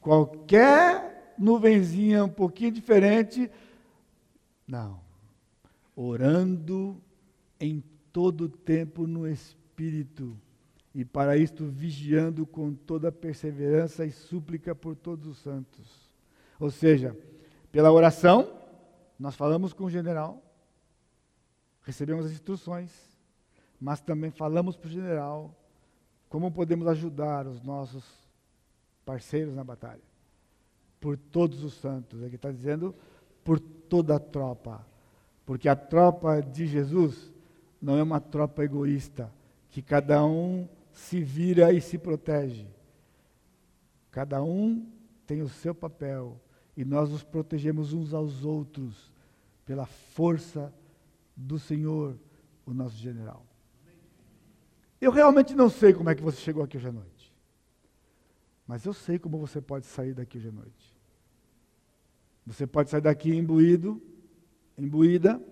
Qualquer 0.01 1.35
nuvenzinha 1.39 2.25
um 2.25 2.29
pouquinho 2.29 2.73
diferente, 2.73 3.51
Não. 4.67 5.01
Orando 5.97 6.97
em 7.59 7.83
todo 8.13 8.49
tempo 8.49 9.07
no 9.07 9.29
Espírito, 9.29 10.37
e 10.95 11.05
para 11.05 11.37
isto 11.37 11.67
vigiando 11.67 12.47
com 12.47 12.73
toda 12.73 13.13
perseverança 13.13 14.05
e 14.05 14.11
súplica 14.11 14.75
por 14.75 14.97
todos 14.97 15.27
os 15.27 15.39
santos. 15.39 16.11
Ou 16.59 16.71
seja, 16.71 17.17
pela 17.71 17.93
oração, 17.93 18.53
nós 19.19 19.35
falamos 19.35 19.73
com 19.73 19.85
o 19.85 19.91
general, 19.91 20.43
recebemos 21.83 22.27
as 22.27 22.33
instruções, 22.33 22.91
mas 23.81 24.01
também 24.01 24.31
falamos 24.31 24.77
para 24.77 24.89
o 24.89 24.93
general 24.93 25.55
como 26.29 26.51
podemos 26.51 26.87
ajudar 26.87 27.47
os 27.47 27.61
nossos 27.63 28.05
parceiros 29.05 29.55
na 29.55 29.65
batalha. 29.65 30.03
Por 31.01 31.17
todos 31.17 31.65
os 31.65 31.75
santos. 31.75 32.23
Aqui 32.23 32.37
está 32.37 32.51
dizendo 32.51 32.95
por 33.45 33.59
toda 33.59 34.17
a 34.17 34.21
tropa. 34.21 34.87
Porque 35.47 35.69
a 35.69 35.77
tropa 35.77 36.41
de 36.41 36.67
Jesus 36.67 37.33
não 37.81 37.97
é 37.97 38.03
uma 38.03 38.21
tropa 38.21 38.63
egoísta, 38.63 39.33
que 39.71 39.81
cada 39.81 40.25
um 40.25 40.69
se 40.93 41.23
vira 41.23 41.73
e 41.73 41.81
se 41.81 41.97
protege. 41.97 42.67
Cada 44.11 44.43
um 44.43 44.87
tem 45.27 45.41
o 45.41 45.49
seu 45.49 45.75
papel 45.75 46.39
e 46.77 46.85
nós 46.85 47.11
nos 47.11 47.23
protegemos 47.23 47.93
uns 47.93 48.13
aos 48.13 48.45
outros 48.45 49.11
pela 49.65 49.87
força 49.87 50.73
do 51.37 51.59
Senhor, 51.59 52.19
o 52.67 52.75
nosso 52.75 52.97
general. 52.97 53.45
Eu 55.01 55.11
realmente 55.11 55.55
não 55.55 55.71
sei 55.71 55.95
como 55.95 56.11
é 56.11 56.15
que 56.15 56.23
você 56.23 56.39
chegou 56.39 56.63
aqui 56.63 56.77
hoje 56.77 56.89
à 56.89 56.93
noite. 56.93 57.10
Mas 58.71 58.85
eu 58.85 58.93
sei 58.93 59.18
como 59.18 59.37
você 59.37 59.61
pode 59.61 59.85
sair 59.85 60.14
daqui 60.14 60.39
hoje 60.39 60.47
à 60.47 60.53
noite. 60.53 60.97
Você 62.47 62.68
pode 62.68 62.89
sair 62.89 63.01
daqui 63.01 63.35
imbuído, 63.35 64.01
imbuída, 64.79 65.43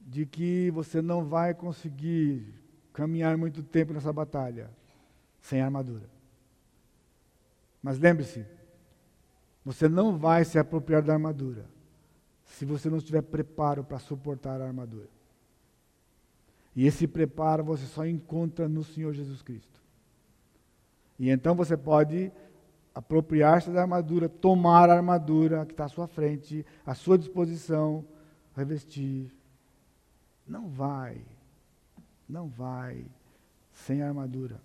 de 0.00 0.24
que 0.24 0.70
você 0.70 1.02
não 1.02 1.26
vai 1.26 1.52
conseguir 1.52 2.54
caminhar 2.90 3.36
muito 3.36 3.62
tempo 3.62 3.92
nessa 3.92 4.10
batalha 4.10 4.70
sem 5.42 5.60
armadura. 5.60 6.08
Mas 7.82 7.98
lembre-se, 7.98 8.46
você 9.62 9.86
não 9.86 10.16
vai 10.16 10.42
se 10.42 10.58
apropriar 10.58 11.02
da 11.02 11.12
armadura 11.12 11.66
se 12.46 12.64
você 12.64 12.88
não 12.88 12.98
tiver 12.98 13.20
preparo 13.20 13.84
para 13.84 13.98
suportar 13.98 14.58
a 14.58 14.66
armadura. 14.66 15.10
E 16.74 16.86
esse 16.86 17.06
preparo 17.06 17.62
você 17.62 17.84
só 17.84 18.06
encontra 18.06 18.70
no 18.70 18.82
Senhor 18.82 19.12
Jesus 19.12 19.42
Cristo. 19.42 19.83
E 21.18 21.30
então 21.30 21.54
você 21.54 21.76
pode 21.76 22.32
apropriar-se 22.94 23.70
da 23.70 23.82
armadura, 23.82 24.28
tomar 24.28 24.88
a 24.88 24.94
armadura 24.94 25.66
que 25.66 25.72
está 25.72 25.84
à 25.84 25.88
sua 25.88 26.06
frente, 26.06 26.64
à 26.86 26.94
sua 26.94 27.18
disposição, 27.18 28.04
revestir. 28.56 29.32
Não 30.46 30.68
vai, 30.68 31.20
não 32.28 32.48
vai 32.48 33.04
sem 33.72 34.02
armadura. 34.02 34.60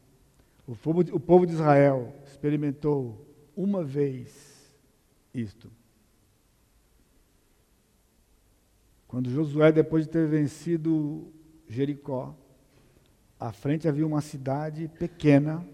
O 0.67 0.75
povo, 0.75 1.01
o 1.01 1.19
povo 1.19 1.45
de 1.47 1.53
Israel 1.53 2.13
experimentou 2.25 3.25
uma 3.55 3.83
vez 3.83 4.75
isto. 5.33 5.71
Quando 9.07 9.31
Josué, 9.31 9.71
depois 9.71 10.05
de 10.05 10.11
ter 10.11 10.27
vencido 10.27 11.33
Jericó, 11.67 12.35
à 13.39 13.51
frente 13.51 13.87
havia 13.87 14.05
uma 14.05 14.21
cidade 14.21 14.87
pequena, 14.87 15.65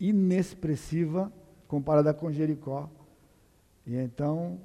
inexpressiva, 0.00 1.32
comparada 1.66 2.12
com 2.14 2.32
Jericó. 2.32 2.88
E 3.86 3.96
então 3.96 4.60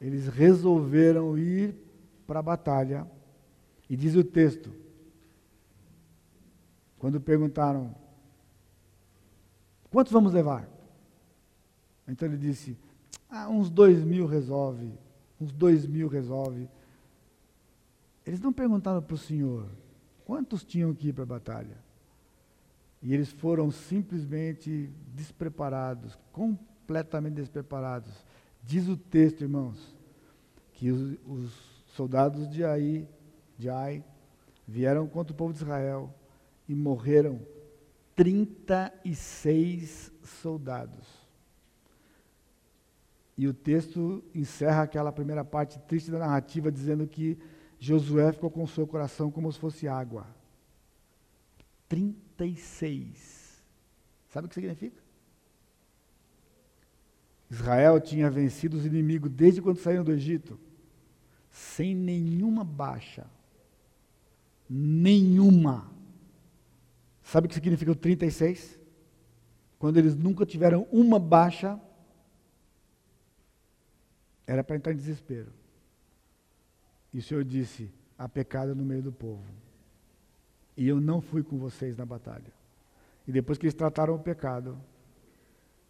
eles 0.00 0.28
resolveram 0.28 1.38
ir 1.38 1.74
para 2.26 2.40
a 2.40 2.42
batalha. 2.42 3.06
E 3.88 3.96
diz 3.96 4.14
o 4.14 4.24
texto: 4.24 4.70
quando 6.98 7.20
perguntaram, 7.20 7.94
quantos 9.90 10.12
vamos 10.12 10.32
levar? 10.32 10.68
Então 12.08 12.28
ele 12.28 12.36
disse, 12.36 12.76
ah, 13.28 13.48
uns 13.48 13.68
dois 13.68 14.04
mil 14.04 14.26
resolve, 14.26 14.92
uns 15.40 15.52
dois 15.52 15.86
mil 15.86 16.08
resolve. 16.08 16.68
Eles 18.24 18.40
não 18.40 18.52
perguntaram 18.52 19.02
para 19.02 19.14
o 19.14 19.18
Senhor, 19.18 19.68
quantos 20.24 20.64
tinham 20.64 20.92
que 20.94 21.08
ir 21.08 21.12
para 21.12 21.22
a 21.22 21.26
batalha? 21.26 21.85
E 23.06 23.14
eles 23.14 23.30
foram 23.30 23.70
simplesmente 23.70 24.90
despreparados, 25.14 26.18
completamente 26.32 27.34
despreparados. 27.34 28.12
Diz 28.64 28.88
o 28.88 28.96
texto, 28.96 29.42
irmãos, 29.42 29.96
que 30.72 30.90
os, 30.90 31.16
os 31.24 31.52
soldados 31.94 32.50
de 32.50 32.64
Ai, 32.64 33.08
de 33.56 33.70
Ai 33.70 34.02
vieram 34.66 35.06
contra 35.06 35.32
o 35.32 35.36
povo 35.36 35.52
de 35.52 35.60
Israel 35.60 36.12
e 36.68 36.74
morreram 36.74 37.40
36 38.16 40.10
soldados. 40.24 41.06
E 43.38 43.46
o 43.46 43.54
texto 43.54 44.24
encerra 44.34 44.82
aquela 44.82 45.12
primeira 45.12 45.44
parte 45.44 45.78
triste 45.78 46.10
da 46.10 46.18
narrativa 46.18 46.72
dizendo 46.72 47.06
que 47.06 47.38
Josué 47.78 48.32
ficou 48.32 48.50
com 48.50 48.64
o 48.64 48.68
seu 48.68 48.84
coração 48.84 49.30
como 49.30 49.52
se 49.52 49.60
fosse 49.60 49.86
água. 49.86 50.26
36. 51.88 52.25
Sabe 54.28 54.46
o 54.46 54.48
que 54.48 54.54
significa? 54.54 55.00
Israel 57.50 58.00
tinha 58.00 58.30
vencido 58.30 58.76
os 58.76 58.84
inimigos 58.84 59.30
desde 59.30 59.62
quando 59.62 59.78
saíram 59.78 60.04
do 60.04 60.12
Egito, 60.12 60.58
sem 61.50 61.94
nenhuma 61.94 62.64
baixa. 62.64 63.26
Nenhuma. 64.68 65.90
Sabe 67.22 67.46
o 67.46 67.48
que 67.48 67.54
significa 67.54 67.92
o 67.92 67.96
36? 67.96 68.78
Quando 69.78 69.96
eles 69.96 70.14
nunca 70.16 70.44
tiveram 70.44 70.86
uma 70.90 71.18
baixa, 71.18 71.80
era 74.46 74.62
para 74.64 74.76
entrar 74.76 74.92
em 74.92 74.96
desespero. 74.96 75.52
E 77.12 77.18
o 77.18 77.22
Senhor 77.22 77.44
disse: 77.44 77.90
há 78.18 78.28
pecado 78.28 78.74
no 78.74 78.84
meio 78.84 79.02
do 79.02 79.12
povo. 79.12 79.44
E 80.76 80.86
eu 80.86 81.00
não 81.00 81.20
fui 81.20 81.42
com 81.42 81.58
vocês 81.58 81.96
na 81.96 82.04
batalha. 82.04 82.52
E 83.26 83.32
depois 83.32 83.58
que 83.58 83.64
eles 83.64 83.74
trataram 83.74 84.14
o 84.14 84.18
pecado, 84.18 84.78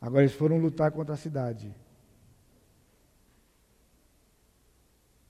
agora 0.00 0.22
eles 0.22 0.34
foram 0.34 0.58
lutar 0.58 0.90
contra 0.92 1.14
a 1.14 1.18
cidade. 1.18 1.74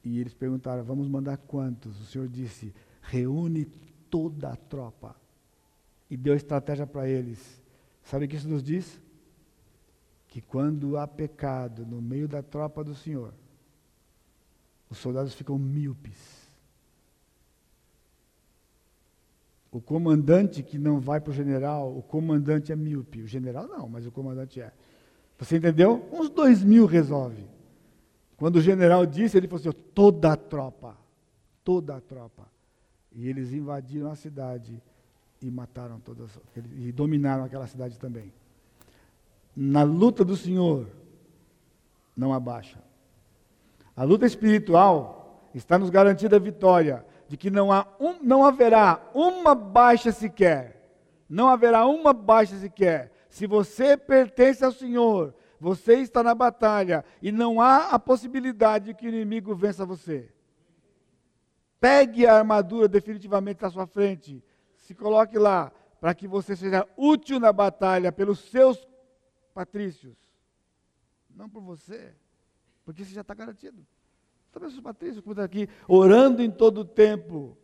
E 0.05 0.21
eles 0.21 0.35
perguntaram: 0.35 0.85
vamos 0.85 1.09
mandar 1.09 1.37
quantos? 1.37 2.01
O 2.01 2.05
Senhor 2.05 2.29
disse: 2.29 2.75
reúne 3.03 3.65
toda 4.11 4.53
a 4.53 4.57
tropa 4.57 5.17
e 6.11 6.17
deu 6.17 6.35
estratégia 6.35 6.87
para 6.87 7.09
eles. 7.09 7.61
Sabe 8.03 8.27
o 8.27 8.29
que 8.29 8.37
isso 8.37 8.49
nos 8.49 8.63
diz? 8.63 9.01
Que 10.29 10.41
quando 10.41 10.97
há 10.97 11.09
pecado 11.09 11.85
no 11.85 12.01
meio 12.01 12.29
da 12.29 12.43
tropa 12.43 12.85
do 12.85 12.95
Senhor, 12.95 13.33
os 14.89 14.99
soldados 14.99 15.35
ficam 15.35 15.59
míopes. 15.59 16.36
O 19.77 19.81
comandante 19.83 20.63
que 20.63 20.79
não 20.79 20.99
vai 20.99 21.21
para 21.21 21.33
o 21.33 21.35
general, 21.35 21.95
o 21.95 22.03
comandante 22.03 22.73
é 22.73 22.77
míope. 22.77 23.21
O 23.21 23.27
general 23.27 23.69
não, 23.69 23.87
mas 23.87 24.07
o 24.07 24.11
comandante 24.11 24.59
é. 24.59 24.73
Você 25.39 25.59
entendeu? 25.59 26.09
Uns 26.11 26.31
dois 26.31 26.65
mil 26.65 26.87
resolve. 26.87 27.45
Quando 28.39 28.57
o 28.57 28.61
general 28.63 29.05
disse, 29.05 29.37
ele 29.37 29.47
falou 29.47 29.61
assim: 29.69 29.79
toda 29.95 30.33
a 30.33 30.37
tropa, 30.37 30.97
toda 31.63 31.95
a 31.95 32.01
tropa. 32.01 32.49
E 33.13 33.29
eles 33.29 33.53
invadiram 33.53 34.11
a 34.11 34.17
cidade 34.17 34.83
e 35.43 35.51
mataram 35.51 36.01
todas, 36.01 36.31
e 36.79 36.91
dominaram 36.91 37.45
aquela 37.45 37.67
cidade 37.67 37.99
também. 37.99 38.33
Na 39.55 39.83
luta 39.83 40.25
do 40.25 40.39
Senhor, 40.39 40.87
não 42.17 42.33
abaixa. 42.33 42.79
A 43.95 44.05
luta 44.05 44.25
espiritual 44.25 45.51
está 45.55 45.79
nos 45.79 45.91
garantida 45.91 46.37
a 46.37 46.41
vitória, 46.41 47.05
de 47.29 47.37
que 47.37 47.51
não, 47.51 47.73
há 47.73 47.87
um, 47.99 48.23
não 48.23 48.45
haverá 48.45 49.01
uma 49.15 49.55
baixa 49.55 50.13
sequer. 50.13 50.77
Não 51.29 51.49
haverá 51.49 51.87
uma 51.87 52.13
baixa 52.13 52.57
sequer. 52.57 53.13
Se 53.29 53.47
você 53.47 53.97
pertence 53.97 54.65
ao 54.65 54.73
Senhor, 54.73 55.35
você 55.61 55.95
está 55.95 56.23
na 56.23 56.35
batalha 56.35 57.05
e 57.21 57.33
não 57.33 57.61
há 57.61 57.89
a 57.89 57.99
possibilidade 57.99 58.87
de 58.87 58.95
que 58.95 59.07
o 59.07 59.09
inimigo 59.09 59.55
vença 59.55 59.85
você. 59.85 60.33
Pegue 61.81 62.27
a 62.27 62.37
armadura 62.37 62.89
definitivamente 62.89 63.65
à 63.65 63.71
sua 63.71 63.87
frente 63.87 64.43
se 64.87 64.95
coloque 64.95 65.37
lá 65.37 65.73
para 66.01 66.15
que 66.15 66.29
você 66.29 66.55
seja 66.55 66.87
útil 66.97 67.41
na 67.41 67.53
batalha 67.53 68.13
pelos 68.13 68.39
seus 68.39 68.87
patrícios. 69.53 70.17
Não 71.29 71.51
por 71.51 71.61
você, 71.61 72.15
porque 72.85 73.05
você 73.05 73.13
já 73.13 73.23
está 73.23 73.35
garantido. 73.35 73.85
Talvez 74.57 74.73
os 74.73 74.81
patrícios, 74.81 75.21
como 75.21 75.35
está 75.35 75.45
aqui, 75.45 75.69
orando 75.87 76.43
em 76.43 76.51
todo 76.51 76.79
o 76.79 76.85
tempo 76.85 77.55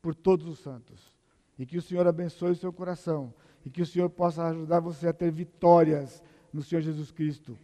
por 0.00 0.14
todos 0.14 0.46
os 0.46 0.58
santos. 0.58 1.14
E 1.58 1.66
que 1.66 1.76
o 1.76 1.82
Senhor 1.82 2.06
abençoe 2.06 2.52
o 2.52 2.56
seu 2.56 2.72
coração. 2.72 3.34
E 3.62 3.68
que 3.68 3.82
o 3.82 3.86
Senhor 3.86 4.08
possa 4.08 4.46
ajudar 4.46 4.80
você 4.80 5.06
a 5.06 5.12
ter 5.12 5.30
vitórias 5.30 6.22
no 6.50 6.62
Senhor 6.62 6.80
Jesus 6.80 7.10
Cristo. 7.10 7.58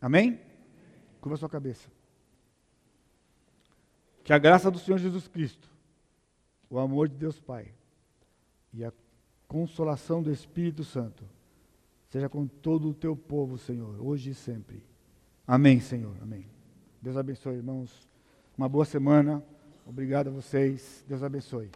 Amém? 0.00 0.40
Curva 1.20 1.36
a 1.36 1.38
sua 1.38 1.48
cabeça. 1.48 1.88
Que 4.24 4.32
a 4.32 4.38
graça 4.38 4.68
do 4.68 4.80
Senhor 4.80 4.98
Jesus 4.98 5.28
Cristo, 5.28 5.70
o 6.68 6.80
amor 6.80 7.08
de 7.08 7.14
Deus 7.14 7.38
Pai 7.38 7.72
e 8.72 8.84
a 8.84 8.92
consolação 9.46 10.20
do 10.20 10.32
Espírito 10.32 10.82
Santo 10.82 11.24
seja 12.08 12.28
com 12.28 12.44
todo 12.44 12.88
o 12.88 12.94
teu 12.94 13.14
povo, 13.14 13.56
Senhor, 13.56 14.04
hoje 14.04 14.30
e 14.30 14.34
sempre. 14.34 14.82
Amém, 15.46 15.78
Senhor. 15.78 16.16
Amém. 16.20 16.61
Deus 17.02 17.16
abençoe, 17.16 17.56
irmãos. 17.56 18.08
Uma 18.56 18.68
boa 18.68 18.84
semana. 18.84 19.42
Obrigado 19.84 20.28
a 20.28 20.30
vocês. 20.30 21.04
Deus 21.08 21.24
abençoe. 21.24 21.68